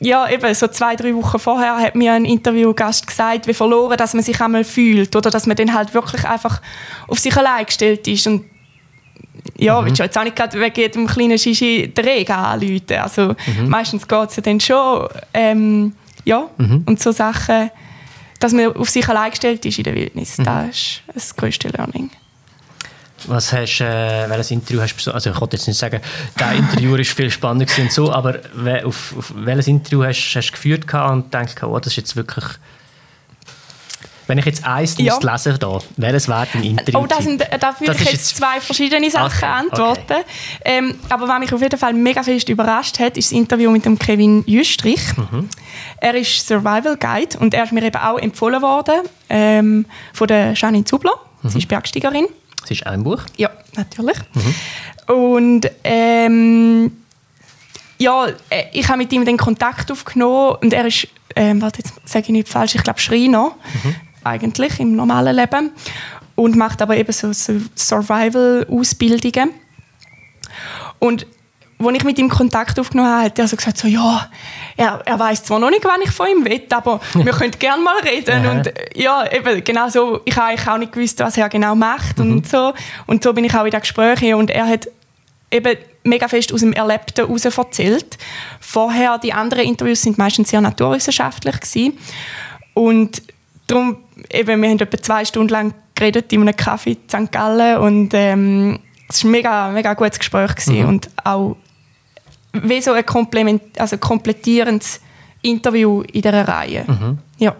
ja, 0.00 0.28
eben 0.28 0.54
so 0.54 0.68
zwei, 0.68 0.96
drei 0.96 1.14
Wochen 1.14 1.38
vorher 1.38 1.78
hat 1.78 1.94
mir 1.94 2.12
ein 2.12 2.26
Interviewgast 2.26 3.06
gesagt, 3.06 3.46
wie 3.46 3.54
verloren 3.54 3.96
dass 3.96 4.12
man 4.12 4.22
sich 4.22 4.38
einmal 4.38 4.64
fühlt 4.64 5.16
oder 5.16 5.30
dass 5.30 5.46
man 5.46 5.56
dann 5.56 5.72
halt 5.72 5.94
wirklich 5.94 6.26
einfach 6.26 6.60
auf 7.08 7.18
sich 7.18 7.34
allein 7.34 7.64
gestellt 7.64 8.06
ist. 8.06 8.26
Und 8.26 8.44
ja, 9.56 9.80
mhm. 9.80 9.86
willst 9.86 10.00
du 10.00 10.04
jetzt 10.04 10.18
auch 10.18 10.24
nicht 10.24 10.36
gerade 10.36 10.60
wegen 10.60 10.80
jedem 10.80 11.06
kleinen 11.06 11.38
Shishi 11.38 11.88
den 11.88 12.04
Regen 12.04 12.32
anrufen. 12.32 12.96
Also 13.00 13.34
mhm. 13.58 13.68
meistens 13.68 14.06
geht 14.06 14.30
es 14.30 14.36
ja 14.36 14.42
dann 14.42 14.60
schon. 14.60 15.08
Ähm, 15.34 15.92
ja, 16.24 16.48
mhm. 16.58 16.82
und 16.86 17.00
so 17.00 17.12
Sachen, 17.12 17.70
dass 18.40 18.52
man 18.52 18.74
auf 18.76 18.90
sich 18.90 19.08
allein 19.08 19.30
gestellt 19.30 19.64
ist 19.64 19.78
in 19.78 19.84
der 19.84 19.94
Wildnis, 19.94 20.38
mhm. 20.38 20.44
das 20.44 20.68
ist 20.68 21.02
das 21.14 21.36
größte 21.36 21.68
Learning. 21.68 22.10
Was 23.28 23.52
hast, 23.52 23.80
äh, 23.80 24.28
welches 24.28 24.50
Interview 24.50 24.80
hast 24.80 24.94
du, 24.96 25.10
also 25.10 25.30
ich 25.30 25.40
wollte 25.40 25.56
jetzt 25.56 25.66
nicht 25.66 25.78
sagen, 25.78 26.00
das 26.36 26.54
Interview 26.54 26.96
ist 26.96 27.12
viel 27.12 27.30
spannender 27.30 27.66
und 27.80 27.90
so, 27.90 28.12
aber 28.12 28.40
auf, 28.84 29.14
auf 29.16 29.32
welches 29.36 29.68
Interview 29.68 30.04
hast, 30.04 30.34
hast 30.34 30.48
du 30.48 30.52
geführt 30.52 30.92
und 30.92 31.32
denkst, 31.32 31.54
oh, 31.62 31.78
das 31.78 31.92
ist 31.92 31.96
jetzt 31.96 32.16
wirklich 32.16 32.44
wenn 34.26 34.38
ich 34.38 34.44
jetzt 34.44 34.64
eins 34.64 34.96
ja. 34.98 35.18
lesen 35.20 35.56
da, 35.58 35.78
welches 35.96 36.28
wäre 36.28 36.46
dein 36.52 36.64
Interview? 36.64 37.00
Oh, 37.00 37.06
das 37.06 37.24
sind, 37.24 37.40
da 37.40 37.78
würde 37.78 37.96
ich 38.02 38.12
jetzt, 38.12 38.36
zwei 38.36 38.60
verschiedene 38.60 39.08
Sachen 39.10 39.36
okay. 39.36 39.46
antworten. 39.46 40.00
Okay. 40.04 40.24
Ähm, 40.64 40.94
aber 41.08 41.28
was 41.28 41.38
mich 41.38 41.52
auf 41.52 41.62
jeden 41.62 41.78
Fall 41.78 41.94
mega 41.94 42.22
fest 42.22 42.48
überrascht 42.48 42.98
hat, 42.98 43.16
ist 43.16 43.30
das 43.30 43.38
Interview 43.38 43.70
mit 43.70 43.84
dem 43.84 43.98
Kevin 43.98 44.42
Jüstrich. 44.46 45.16
Mhm. 45.16 45.48
Er 45.98 46.14
ist 46.14 46.46
Survival 46.46 46.96
Guide 46.96 47.38
und 47.38 47.54
er 47.54 47.64
ist 47.64 47.72
mir 47.72 47.84
eben 47.84 47.96
auch 47.96 48.18
empfohlen 48.18 48.62
worden 48.62 49.02
ähm, 49.28 49.86
von 50.12 50.26
der 50.26 50.54
Janine 50.54 50.84
Zubler. 50.84 51.14
Mhm. 51.42 51.48
Sie 51.48 51.58
ist 51.58 51.68
Bergsteigerin. 51.68 52.26
Sie 52.64 52.74
ist 52.74 52.86
ein 52.86 53.04
Buch? 53.04 53.22
Ja, 53.36 53.50
natürlich. 53.76 54.18
Mhm. 54.34 55.14
Und 55.14 55.70
ähm, 55.84 56.92
ja, 57.98 58.26
äh, 58.50 58.64
ich 58.72 58.88
habe 58.88 58.98
mit 58.98 59.12
ihm 59.12 59.24
den 59.24 59.36
Kontakt 59.36 59.92
aufgenommen 59.92 60.56
und 60.60 60.72
er 60.72 60.86
ist, 60.86 61.06
ähm, 61.36 61.62
warte, 61.62 61.78
jetzt 61.78 61.94
sage 62.04 62.24
ich 62.24 62.30
nicht 62.30 62.48
falsch, 62.48 62.74
ich 62.74 62.82
glaube 62.82 62.98
Schreiner. 62.98 63.52
Mhm 63.84 63.94
eigentlich 64.26 64.80
im 64.80 64.96
normalen 64.96 65.36
Leben 65.36 65.70
und 66.34 66.56
macht 66.56 66.82
aber 66.82 66.96
eben 66.96 67.12
so, 67.12 67.30
Survival-Ausbildungen. 67.32 69.50
Und 70.98 71.26
als 71.78 71.96
ich 71.96 72.04
mit 72.04 72.18
ihm 72.18 72.28
Kontakt 72.28 72.78
aufgenommen 72.78 73.10
habe, 73.10 73.24
hat 73.24 73.38
er 73.38 73.48
so 73.48 73.56
gesagt, 73.56 73.76
so, 73.76 73.88
ja, 73.88 74.28
er, 74.76 75.02
er 75.04 75.18
weiß 75.18 75.44
zwar 75.44 75.58
noch 75.58 75.70
nicht, 75.70 75.84
wann 75.84 76.00
ich 76.02 76.10
von 76.10 76.26
ihm 76.28 76.44
will, 76.44 76.62
aber 76.70 77.00
wir 77.14 77.32
können 77.32 77.52
gerne 77.58 77.82
mal 77.82 77.98
reden. 78.00 78.46
und 78.46 78.72
ja, 78.94 79.30
eben, 79.30 79.62
genau 79.62 79.88
so, 79.88 80.20
ich 80.24 80.36
habe 80.36 80.48
eigentlich 80.48 80.68
auch 80.68 80.78
nicht 80.78 80.92
gewusst, 80.92 81.18
was 81.20 81.36
er 81.36 81.48
genau 81.48 81.74
macht 81.74 82.18
mhm. 82.18 82.32
und 82.32 82.48
so. 82.48 82.72
Und 83.06 83.22
so 83.22 83.32
bin 83.32 83.44
ich 83.44 83.54
auch 83.54 83.64
in 83.64 83.70
den 83.70 83.80
Gesprächen 83.80 84.34
und 84.34 84.50
er 84.50 84.66
hat 84.66 84.88
eben 85.50 85.76
mega 86.04 86.28
fest 86.28 86.52
aus 86.52 86.60
dem 86.60 86.72
Erlebten 86.72 87.26
heraus 87.26 87.44
erzählt. 87.44 88.18
Vorher, 88.60 89.18
die 89.18 89.32
anderen 89.32 89.64
Interviews 89.64 90.02
sind 90.02 90.18
meistens 90.18 90.50
sehr 90.50 90.60
naturwissenschaftlich 90.60 91.60
gewesen. 91.60 91.98
Und 92.74 93.22
darum, 93.66 93.98
eben, 94.30 94.62
wir 94.62 94.68
haben 94.68 94.78
etwa 94.78 94.98
zwei 94.98 95.24
Stunden 95.24 95.48
lang 95.50 95.74
geredet 95.94 96.32
in 96.32 96.42
einem 96.42 96.56
Kaffee 96.56 96.92
in 96.92 97.08
St. 97.08 97.32
Gallen 97.32 97.78
und 97.78 98.10
ähm, 98.14 98.78
es 99.08 99.22
war 99.22 99.28
ein 99.28 99.32
mega, 99.32 99.68
mega 99.70 99.94
gutes 99.94 100.18
Gespräch 100.18 100.54
gewesen 100.54 100.82
mhm. 100.82 100.88
und 100.88 101.10
auch 101.24 101.56
wie 102.52 102.80
so 102.80 102.92
ein 102.92 103.04
Komplement, 103.04 103.62
also 103.78 103.98
komplettierendes 103.98 105.00
Interview 105.42 106.02
in 106.02 106.22
dieser 106.22 106.46
Reihe. 106.46 106.84
Mhm. 106.86 107.18
Ja. 107.38 107.54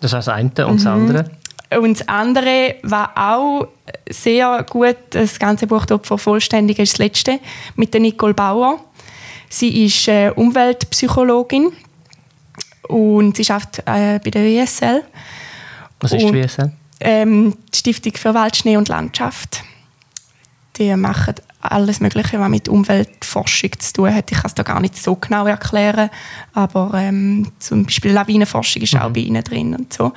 Das 0.00 0.12
heißt, 0.12 0.28
das 0.28 0.34
eine 0.34 0.66
und 0.66 0.76
das 0.76 0.84
mhm. 0.84 0.90
andere? 0.90 1.30
Und 1.76 2.00
das 2.00 2.08
andere 2.08 2.76
war 2.82 3.12
auch 3.14 3.68
sehr 4.08 4.64
gut, 4.68 4.96
das 5.10 5.38
ganze 5.38 5.66
Buch 5.66 5.84
dort 5.84 6.06
vervollständigen, 6.06 6.82
ist 6.82 6.94
das 6.94 6.98
letzte, 6.98 7.40
mit 7.76 7.92
der 7.92 8.00
Nicole 8.00 8.32
Bauer. 8.32 8.80
Sie 9.50 9.84
ist 9.84 10.08
äh, 10.08 10.30
Umweltpsychologin 10.34 11.72
und 12.88 13.36
sie 13.36 13.50
arbeitet 13.50 13.84
äh, 13.86 14.18
bei 14.22 14.30
der 14.30 14.44
WSL. 14.44 15.02
Was 16.00 16.12
ist 16.12 16.22
die 16.22 16.32
WSL? 16.32 16.72
Ähm, 17.00 17.54
die 17.72 17.78
Stiftung 17.78 18.12
für 18.16 18.34
Wald, 18.34 18.56
Schnee 18.56 18.76
und 18.76 18.88
Landschaft. 18.88 19.62
Die 20.76 20.94
machen 20.96 21.34
alles 21.60 22.00
Mögliche, 22.00 22.38
was 22.38 22.48
mit 22.48 22.68
Umweltforschung 22.68 23.70
zu 23.78 23.92
tun 23.92 24.14
hat. 24.14 24.30
Ich 24.30 24.36
kann 24.36 24.46
es 24.46 24.54
da 24.54 24.62
gar 24.62 24.80
nicht 24.80 24.96
so 24.96 25.16
genau 25.16 25.46
erklären, 25.46 26.10
aber 26.54 26.92
ähm, 26.94 27.50
zum 27.58 27.84
Beispiel 27.84 28.12
Lawinenforschung 28.12 28.82
ist 28.82 28.94
mhm. 28.94 29.00
auch 29.00 29.10
bei 29.10 29.20
ihnen 29.20 29.42
drin 29.42 29.74
und 29.74 29.92
so. 29.92 30.12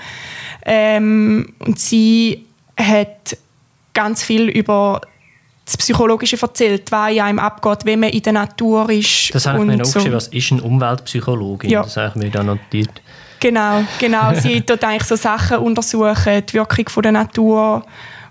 Ähm, 0.63 1.54
und 1.60 1.80
sie 1.80 2.46
hat 2.78 3.38
ganz 3.94 4.24
viel 4.24 4.50
über 4.50 5.02
das 5.65 5.78
Psychologische 5.78 6.39
erzählt, 6.39 6.91
was 6.91 7.12
in 7.12 7.22
einem 7.22 7.39
abgeht, 7.39 7.86
wenn 7.86 8.00
man 8.00 8.10
in 8.10 8.22
der 8.22 8.34
Natur 8.34 8.89
ist. 8.89 9.34
Das 9.34 9.46
habe 9.46 9.60
ich 9.60 9.65
mir 9.65 9.78
noch 9.78 9.86
so. 9.86 10.12
was 10.12 10.28
ist 10.28 10.52
eine 10.52 10.62
Umweltpsychologin? 10.62 11.70
Ja. 11.70 11.84
Das 11.84 11.98
habe 11.98 12.10
ich 12.10 12.15
mir 12.15 12.30
da 12.30 12.44
notiert. 12.44 13.02
Genau, 13.41 13.84
genau. 13.99 14.34
Sie 14.39 14.62
tut 14.62 14.84
eigentlich 14.84 15.04
so 15.04 15.17
Sachen 15.17 15.58
untersuchen, 15.58 16.45
die 16.45 16.54
Wirkung 16.54 16.88
von 16.88 17.04
der 17.04 17.12
Natur 17.12 17.84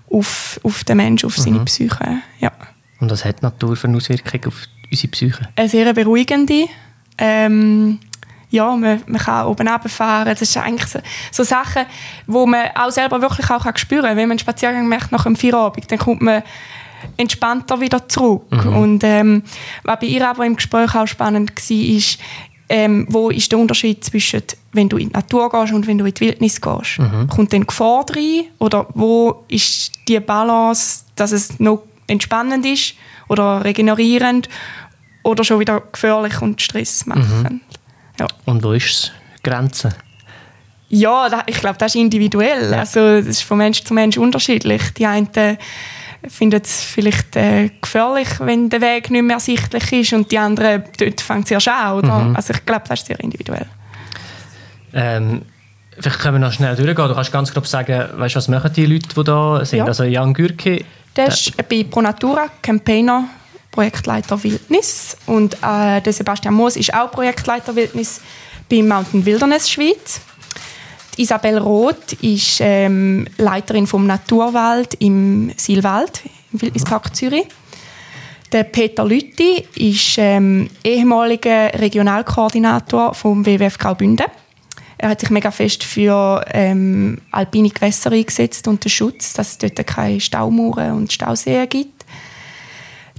auf, 0.09 0.59
auf 0.63 0.83
den 0.83 0.97
Menschen, 0.97 1.27
auf 1.27 1.37
seine 1.37 1.59
mhm. 1.59 1.65
Psyche. 1.65 2.21
Ja. 2.39 2.51
Und 2.99 3.11
was 3.11 3.23
hat 3.23 3.39
die 3.39 3.45
Natur 3.45 3.75
für 3.75 3.87
eine 3.87 3.97
Auswirkung 3.97 4.45
auf 4.47 4.67
unsere 4.89 5.07
Psyche? 5.09 5.49
Eine 5.55 5.69
sehr 5.69 5.93
beruhigende. 5.93 6.65
Ähm, 7.17 7.99
ja, 8.49 8.75
man, 8.75 9.01
man 9.05 9.21
kann 9.21 9.47
oben 9.47 9.67
runterfahren. 9.67 10.25
Das 10.25 10.41
ist 10.41 10.55
eigentlich 10.57 10.87
so, 10.87 10.99
so 11.31 11.43
Sachen, 11.43 11.85
wo 12.27 12.45
man 12.45 12.67
auch 12.75 12.91
selber 12.91 13.21
wirklich 13.21 13.49
auch 13.49 13.65
spüren 13.77 14.03
kann. 14.03 14.17
Wenn 14.17 14.27
man 14.27 14.31
einen 14.31 14.39
Spaziergang 14.39 14.87
macht 14.87 15.11
nach 15.11 15.25
einem 15.25 15.35
Feierabend, 15.35 15.91
dann 15.91 15.99
kommt 15.99 16.21
man 16.21 16.43
entspannter 17.17 17.79
wieder 17.79 18.07
zurück. 18.07 18.51
Mhm. 18.51 18.75
Und 18.75 19.03
ähm, 19.03 19.43
was 19.83 19.99
bei 19.99 20.07
ihr 20.07 20.27
aber 20.27 20.45
im 20.45 20.55
Gespräch 20.55 20.93
auch 20.95 21.07
spannend 21.07 21.51
war, 21.51 21.77
ist, 21.77 22.19
ähm, 22.71 23.05
wo 23.09 23.29
ist 23.29 23.51
der 23.51 23.59
Unterschied 23.59 24.01
zwischen, 24.01 24.43
wenn 24.71 24.87
du 24.87 24.95
in 24.95 25.09
die 25.09 25.13
Natur 25.13 25.49
gehst 25.49 25.73
und 25.73 25.85
wenn 25.87 25.97
du 25.97 26.05
in 26.05 26.13
die 26.13 26.21
Wildnis 26.21 26.61
gehst? 26.61 26.99
Mhm. 26.99 27.27
Kommt 27.27 27.51
dann 27.51 27.67
Gefahr 27.67 28.05
rein? 28.09 28.45
Oder 28.59 28.87
wo 28.93 29.43
ist 29.49 29.91
die 30.07 30.21
Balance, 30.21 31.03
dass 31.17 31.33
es 31.33 31.59
noch 31.59 31.83
entspannend 32.07 32.65
ist 32.65 32.95
oder 33.27 33.65
regenerierend 33.65 34.47
oder 35.23 35.43
schon 35.43 35.59
wieder 35.59 35.81
gefährlich 35.91 36.41
und 36.41 36.61
Stress 36.61 37.05
machen? 37.05 37.43
Mhm. 37.43 37.61
Ja. 38.17 38.27
Und 38.45 38.63
wo 38.63 38.71
ist 38.71 39.11
die 39.39 39.49
Grenze? 39.49 39.89
Ja, 40.87 41.43
ich 41.47 41.59
glaube, 41.59 41.77
das 41.77 41.93
ist 41.93 42.01
individuell. 42.01 42.71
Ja. 42.71 42.79
Also, 42.79 43.17
das 43.17 43.27
ist 43.27 43.43
von 43.43 43.57
Mensch 43.57 43.83
zu 43.83 43.93
Mensch 43.93 44.17
unterschiedlich. 44.17 44.93
Die 44.97 45.05
einen 45.05 45.27
finden 46.27 46.61
es 46.63 46.81
vielleicht 46.83 47.35
äh, 47.35 47.69
gefährlich, 47.81 48.27
wenn 48.39 48.69
der 48.69 48.81
Weg 48.81 49.09
nicht 49.09 49.23
mehr 49.23 49.35
ersichtlich 49.35 49.91
ist 49.91 50.13
und 50.13 50.31
die 50.31 50.37
anderen, 50.37 50.83
dort 50.97 51.21
fängt 51.21 51.45
es 51.45 51.51
erst 51.51 51.67
an. 51.67 51.97
Oder? 51.97 52.19
Mhm. 52.19 52.35
Also 52.35 52.53
ich 52.53 52.65
glaube, 52.65 52.83
das 52.87 53.01
ist 53.01 53.07
sehr 53.07 53.19
individuell. 53.19 53.67
Ähm, 54.93 55.43
Vielleicht 55.99 56.19
können 56.19 56.35
wir 56.35 56.39
noch 56.39 56.53
schnell 56.53 56.75
durchgehen. 56.75 57.07
Du 57.07 57.13
kannst 57.13 57.31
ganz 57.31 57.53
grob 57.53 57.67
sagen, 57.67 58.05
weißt, 58.15 58.35
was 58.35 58.47
machen 58.47 58.71
die 58.73 58.85
Leute, 58.85 59.09
die 59.15 59.23
da 59.23 59.63
sind? 59.65 59.79
Ja. 59.79 59.85
Also 59.85 60.03
Jan 60.03 60.33
Gürke. 60.33 60.83
Der 61.15 61.27
ist 61.27 61.55
bei 61.67 61.83
Pronatura 61.83 62.47
Campaigner 62.61 63.25
Projektleiter 63.71 64.41
Wildnis 64.43 65.15
und 65.25 65.53
äh, 65.55 66.01
der 66.01 66.13
Sebastian 66.13 66.53
Moos 66.53 66.75
ist 66.75 66.93
auch 66.93 67.11
Projektleiter 67.11 67.75
Wildnis 67.75 68.21
bei 68.69 68.81
Mountain 68.81 69.25
Wilderness 69.25 69.69
Schweiz. 69.69 70.21
Isabel 71.17 71.57
Roth 71.57 72.13
ist 72.21 72.59
ähm, 72.61 73.27
Leiterin 73.37 73.85
vom 73.85 74.07
Naturwald 74.07 74.95
im 74.95 75.51
Silwald 75.57 76.23
im 76.53 76.61
Wildnispark 76.61 77.15
Zürich. 77.15 77.47
Der 78.51 78.63
Peter 78.63 79.05
Lütti 79.05 79.65
ist 79.75 80.17
ähm, 80.17 80.69
ehemaliger 80.83 81.73
Regionalkoordinator 81.73 83.13
vom 83.13 83.45
WWF 83.45 83.77
Graubünden. 83.77 84.25
Er 84.97 85.09
hat 85.09 85.19
sich 85.19 85.29
mega 85.29 85.51
fest 85.51 85.83
für 85.83 86.45
ähm, 86.51 87.19
alpine 87.31 87.69
Gewässer 87.69 88.11
eingesetzt 88.11 88.67
und 88.67 88.83
den 88.83 88.89
Schutz, 88.89 89.33
dass 89.33 89.51
es 89.51 89.57
dort 89.57 89.87
keine 89.87 90.19
Staumauern 90.19 90.97
und 90.97 91.11
Stauseen 91.11 91.67
gibt. 91.67 92.05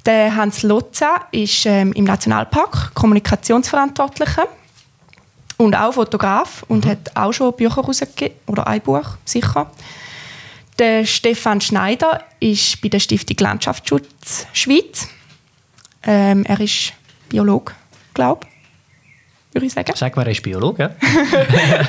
Der 0.06 0.34
Hans 0.34 0.62
Lotza 0.62 1.26
ist 1.30 1.66
ähm, 1.66 1.92
im 1.92 2.04
Nationalpark 2.04 2.94
Kommunikationsverantwortlicher 2.94 4.46
und 5.56 5.74
auch 5.74 5.92
Fotograf 5.92 6.64
und 6.68 6.86
hat 6.86 7.16
auch 7.16 7.32
schon 7.32 7.54
Bücher 7.54 7.80
rausgegeben, 7.82 8.36
oder 8.46 8.66
ein 8.66 8.80
Buch, 8.80 9.16
sicher. 9.24 9.70
Der 10.78 11.04
Stefan 11.04 11.60
Schneider 11.60 12.24
ist 12.40 12.80
bei 12.80 12.88
der 12.88 12.98
Stiftung 12.98 13.36
Landschaftsschutz 13.38 14.46
Schweiz. 14.52 15.08
Ähm, 16.04 16.44
er 16.44 16.60
ist 16.60 16.94
Biolog, 17.28 17.74
glaube 18.14 18.46
würde 19.52 19.66
ich 19.66 19.72
sagen. 19.72 19.92
Sag 19.94 20.16
mal, 20.16 20.26
er 20.26 20.32
ist 20.32 20.42
Biologe. 20.42 20.94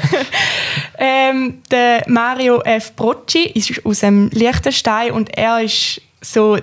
ähm, 0.97 1.61
der 1.71 2.03
Mario 2.07 2.61
F. 2.61 2.95
Brocci 2.95 3.43
ist 3.53 3.85
aus 3.85 4.01
dem 4.01 4.29
Liechtenstein 4.29 5.11
und 5.11 5.35
er 5.37 5.61
ist 5.61 6.01
so 6.21 6.57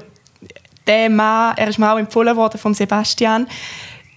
der 0.86 1.10
Mann, 1.10 1.54
er 1.56 1.68
ist 1.68 1.78
mir 1.78 1.92
auch 1.92 1.98
empfohlen 1.98 2.36
worden 2.36 2.58
von 2.58 2.74
Sebastian, 2.74 3.46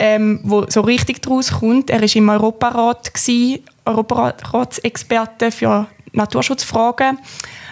ähm, 0.03 0.41
wo 0.43 0.65
so 0.69 0.81
richtig 0.81 1.21
daraus 1.21 1.49
kommt. 1.49 1.89
Er 1.89 2.03
ist 2.03 2.17
im 2.17 2.27
Europarat 2.27 3.13
gewesen, 3.13 3.63
Europaratsexperte 3.85 5.49
für 5.49 5.87
Naturschutzfragen, 6.11 7.19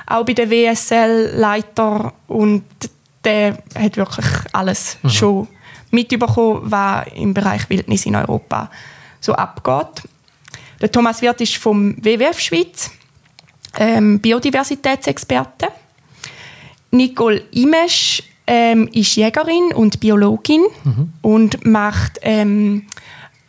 auch 0.07 0.23
bei 0.23 0.31
der 0.31 0.49
WSL 0.49 1.33
Leiter 1.35 2.13
und 2.27 2.63
der 3.25 3.57
hat 3.77 3.97
wirklich 3.97 4.25
alles 4.53 4.97
mhm. 5.03 5.09
schon 5.09 5.47
mitbekommen, 5.91 6.61
was 6.63 7.05
im 7.15 7.33
Bereich 7.33 7.69
Wildnis 7.69 8.05
in 8.05 8.15
Europa 8.15 8.71
so 9.19 9.33
abgeht. 9.33 10.07
Der 10.79 10.89
Thomas 10.89 11.21
Wirth 11.21 11.41
ist 11.41 11.57
vom 11.57 11.97
WWF 11.97 12.39
Schweiz, 12.39 12.91
ähm, 13.77 14.21
Biodiversitätsexperte. 14.21 15.67
Nicole 16.91 17.43
Imesch 17.51 18.23
ähm, 18.53 18.89
ist 18.91 19.15
Jägerin 19.15 19.71
und 19.73 20.01
Biologin 20.01 20.65
mhm. 20.83 21.13
und 21.21 21.65
macht 21.65 22.19
ähm, 22.21 22.85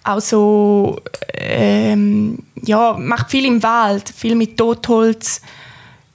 also 0.04 1.00
ähm, 1.34 2.38
ja, 2.62 2.92
macht 2.96 3.28
viel 3.28 3.44
im 3.46 3.60
Wald, 3.64 4.08
viel 4.08 4.36
mit 4.36 4.56
Totholz. 4.56 5.42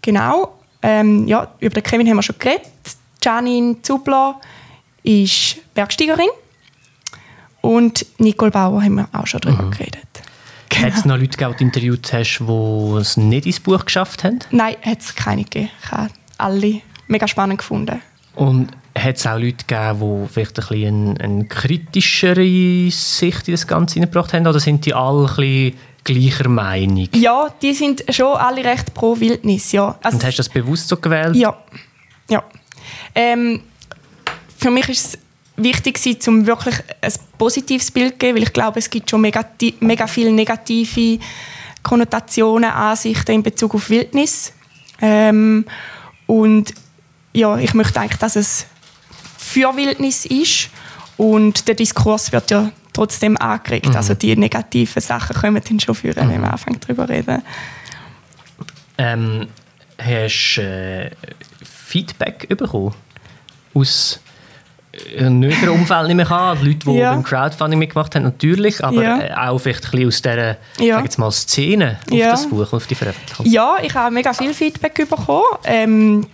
Genau. 0.02 0.54
Ähm, 0.82 1.28
ja, 1.28 1.54
über 1.60 1.74
den 1.74 1.84
Kevin 1.84 2.08
haben 2.08 2.16
wir 2.16 2.24
schon 2.24 2.40
geredet. 2.40 2.66
Janine 3.22 3.82
Zubler 3.82 4.40
ist 5.04 5.58
Bergsteigerin. 5.74 6.30
Und 7.60 8.06
Nicole 8.20 8.52
Bauer 8.52 8.82
haben 8.82 8.96
wir 8.96 9.10
auch 9.12 9.28
schon 9.28 9.42
darüber 9.42 9.64
mhm. 9.64 9.72
geredet. 9.72 9.98
Genau. 10.70 10.86
Hat 10.86 10.94
es 10.94 11.04
noch 11.04 11.18
Leute 11.18 11.38
gegeben, 11.38 11.56
die 11.60 11.64
interviewt 11.64 12.14
hast, 12.14 12.40
die 12.40 12.98
es 12.98 13.18
nicht 13.18 13.46
ins 13.46 13.60
Buch 13.60 13.84
geschafft 13.84 14.24
haben? 14.24 14.40
Nein, 14.52 14.76
hat 14.82 15.02
es 15.02 15.14
keine 15.14 15.44
gegeben. 15.44 15.72
Ich 15.84 15.92
habe 15.92 16.10
alle 16.38 16.82
mega 17.08 17.28
spannend 17.28 17.58
gefunden. 17.58 18.02
Und 18.38 18.70
hat 18.98 19.18
es 19.18 19.28
auch 19.28 19.40
Leute 19.40 19.66
gegeben, 19.66 20.00
die 20.00 20.34
vielleicht 20.34 20.60
ein 20.60 20.68
bisschen 20.68 21.10
eine, 21.10 21.22
eine 21.22 21.46
kritischere 21.46 22.92
Sicht 22.92 23.48
in 23.48 23.54
das 23.54 23.68
Ganze 23.68 23.96
hineingebracht 23.96 24.34
haben? 24.34 24.48
Oder 24.48 24.60
sind 24.60 24.86
die 24.86 24.94
alle 24.94 25.28
ein 25.28 25.36
bisschen 25.36 25.74
gleicher 26.04 26.50
Meinung? 26.50 27.10
Ja, 27.14 27.48
die 27.62 27.74
sind 27.74 28.04
schon 28.10 28.38
alle 28.38 28.64
recht 28.64 28.94
pro 28.94 29.20
Wildnis, 29.20 29.72
ja. 29.72 29.98
Also, 30.02 30.18
Und 30.18 30.24
hast 30.24 30.36
du 30.36 30.40
das 30.40 30.50
bewusst 30.50 30.88
so 30.88 30.98
gewählt? 30.98 31.36
Ja. 31.36 31.58
ja. 32.30 32.44
Ähm, 33.16 33.62
für 34.58 34.72
mich 34.72 34.88
ist 34.90 35.06
es 35.06 35.20
wichtig 35.56 36.00
um 36.28 36.46
wirklich 36.46 36.76
ein 37.02 37.14
positives 37.38 37.90
Bild 37.90 38.14
zu 38.14 38.18
geben, 38.20 38.38
weil 38.38 38.44
ich 38.44 38.54
glaube, 38.54 38.80
es 38.80 38.90
gibt 38.90 39.10
schon 39.10 39.22
mega, 39.22 39.44
mega 39.80 40.08
viele 40.08 40.32
negative 40.32 41.20
Konnotationen, 41.82 42.70
Ansichten 42.70 43.32
in 43.32 43.44
Bezug 43.44 43.74
auf 43.74 43.90
Wildnis. 43.90 44.54
Ähm, 45.02 45.66
und 46.28 46.74
ja, 47.38 47.58
ich 47.58 47.74
möchte 47.76 48.00
eigentlich, 48.00 48.20
dass 48.20 48.36
es 48.36 48.66
für 49.38 49.76
Wildnis 49.78 50.26
ist 50.26 50.70
und 51.18 51.68
der 51.68 51.76
Diskurs 51.76 52.32
wird 52.32 52.50
ja 52.50 52.72
trotzdem 52.94 53.38
angeregt. 53.38 53.90
Mhm. 53.90 53.96
Also 53.96 54.16
die 54.16 54.36
negativen 54.36 55.02
Sachen 55.02 55.36
können 55.36 55.62
dann 55.68 55.80
schon 55.80 55.94
führen, 55.94 56.28
mhm. 56.28 56.32
wenn 56.32 56.42
wir 56.42 56.52
anfangen 56.52 56.80
darüber 56.80 57.08
reden. 57.08 57.44
Ähm, 58.98 59.48
hast 60.00 60.56
du 60.56 60.62
äh, 60.62 61.12
Feedback 61.64 62.48
bekommen 62.50 62.96
aus 63.76 64.20
ein 65.16 65.38
näheres 65.38 65.70
Umfeld 65.70 66.08
nicht 66.08 66.16
mehr 66.16 66.26
kann. 66.26 66.58
Leute, 66.66 66.80
die 66.80 66.92
ja. 66.98 67.14
beim 67.14 67.24
Crowdfunding 67.24 67.78
mitgemacht 67.78 68.16
haben, 68.16 68.24
natürlich, 68.24 68.84
aber 68.84 69.04
ja. 69.04 69.20
Äh, 69.20 69.34
auch 69.34 69.60
vielleicht 69.60 69.86
ein 69.86 69.92
bisschen 69.92 70.08
aus 70.08 70.22
dieser 70.24 70.58
ja. 70.80 71.02
jetzt 71.04 71.20
mal, 71.20 71.32
Szene 71.32 72.00
auf 72.10 72.18
ja. 72.18 72.32
das 72.32 72.50
Buch, 72.50 72.74
auf 72.74 72.88
die 72.88 72.96
Veröffentlichung. 72.96 73.46
Ja, 73.46 73.78
ich 73.84 73.94
habe 73.94 74.12
mega 74.12 74.34
viel 74.34 74.56
Feedback 74.56 75.08
bekommen. 75.08 75.44
Ähm, 75.66 76.26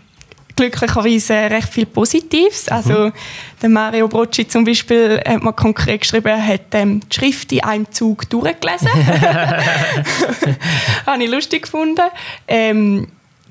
glücklicherweise 0.56 1.34
recht 1.34 1.70
viel 1.70 1.86
Positives. 1.86 2.70
Also 2.70 3.08
mhm. 3.08 3.14
der 3.62 3.70
Mario 3.70 4.08
Brocci 4.08 4.48
zum 4.48 4.64
Beispiel 4.64 5.22
hat 5.26 5.44
mir 5.44 5.54
konkret 5.54 6.02
geschrieben, 6.02 6.28
er 6.28 6.46
hat 6.46 6.74
ähm, 6.74 7.02
die 7.02 7.16
Schrift 7.16 7.52
in 7.52 7.64
einem 7.64 7.92
Zug 7.92 8.30
durchgelesen. 8.30 8.90
habe 11.06 11.24
ich 11.24 11.30
lustig 11.30 11.64
gefunden. 11.64 12.06
Ähm, 12.48 13.08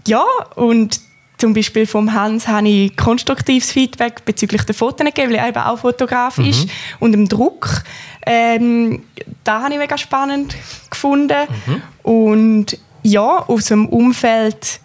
ja, 0.07 0.25
und 0.57 1.01
zum 1.43 1.55
Beispiel 1.55 1.89
vom 1.89 2.15
Hans 2.15 2.47
habe 2.47 2.69
ich 2.69 2.97
konstruktives 2.97 3.73
Feedback 3.73 4.25
bezüglich 4.25 4.63
der 4.63 4.77
Fotos 4.77 5.05
gegeben, 5.05 5.33
weil 5.33 5.41
er 5.41 5.49
eben 5.49 5.59
auch 5.59 5.77
Fotograf 5.77 6.39
mhm. 6.39 6.45
ist. 6.45 6.69
Und 7.01 7.11
dem 7.11 7.29
Druck. 7.29 7.83
Ähm, 8.25 9.03
da 9.43 9.63
habe 9.63 9.73
ich 9.73 9.79
mega 9.81 9.99
spannend 9.99 10.55
gefunden. 10.89 11.49
Mhm. 11.67 11.83
Und 12.05 12.79
ja, 13.03 13.39
aus 13.39 13.65
dem 13.65 13.89
Umfeld. 13.89 14.79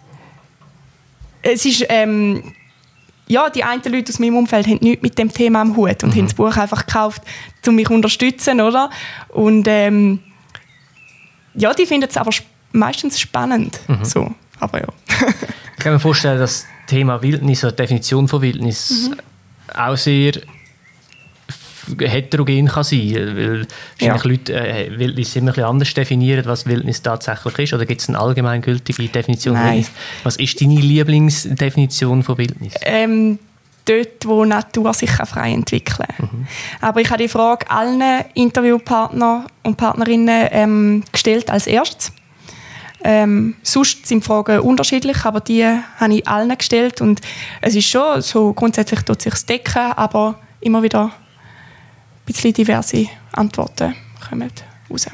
Es 1.42 1.64
ist. 1.64 1.84
Ähm, 1.88 2.54
ja, 3.30 3.50
die 3.50 3.62
einen 3.62 3.82
Leute 3.84 4.10
aus 4.10 4.18
meinem 4.18 4.36
Umfeld 4.36 4.66
haben 4.66 4.78
nichts 4.80 5.02
mit 5.02 5.18
dem 5.18 5.30
Thema 5.30 5.60
am 5.60 5.76
Hut 5.76 6.02
und 6.02 6.14
mhm. 6.14 6.18
haben 6.18 6.26
das 6.26 6.34
Buch 6.34 6.56
einfach 6.56 6.86
gekauft, 6.86 7.22
um 7.66 7.74
mich 7.74 7.86
zu 7.86 7.92
unterstützen, 7.92 8.60
oder? 8.62 8.88
Und 9.28 9.68
ähm, 9.68 10.20
ja, 11.52 11.74
die 11.74 11.84
finden 11.84 12.08
es 12.08 12.16
aber 12.16 12.30
meistens 12.72 13.20
spannend. 13.20 13.80
Mhm. 13.86 14.04
So, 14.04 14.34
aber 14.60 14.80
ja. 14.80 14.88
Ich 15.76 15.84
kann 15.84 15.92
mir 15.92 16.00
vorstellen, 16.00 16.38
dass 16.38 16.62
das 16.62 16.66
Thema 16.86 17.20
Wildnis 17.20 17.62
oder 17.64 17.72
Definition 17.72 18.28
von 18.28 18.40
Wildnis 18.40 19.10
mhm. 19.10 19.78
auch 19.78 19.96
sehr 19.96 20.40
heterogen 22.00 22.66
kann 22.66 22.84
sein 22.84 23.14
weil 23.14 23.66
wahrscheinlich 23.98 24.24
ja. 24.24 24.30
Leute 24.30 24.54
äh, 24.54 24.98
Wildnis 24.98 25.36
immer 25.36 25.56
ein 25.56 25.64
anders 25.64 25.92
definieren, 25.94 26.44
was 26.46 26.66
Wildnis 26.66 27.02
tatsächlich 27.02 27.58
ist. 27.58 27.72
Oder 27.74 27.86
gibt 27.86 28.00
es 28.00 28.08
eine 28.08 28.18
allgemeingültige 28.18 29.08
Definition 29.08 29.54
Nein. 29.54 29.66
Wildnis? 29.66 29.90
Was 30.24 30.36
ist 30.36 30.60
deine 30.60 30.80
Lieblingsdefinition 30.80 32.22
von 32.22 32.38
Wildnis? 32.38 32.74
Ähm, 32.82 33.38
dort, 33.88 34.26
wo 34.26 34.44
Natur 34.44 34.92
sich 34.94 35.10
frei 35.10 35.52
entwickeln 35.52 36.06
kann. 36.16 36.30
Mhm. 36.30 36.46
Aber 36.80 37.00
ich 37.00 37.10
habe 37.10 37.22
die 37.22 37.28
Frage 37.28 37.70
allen 37.70 38.02
Interviewpartnern 38.34 39.46
und 39.62 39.76
Partnerinnen 39.76 40.48
ähm, 40.50 41.04
gestellt 41.12 41.50
als 41.50 41.66
erstes. 41.66 42.12
Ähm, 43.04 43.54
sonst 43.62 44.06
sind 44.06 44.24
die 44.24 44.26
Fragen 44.26 44.60
unterschiedlich, 44.60 45.24
aber 45.24 45.40
die 45.40 45.64
habe 45.64 46.14
ich 46.14 46.26
allen 46.26 46.56
gestellt 46.56 47.00
und 47.00 47.20
es 47.60 47.76
ist 47.76 47.86
schon 47.86 48.20
so, 48.22 48.52
grundsätzlich 48.52 49.02
tut 49.02 49.22
sich 49.22 49.34
decken, 49.46 49.92
aber 49.92 50.34
immer 50.60 50.82
wieder 50.82 51.12
bisschen 52.32 52.52
diverse 52.52 53.06
Antworten 53.32 53.94
kommen 54.28 54.50
raus. 54.90 55.06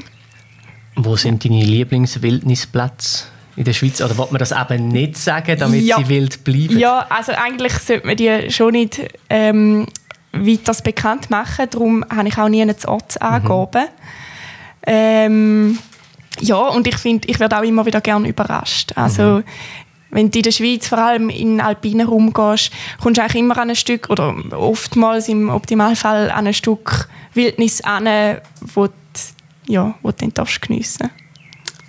Wo 0.96 1.16
sind 1.16 1.44
deine 1.44 1.64
Lieblingswildnisplätze 1.64 3.24
in 3.56 3.64
der 3.64 3.72
Schweiz? 3.72 4.00
Oder 4.00 4.16
wollte 4.16 4.32
man 4.32 4.38
das 4.38 4.52
eben 4.52 4.88
nicht 4.88 5.16
sagen, 5.16 5.58
damit 5.58 5.82
ja. 5.82 5.98
sie 5.98 6.08
wild 6.08 6.44
bleiben? 6.44 6.78
Ja, 6.78 7.06
also 7.08 7.32
eigentlich 7.32 7.72
sollte 7.74 8.06
man 8.06 8.16
die 8.16 8.50
schon 8.50 8.72
nicht 8.72 9.00
ähm, 9.28 9.86
weiter 10.32 10.74
bekannt 10.82 11.30
machen, 11.30 11.66
darum 11.70 12.04
habe 12.14 12.28
ich 12.28 12.38
auch 12.38 12.48
nie 12.48 12.62
einen 12.62 12.76
Ort 12.86 13.20
angegeben. 13.20 13.84
Mhm. 13.84 14.86
Ähm, 14.86 15.78
ja, 16.40 16.56
und 16.56 16.86
ich 16.86 16.96
finde, 16.96 17.28
ich 17.28 17.38
werde 17.38 17.58
auch 17.58 17.62
immer 17.62 17.86
wieder 17.86 18.00
gerne 18.00 18.28
überrascht. 18.28 18.92
Also, 18.96 19.22
mhm. 19.22 19.44
Wenn 20.14 20.30
du 20.30 20.38
in 20.38 20.44
der 20.44 20.52
Schweiz 20.52 20.86
vor 20.86 20.98
allem 20.98 21.28
in 21.28 21.60
alpinen 21.60 22.06
Raum 22.06 22.32
gehst, 22.32 22.70
kommst 23.02 23.18
du 23.18 23.22
eigentlich 23.22 23.42
immer 23.42 23.58
an 23.58 23.70
ein 23.70 23.76
Stück, 23.76 24.08
oder 24.08 24.34
oftmals 24.52 25.28
im 25.28 25.50
Optimalfall 25.50 26.30
an 26.30 26.46
ein 26.46 26.54
Stück 26.54 27.08
Wildnis 27.34 27.80
an, 27.82 28.38
wo 28.74 28.86
du, 28.86 28.92
ja, 29.66 29.94
wo 30.02 30.12
du 30.12 30.28
dann 30.28 30.46
geniessen 30.60 31.10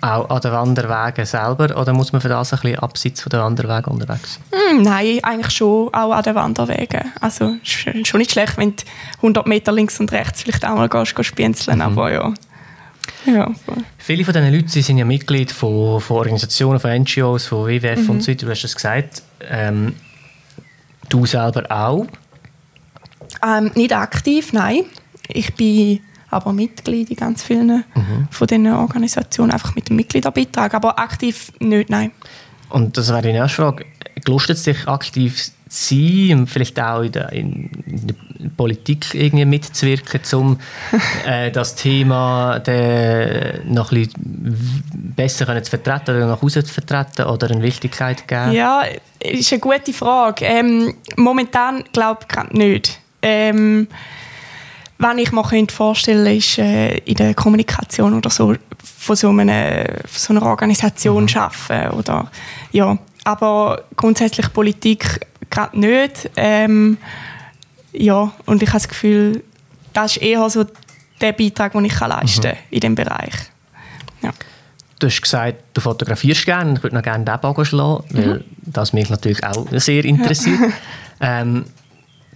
Auch 0.00 0.28
an 0.28 0.40
den 0.40 0.50
Wanderwegen 0.50 1.24
selber 1.24 1.80
oder 1.80 1.92
muss 1.92 2.12
man 2.12 2.20
für 2.20 2.28
das 2.28 2.52
ein 2.52 2.58
bisschen 2.60 2.80
abseits 2.80 3.22
von 3.22 3.30
den 3.30 3.40
Wanderwegen 3.40 3.92
unterwegs 3.92 4.40
sein? 4.50 4.78
Mm, 4.78 4.82
nein, 4.82 5.20
eigentlich 5.22 5.54
schon 5.54 5.94
auch 5.94 6.10
an 6.10 6.22
den 6.24 6.34
Wanderwegen. 6.34 7.12
Also 7.20 7.54
schon 7.62 8.18
nicht 8.18 8.32
schlecht, 8.32 8.58
wenn 8.58 8.74
du 8.74 8.82
100 9.18 9.46
Meter 9.46 9.70
links 9.70 10.00
und 10.00 10.10
rechts 10.10 10.42
vielleicht 10.42 10.64
auch 10.64 10.74
mal 10.74 10.88
gehst, 10.88 11.14
gehst 11.14 11.28
spienzeln, 11.28 11.76
mhm. 11.76 11.82
aber 11.82 12.12
ja. 12.12 12.34
Ja, 13.26 13.50
Viele 13.98 14.24
von 14.24 14.34
diesen 14.34 14.52
Leuten 14.52 14.68
sind 14.68 14.98
ja 14.98 15.04
Mitglied 15.04 15.50
von, 15.50 16.00
von 16.00 16.18
Organisationen, 16.18 16.78
von 16.78 16.92
NGOs, 16.92 17.46
von 17.46 17.66
WWF 17.66 18.02
mhm. 18.02 18.10
und 18.10 18.22
so 18.22 18.30
weiter. 18.30 18.46
Du 18.46 18.52
hast 18.52 18.64
es 18.64 18.74
gesagt. 18.74 19.22
Ähm, 19.48 19.94
du 21.08 21.26
selber 21.26 21.70
auch? 21.70 22.06
Ähm, 23.44 23.70
nicht 23.74 23.92
aktiv, 23.92 24.52
nein. 24.52 24.84
Ich 25.28 25.54
bin 25.54 26.00
aber 26.30 26.52
Mitglied 26.52 27.10
in 27.10 27.16
ganz 27.16 27.42
vielen 27.42 27.84
mhm. 27.94 28.28
von 28.30 28.46
diesen 28.46 28.66
Organisationen, 28.68 29.52
einfach 29.52 29.74
mit 29.74 29.88
dem 29.88 29.96
Mitgliederbeitrag, 29.96 30.74
aber 30.74 30.98
aktiv 30.98 31.52
nicht, 31.58 31.90
nein. 31.90 32.12
Und 32.68 32.96
das 32.96 33.08
wäre 33.08 33.22
die 33.22 33.32
nächste 33.32 33.62
Frage. 33.62 33.86
Gelustet 34.24 34.56
es 34.56 34.62
dich 34.64 34.88
aktiv 34.88 35.50
sein 35.68 36.40
und 36.40 36.46
vielleicht 36.48 36.80
auch 36.80 37.02
in 37.02 37.12
der, 37.12 37.32
in 37.32 37.70
der 37.86 38.16
Politik 38.56 39.14
irgendwie 39.14 39.44
mitzuwirken, 39.44 40.20
um 40.34 40.58
äh, 41.26 41.50
das 41.50 41.74
Thema 41.74 42.58
de, 42.60 43.64
noch 43.64 43.92
ein 43.92 44.08
bisschen 44.16 45.14
besser 45.16 45.62
zu 45.62 45.70
vertreten 45.70 46.16
oder 46.16 46.26
nach 46.26 46.42
außen 46.42 46.64
zu 46.64 46.72
vertreten 46.72 47.26
oder 47.26 47.50
eine 47.50 47.62
Wichtigkeit 47.62 48.20
zu 48.20 48.26
geben? 48.26 48.52
Ja, 48.52 48.84
ist 49.20 49.52
eine 49.52 49.60
gute 49.60 49.92
Frage. 49.92 50.44
Ähm, 50.44 50.94
momentan 51.16 51.84
glaube 51.92 52.20
ich 52.22 52.28
gerade 52.28 52.56
nicht. 52.56 53.00
Ähm, 53.22 53.88
was 54.98 55.16
ich 55.18 55.32
mir 55.32 55.44
vorstellen 55.68 56.24
könnte, 56.24 56.38
ist 56.38 56.58
äh, 56.58 56.96
in 56.98 57.16
der 57.16 57.34
Kommunikation 57.34 58.14
oder 58.14 58.30
so 58.30 58.54
von 58.82 59.16
so, 59.16 59.28
einer, 59.28 59.84
von 60.06 60.08
so 60.08 60.32
einer 60.32 60.42
Organisation 60.42 61.24
mhm. 61.24 61.38
arbeiten. 61.38 61.94
Oder, 61.96 62.30
ja. 62.72 62.98
Aber 63.24 63.82
grundsätzlich 63.96 64.52
Politik 64.52 65.20
gerade 65.50 65.78
nicht. 65.78 66.30
Ähm, 66.36 66.96
ja, 67.98 68.32
und 68.44 68.62
ich 68.62 68.68
habe 68.68 68.78
das 68.78 68.88
Gefühl, 68.88 69.42
das 69.92 70.16
ist 70.16 70.22
eher 70.22 70.48
so 70.50 70.64
der 71.20 71.32
Beitrag, 71.32 71.72
den 71.72 71.84
ich 71.84 71.98
leisten 71.98 72.42
kann 72.42 72.52
mhm. 72.52 72.58
in 72.70 72.80
diesem 72.80 72.94
Bereich. 72.94 73.34
Ja. 74.22 74.32
Du 74.98 75.06
hast 75.06 75.20
gesagt, 75.20 75.56
du 75.74 75.80
fotografierst 75.80 76.46
gerne. 76.46 76.74
Ich 76.74 76.82
würde 76.82 76.96
noch 76.96 77.02
gerne 77.02 77.24
den 77.24 77.40
Bogen 77.40 77.64
schlagen, 77.64 78.04
weil 78.10 78.38
mhm. 78.38 78.44
das 78.64 78.92
mich 78.92 79.10
natürlich 79.10 79.44
auch 79.44 79.66
sehr 79.72 80.04
interessiert. 80.04 80.58
Ja. 81.20 81.40
ähm, 81.42 81.66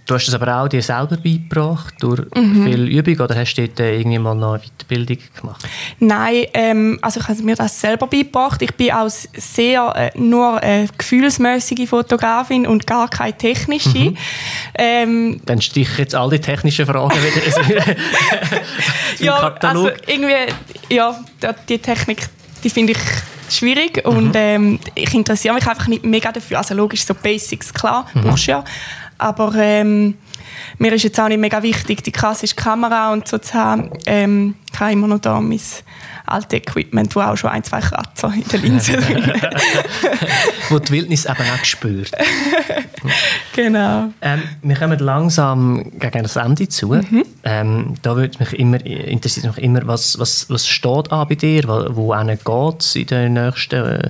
Du 0.05 0.15
hast 0.15 0.27
es 0.27 0.33
aber 0.33 0.61
auch 0.61 0.67
dir 0.67 0.81
selber 0.81 1.15
beigebracht 1.17 1.93
durch 1.99 2.21
mhm. 2.35 2.65
viel 2.65 2.87
Übung 2.87 3.19
oder 3.19 3.35
hast 3.35 3.53
du 3.53 3.67
dort 3.67 3.79
äh, 3.79 3.99
irgendwie 3.99 4.17
mal 4.17 4.35
noch 4.35 4.53
eine 4.53 4.63
Weiterbildung 4.63 5.17
gemacht? 5.39 5.67
Nein, 5.99 6.45
ähm, 6.53 6.99
also 7.01 7.19
ich 7.19 7.27
habe 7.27 7.41
mir 7.43 7.55
das 7.55 7.79
selber 7.79 8.07
beigebracht. 8.07 8.61
Ich 8.61 8.73
bin 8.73 8.91
auch 8.91 9.09
sehr 9.09 9.93
äh, 9.95 10.19
nur 10.19 10.61
eine 10.61 10.87
gefühlsmäßige 10.97 11.87
Fotografin 11.87 12.65
und 12.65 12.87
gar 12.87 13.09
keine 13.09 13.37
technische. 13.37 13.97
Mhm. 13.97 14.17
Ähm, 14.75 15.41
Dann 15.45 15.61
stich 15.61 15.97
jetzt 15.97 16.15
all 16.15 16.29
die 16.29 16.39
technischen 16.39 16.85
Fragen 16.85 17.11
wieder 17.11 17.95
ja, 19.19 19.39
Katalog. 19.39 19.91
also 19.91 20.03
irgendwie, 20.07 20.53
ja, 20.89 21.15
die 21.69 21.77
Technik, 21.77 22.27
die 22.63 22.69
finde 22.69 22.93
ich 22.93 22.99
schwierig 23.51 24.03
mhm. 24.05 24.11
und 24.11 24.31
ähm, 24.35 24.79
ich 24.95 25.13
interessiere 25.13 25.53
mich 25.53 25.67
einfach 25.67 25.87
nicht 25.87 26.03
mega 26.05 26.31
dafür. 26.31 26.57
Also 26.57 26.73
logisch, 26.73 27.05
so 27.05 27.13
Basics, 27.13 27.73
klar, 27.73 28.07
mhm. 28.13 28.21
brauchst 28.21 28.47
du 28.47 28.51
ja. 28.51 28.63
Aber 29.21 29.53
ähm, 29.55 30.15
mir 30.79 30.91
ist 30.93 31.03
jetzt 31.03 31.19
auch 31.19 31.27
nicht 31.27 31.39
mega 31.39 31.61
wichtig, 31.61 32.03
die 32.03 32.11
klassische 32.11 32.55
Kamera 32.55 33.13
und 33.13 33.27
so 33.27 33.37
zu 33.37 33.53
haben. 33.53 33.91
Ähm, 34.07 34.55
ich 34.73 34.79
habe 34.79 34.93
immer 34.93 35.07
noch 35.07 35.19
da 35.19 35.39
mein 35.39 35.59
altes 36.25 36.53
Equipment, 36.53 37.15
wo 37.15 37.19
auch 37.19 37.35
schon 37.35 37.51
ein, 37.51 37.63
zwei 37.63 37.81
Kratzer 37.81 38.33
in 38.33 38.47
der 38.47 38.59
Linse 38.61 38.93
drin 38.97 39.31
Wo 40.69 40.79
die 40.79 40.91
Wildnis 40.91 41.25
eben 41.25 41.35
auch 41.35 41.63
spürt. 41.63 42.11
genau. 43.55 44.11
Ähm, 44.21 44.41
wir 44.63 44.75
kommen 44.75 44.97
langsam 44.97 45.91
gegen 45.99 46.23
das 46.23 46.35
Ende 46.35 46.67
zu. 46.67 46.93
Mhm. 46.93 47.23
Ähm, 47.43 47.93
da 48.01 48.15
würde 48.15 48.39
mich 48.39 48.53
immer, 48.53 48.83
interessiert 48.83 49.45
mich 49.45 49.63
immer, 49.63 49.85
was, 49.85 50.17
was, 50.17 50.49
was 50.49 50.67
steht 50.67 51.11
an 51.11 51.27
bei 51.27 51.35
dir? 51.35 51.67
Wo, 51.67 51.95
wo 51.95 52.15
geht 52.15 52.81
es 52.81 52.95
in 52.95 53.05
den 53.05 53.33
nächsten... 53.33 53.85
Äh, 53.85 54.09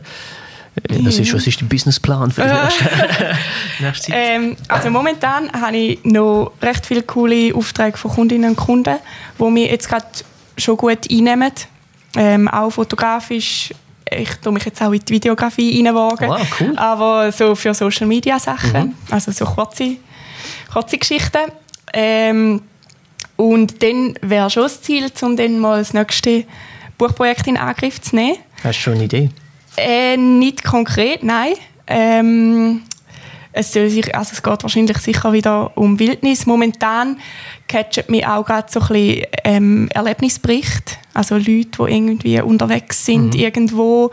was 0.89 1.19
ist, 1.19 1.33
was 1.33 1.47
ist 1.47 1.59
der 1.59 1.65
Businessplan 1.65 2.31
für 2.31 2.43
die 2.43 3.83
nächste, 3.83 4.11
Zeit? 4.11 4.15
Ähm, 4.15 4.55
also 4.67 4.89
momentan 4.89 5.51
habe 5.51 5.75
ich 5.75 5.99
noch 6.03 6.53
recht 6.61 6.85
viele 6.85 7.03
coole 7.03 7.53
Aufträge 7.53 7.97
von 7.97 8.11
Kundinnen 8.11 8.51
und 8.51 8.55
Kunden, 8.55 8.97
die 9.37 9.43
mir 9.43 9.69
jetzt 9.69 9.89
gerade 9.89 10.05
schon 10.57 10.77
gut 10.77 11.11
einnehmen. 11.11 11.51
Ähm, 12.15 12.47
auch 12.47 12.69
fotografisch. 12.69 13.73
Ich 14.09 14.35
tue 14.35 14.51
mich 14.51 14.65
jetzt 14.65 14.81
auch 14.81 14.91
in 14.91 14.99
die 14.99 15.13
Videografie 15.13 15.83
reinwagen. 15.83 16.29
Wow, 16.29 16.41
cool. 16.59 16.73
Aber 16.77 17.31
so 17.31 17.55
für 17.55 17.73
Social 17.73 18.07
Media 18.07 18.39
Sachen. 18.39 18.87
Mhm. 18.87 18.93
Also 19.09 19.31
so 19.31 19.45
kurze, 19.45 19.97
kurze 20.71 20.97
Geschichten. 20.97 21.51
Ähm, 21.93 22.61
und 23.35 23.81
dann 23.81 24.15
wäre 24.21 24.49
schon 24.49 24.63
das 24.63 24.81
Ziel, 24.81 25.09
um 25.21 25.35
dann 25.35 25.59
mal 25.59 25.79
das 25.79 25.93
nächste 25.93 26.45
Buchprojekt 26.97 27.47
in 27.47 27.57
Angriff 27.57 28.01
zu 28.01 28.15
nehmen. 28.15 28.37
Hast 28.63 28.79
du 28.79 28.83
schon 28.83 28.93
eine 28.93 29.05
Idee? 29.05 29.29
Äh, 29.77 30.17
nicht 30.17 30.63
konkret, 30.63 31.23
nein. 31.23 31.53
Ähm, 31.87 32.81
es, 33.53 33.73
soll 33.73 33.89
sich, 33.89 34.15
also 34.15 34.31
es 34.33 34.43
geht 34.43 34.63
wahrscheinlich 34.63 34.97
sicher 34.97 35.33
wieder 35.33 35.75
um 35.77 35.99
Wildnis. 35.99 36.45
Momentan 36.45 37.17
catchen 37.67 38.05
mich 38.07 38.25
auch 38.25 38.45
gerade 38.45 38.71
so 38.71 38.79
ein 38.79 38.87
bisschen 38.87 39.25
ähm, 39.43 39.89
Erlebnisbericht. 39.93 40.99
Also 41.13 41.35
Leute, 41.35 41.45
die 41.47 41.93
irgendwie 41.93 42.41
unterwegs 42.41 43.05
sind 43.05 43.33
mhm. 43.33 43.39
irgendwo. 43.39 44.11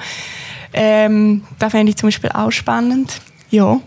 Ähm, 0.72 1.44
das 1.58 1.72
fände 1.72 1.90
ich 1.90 1.96
zum 1.96 2.08
Beispiel 2.08 2.30
auch 2.30 2.50
spannend. 2.50 3.20
Ja, 3.50 3.80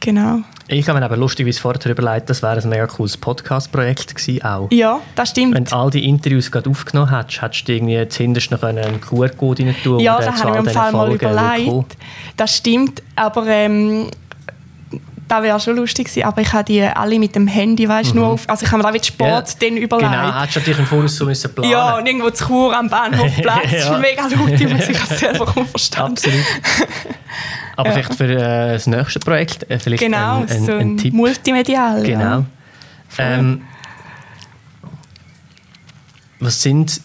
genau. 0.00 0.42
Ich 0.68 0.88
habe 0.88 0.98
mir 0.98 1.04
aber 1.04 1.16
lustigerweise 1.16 1.60
vorher 1.60 1.90
überlegt, 1.90 2.28
das 2.28 2.42
wäre 2.42 2.60
ein 2.60 2.68
mega 2.68 2.88
cooles 2.88 3.16
Podcast-Projekt 3.16 4.16
gewesen 4.16 4.42
auch. 4.44 4.68
Ja, 4.72 5.00
das 5.14 5.30
stimmt. 5.30 5.54
Wenn 5.54 5.64
du 5.64 5.76
all 5.76 5.90
die 5.90 6.04
Interviews 6.08 6.50
gerade 6.50 6.68
aufgenommen 6.68 7.16
hättest, 7.16 7.40
hättest 7.40 7.68
du 7.68 7.72
irgendwie 7.72 8.08
zuhinterst 8.08 8.50
noch 8.50 8.62
einen 8.64 9.00
QR-Code 9.00 9.64
rein 9.64 9.76
tun 9.84 10.00
Ja, 10.00 10.18
das 10.18 10.42
habe 10.42 10.56
ich 10.56 10.62
mir 10.62 10.68
im 10.68 10.74
Fall 10.74 10.92
mal 10.92 11.12
überlegt. 11.12 11.96
Das 12.36 12.56
stimmt, 12.56 13.00
aber 13.14 13.46
ähm, 13.46 14.10
das 15.28 15.42
wäre 15.42 15.58
schon 15.58 15.76
lustig 15.76 16.06
gewesen, 16.06 16.24
aber 16.24 16.40
ich 16.40 16.52
habe 16.52 16.64
die 16.64 16.82
alle 16.82 17.18
mit 17.18 17.34
dem 17.34 17.46
Handy, 17.46 17.88
weißt 17.88 18.14
mhm. 18.14 18.20
nur 18.20 18.28
auf, 18.28 18.48
also 18.48 18.64
ich 18.64 18.70
habe 18.70 18.78
mir 18.78 18.84
da 18.84 18.92
mit 18.92 19.06
Sport 19.06 19.48
ja. 19.48 19.68
dann 19.68 19.76
überlegt. 19.76 20.10
Genau, 20.10 20.40
hättest 20.40 20.56
du 20.56 20.60
natürlich 20.60 20.78
im 20.78 20.86
Voraus 20.86 21.16
so 21.16 21.24
müssen 21.24 21.54
planen. 21.54 21.70
Ja, 21.70 21.96
und 21.96 22.06
irgendwo 22.06 22.30
zu 22.30 22.46
Chur 22.46 22.76
am 22.76 22.88
Bahnhofplatz, 22.88 23.64
ja. 23.72 23.78
das 23.78 23.90
ist 23.90 24.00
mega 24.00 24.22
laut, 24.22 24.60
ich 24.60 24.68
muss 24.72 24.88
ich 24.88 24.98
selber 24.98 25.46
kaum 25.46 25.66
verstanden. 25.66 26.12
Absolut. 26.12 26.44
Aber 27.76 27.88
ja. 27.88 27.94
vielleicht 27.94 28.14
für 28.14 28.24
äh, 28.24 28.72
das 28.72 28.86
nächste 28.86 29.18
Projekt 29.20 29.68
äh, 29.70 29.78
vielleicht 29.78 30.02
genau, 30.02 30.38
ein, 30.38 30.48
ein, 30.48 30.64
so 30.64 30.72
ein, 30.72 30.78
ein 30.78 30.96
Tipp. 30.96 31.12
multimedial. 31.12 32.02
Genau. 32.02 32.20
Ja. 32.20 32.44
Ähm, 33.18 33.62
was 36.40 36.62
sind 36.62 37.00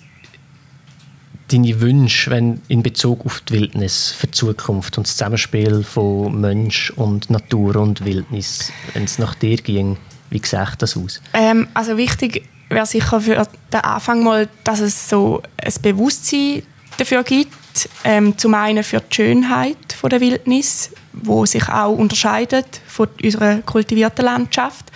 deine 1.51 1.81
Wünsche 1.81 2.31
wenn 2.31 2.61
in 2.67 2.83
Bezug 2.83 3.25
auf 3.25 3.41
die 3.41 3.53
Wildnis 3.53 4.11
für 4.11 4.27
die 4.27 4.31
Zukunft 4.31 4.97
und 4.97 5.07
das 5.07 5.17
Zusammenspiel 5.17 5.83
von 5.83 6.39
Mensch 6.39 6.91
und 6.91 7.29
Natur 7.29 7.75
und 7.77 8.05
Wildnis, 8.05 8.71
wenn 8.93 9.03
es 9.03 9.19
nach 9.19 9.35
dir 9.35 9.57
ging? 9.57 9.97
Wie 10.29 10.41
sieht 10.43 10.81
das 10.81 10.95
aus? 10.95 11.21
Ähm, 11.33 11.67
also 11.73 11.97
wichtig 11.97 12.43
wäre 12.69 12.85
sicher 12.85 13.19
für 13.19 13.47
den 13.73 13.81
Anfang 13.81 14.23
mal, 14.23 14.47
dass 14.63 14.79
es 14.79 15.09
so 15.09 15.41
ein 15.57 15.73
Bewusstsein 15.81 16.63
dafür 16.97 17.23
gibt, 17.23 17.89
ähm, 18.03 18.37
zum 18.37 18.53
einen 18.53 18.83
für 18.83 19.01
die 19.01 19.15
Schönheit 19.15 19.93
von 19.99 20.09
der 20.09 20.21
Wildnis, 20.21 20.91
wo 21.13 21.45
sich 21.45 21.67
auch 21.67 21.91
unterscheidet 21.91 22.81
von 22.87 23.09
unserer 23.21 23.57
kultivierten 23.57 24.25
Landschaft, 24.25 24.91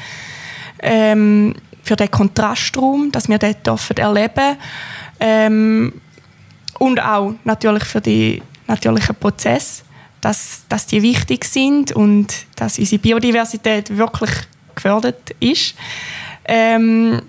ähm, 0.80 1.56
für 1.84 1.96
den 1.96 2.10
Kontrastraum, 2.10 3.12
dass 3.12 3.30
wir 3.30 3.38
dort 3.38 3.66
dürfen 3.66 3.98
erleben 3.98 4.58
ähm, 5.20 5.94
und 6.86 7.00
auch 7.02 7.34
natürlich 7.44 7.84
für 7.84 8.02
die 8.02 8.42
natürlichen 8.68 9.16
Prozesse, 9.16 9.84
dass, 10.22 10.66
dass 10.70 10.86
die 10.86 11.02
wichtig 11.02 11.46
sind 11.46 11.92
und 11.92 12.28
dass 12.56 12.80
unsere 12.80 13.02
Biodiversität 13.02 13.96
wirklich 13.96 14.32
gefördert 14.76 15.32
ist. 15.40 15.76
Ähm, 16.46 17.22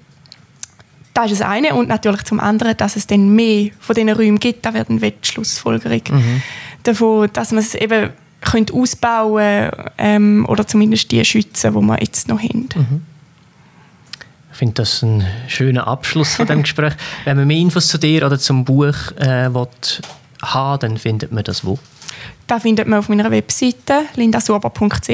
das 1.15 1.33
ist 1.33 1.41
das 1.41 1.49
eine. 1.49 1.75
Und 1.75 1.89
natürlich 1.89 2.25
zum 2.25 2.39
anderen, 2.39 2.77
dass 2.77 2.97
es 2.97 3.07
dann 3.07 3.35
mehr 3.35 3.71
von 3.81 3.95
diesen 3.95 4.11
Räumen 4.11 4.39
gibt. 4.39 4.67
Da 4.67 4.75
wird 4.75 4.91
eine 4.91 5.01
Wettschlussfolgerung 5.01 6.03
mhm. 6.11 6.43
davon, 6.83 7.31
dass 7.33 7.53
man 7.53 7.61
es 7.61 7.75
eben 7.75 8.11
könnte 8.43 8.75
ausbauen 8.75 9.71
ähm, 9.97 10.47
oder 10.49 10.67
zumindest 10.67 11.11
die 11.11 11.25
schützen, 11.25 11.73
die 11.73 11.81
wir 11.81 12.01
jetzt 12.01 12.29
noch 12.29 12.41
haben. 12.43 12.69
Mhm. 12.75 13.03
Ich 14.57 14.59
finde 14.59 14.73
das 14.73 15.03
ein 15.03 15.23
schöner 15.49 15.87
Abschluss 15.87 16.37
von 16.37 16.47
dem 16.47 16.63
Gespräch. 16.63 16.95
Wenn 17.27 17.37
man 17.37 17.47
mehr 17.47 17.59
Infos 17.59 17.89
zu 17.89 17.99
dir 17.99 18.25
oder 18.25 18.39
zum 18.39 18.65
Buch 18.65 19.13
äh, 19.19 19.53
will, 19.53 19.69
haben 20.43 20.81
dann 20.81 20.97
findet 20.97 21.31
man 21.31 21.45
das 21.45 21.63
wo? 21.63 21.79
Das 22.47 22.63
findet 22.63 22.89
man 22.89 23.01
auf 23.01 23.11
meiner 23.11 23.31
Webseite 23.31 24.07
lindasurber.ch 24.15 25.11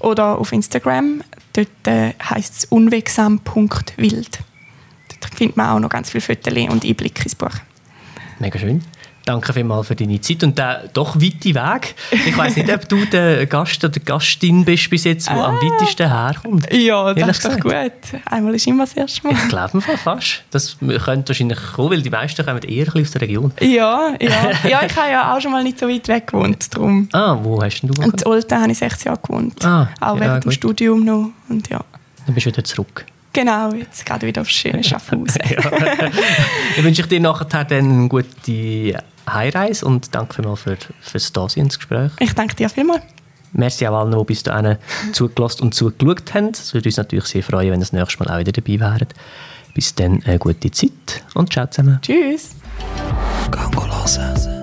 oder 0.00 0.36
auf 0.36 0.50
Instagram. 0.50 1.22
Dort 1.52 1.68
äh, 1.86 2.14
heißt 2.28 2.54
es 2.56 2.64
unwegsam.wild 2.64 4.40
findet 5.36 5.56
man 5.56 5.68
auch 5.68 5.78
noch 5.78 5.88
ganz 5.88 6.10
viele 6.10 6.22
Fotos 6.22 6.52
und 6.52 6.84
Einblicke 6.84 7.22
ins 7.22 7.36
Buch. 7.36 7.54
Mega 8.40 8.58
schön. 8.58 8.82
Danke 9.26 9.52
vielmals 9.52 9.88
für 9.88 9.96
deine 9.96 10.20
Zeit 10.20 10.44
und 10.44 10.56
den 10.56 10.76
doch 10.92 11.16
weiten 11.16 11.52
Weg. 11.56 11.96
Ich 12.12 12.38
weiss 12.38 12.54
nicht, 12.54 12.72
ob 12.72 12.88
du 12.88 13.04
der 13.06 13.44
Gast 13.46 13.82
oder 13.82 13.98
Gastin 13.98 14.64
bist 14.64 14.88
bis 14.88 15.02
jetzt, 15.02 15.28
der 15.28 15.34
ah. 15.34 15.46
am 15.48 15.56
weitesten 15.56 16.08
herkommt. 16.08 16.72
Ja, 16.72 17.12
das 17.12 17.38
ist 17.38 17.44
doch 17.44 17.58
gut. 17.58 17.72
Einmal 18.24 18.54
ist 18.54 18.68
immer 18.68 18.84
das 18.84 18.94
erste 18.94 19.26
Mal. 19.26 19.32
Ich 19.34 19.48
glaube 19.48 19.80
fast. 19.80 20.44
Das 20.52 20.76
könnte 20.78 21.30
wahrscheinlich 21.30 21.58
kommen, 21.74 21.90
weil 21.90 22.02
die 22.02 22.10
meisten 22.10 22.46
kommen 22.46 22.62
eher 22.62 22.86
aus 22.94 23.10
der 23.10 23.22
Region. 23.22 23.50
Ja, 23.60 24.14
ja. 24.20 24.50
ja, 24.62 24.82
ich 24.86 24.96
habe 24.96 25.10
ja 25.10 25.34
auch 25.34 25.40
schon 25.40 25.50
mal 25.50 25.64
nicht 25.64 25.80
so 25.80 25.88
weit 25.88 26.06
weg 26.06 26.28
gewohnt. 26.28 26.72
Darum. 26.72 27.08
Ah, 27.10 27.36
wo 27.42 27.60
hast 27.60 27.80
du 27.80 27.88
gewohnt? 27.88 28.22
In 28.22 28.28
Olten 28.28 28.62
habe 28.62 28.70
ich 28.70 28.78
16 28.78 29.10
Jahre 29.10 29.20
gewohnt. 29.20 29.64
Ah, 29.64 29.88
auch 30.00 30.14
ja, 30.14 30.20
während 30.20 30.44
gut. 30.44 30.52
dem 30.52 30.56
Studium 30.56 31.04
noch. 31.04 31.30
Und 31.48 31.68
ja. 31.68 31.80
Dann 32.26 32.34
bist 32.36 32.46
du 32.46 32.50
wieder 32.50 32.62
zurück. 32.62 33.04
Genau, 33.32 33.72
jetzt 33.72 34.06
gerade 34.06 34.24
wieder 34.24 34.42
aufs 34.42 34.52
schöne 34.52 34.84
Schaffhausen. 34.84 35.42
ja. 35.50 35.58
Ich 36.76 36.84
wünsche 36.84 37.02
dir 37.02 37.18
nachher 37.18 37.64
dann 37.64 37.90
eine 37.90 38.08
gute 38.08 39.02
Heimreise 39.28 39.84
und 39.84 40.14
danke 40.14 40.34
vielmals 40.34 40.60
für, 40.60 40.76
für 40.76 41.12
das 41.12 41.32
Dasein 41.32 41.64
ins 41.64 41.78
Gespräch. 41.78 42.12
Ich 42.20 42.34
danke 42.34 42.54
dir 42.54 42.68
vielmals. 42.68 43.02
Merci 43.52 43.86
auch 43.86 44.00
allen, 44.00 44.16
die 44.16 44.24
bis 44.24 44.42
dahin 44.42 44.76
zugelassen 45.12 45.62
und 45.62 45.74
zugeschaut 45.74 46.34
haben. 46.34 46.50
Es 46.50 46.74
würde 46.74 46.88
uns 46.88 46.96
natürlich 46.96 47.26
sehr 47.26 47.42
freuen, 47.42 47.72
wenn 47.72 47.80
ihr 47.80 47.86
das 47.86 47.92
nächste 47.92 48.22
Mal 48.22 48.34
auch 48.34 48.38
wieder 48.38 48.52
dabei 48.52 48.80
wären. 48.80 49.08
Bis 49.74 49.94
dann 49.94 50.22
eine 50.24 50.38
gute 50.38 50.70
Zeit 50.70 51.24
und 51.34 51.52
ciao 51.52 51.66
zusammen. 51.66 51.98
Tschüss. 52.02 52.50
Gang 53.50 54.55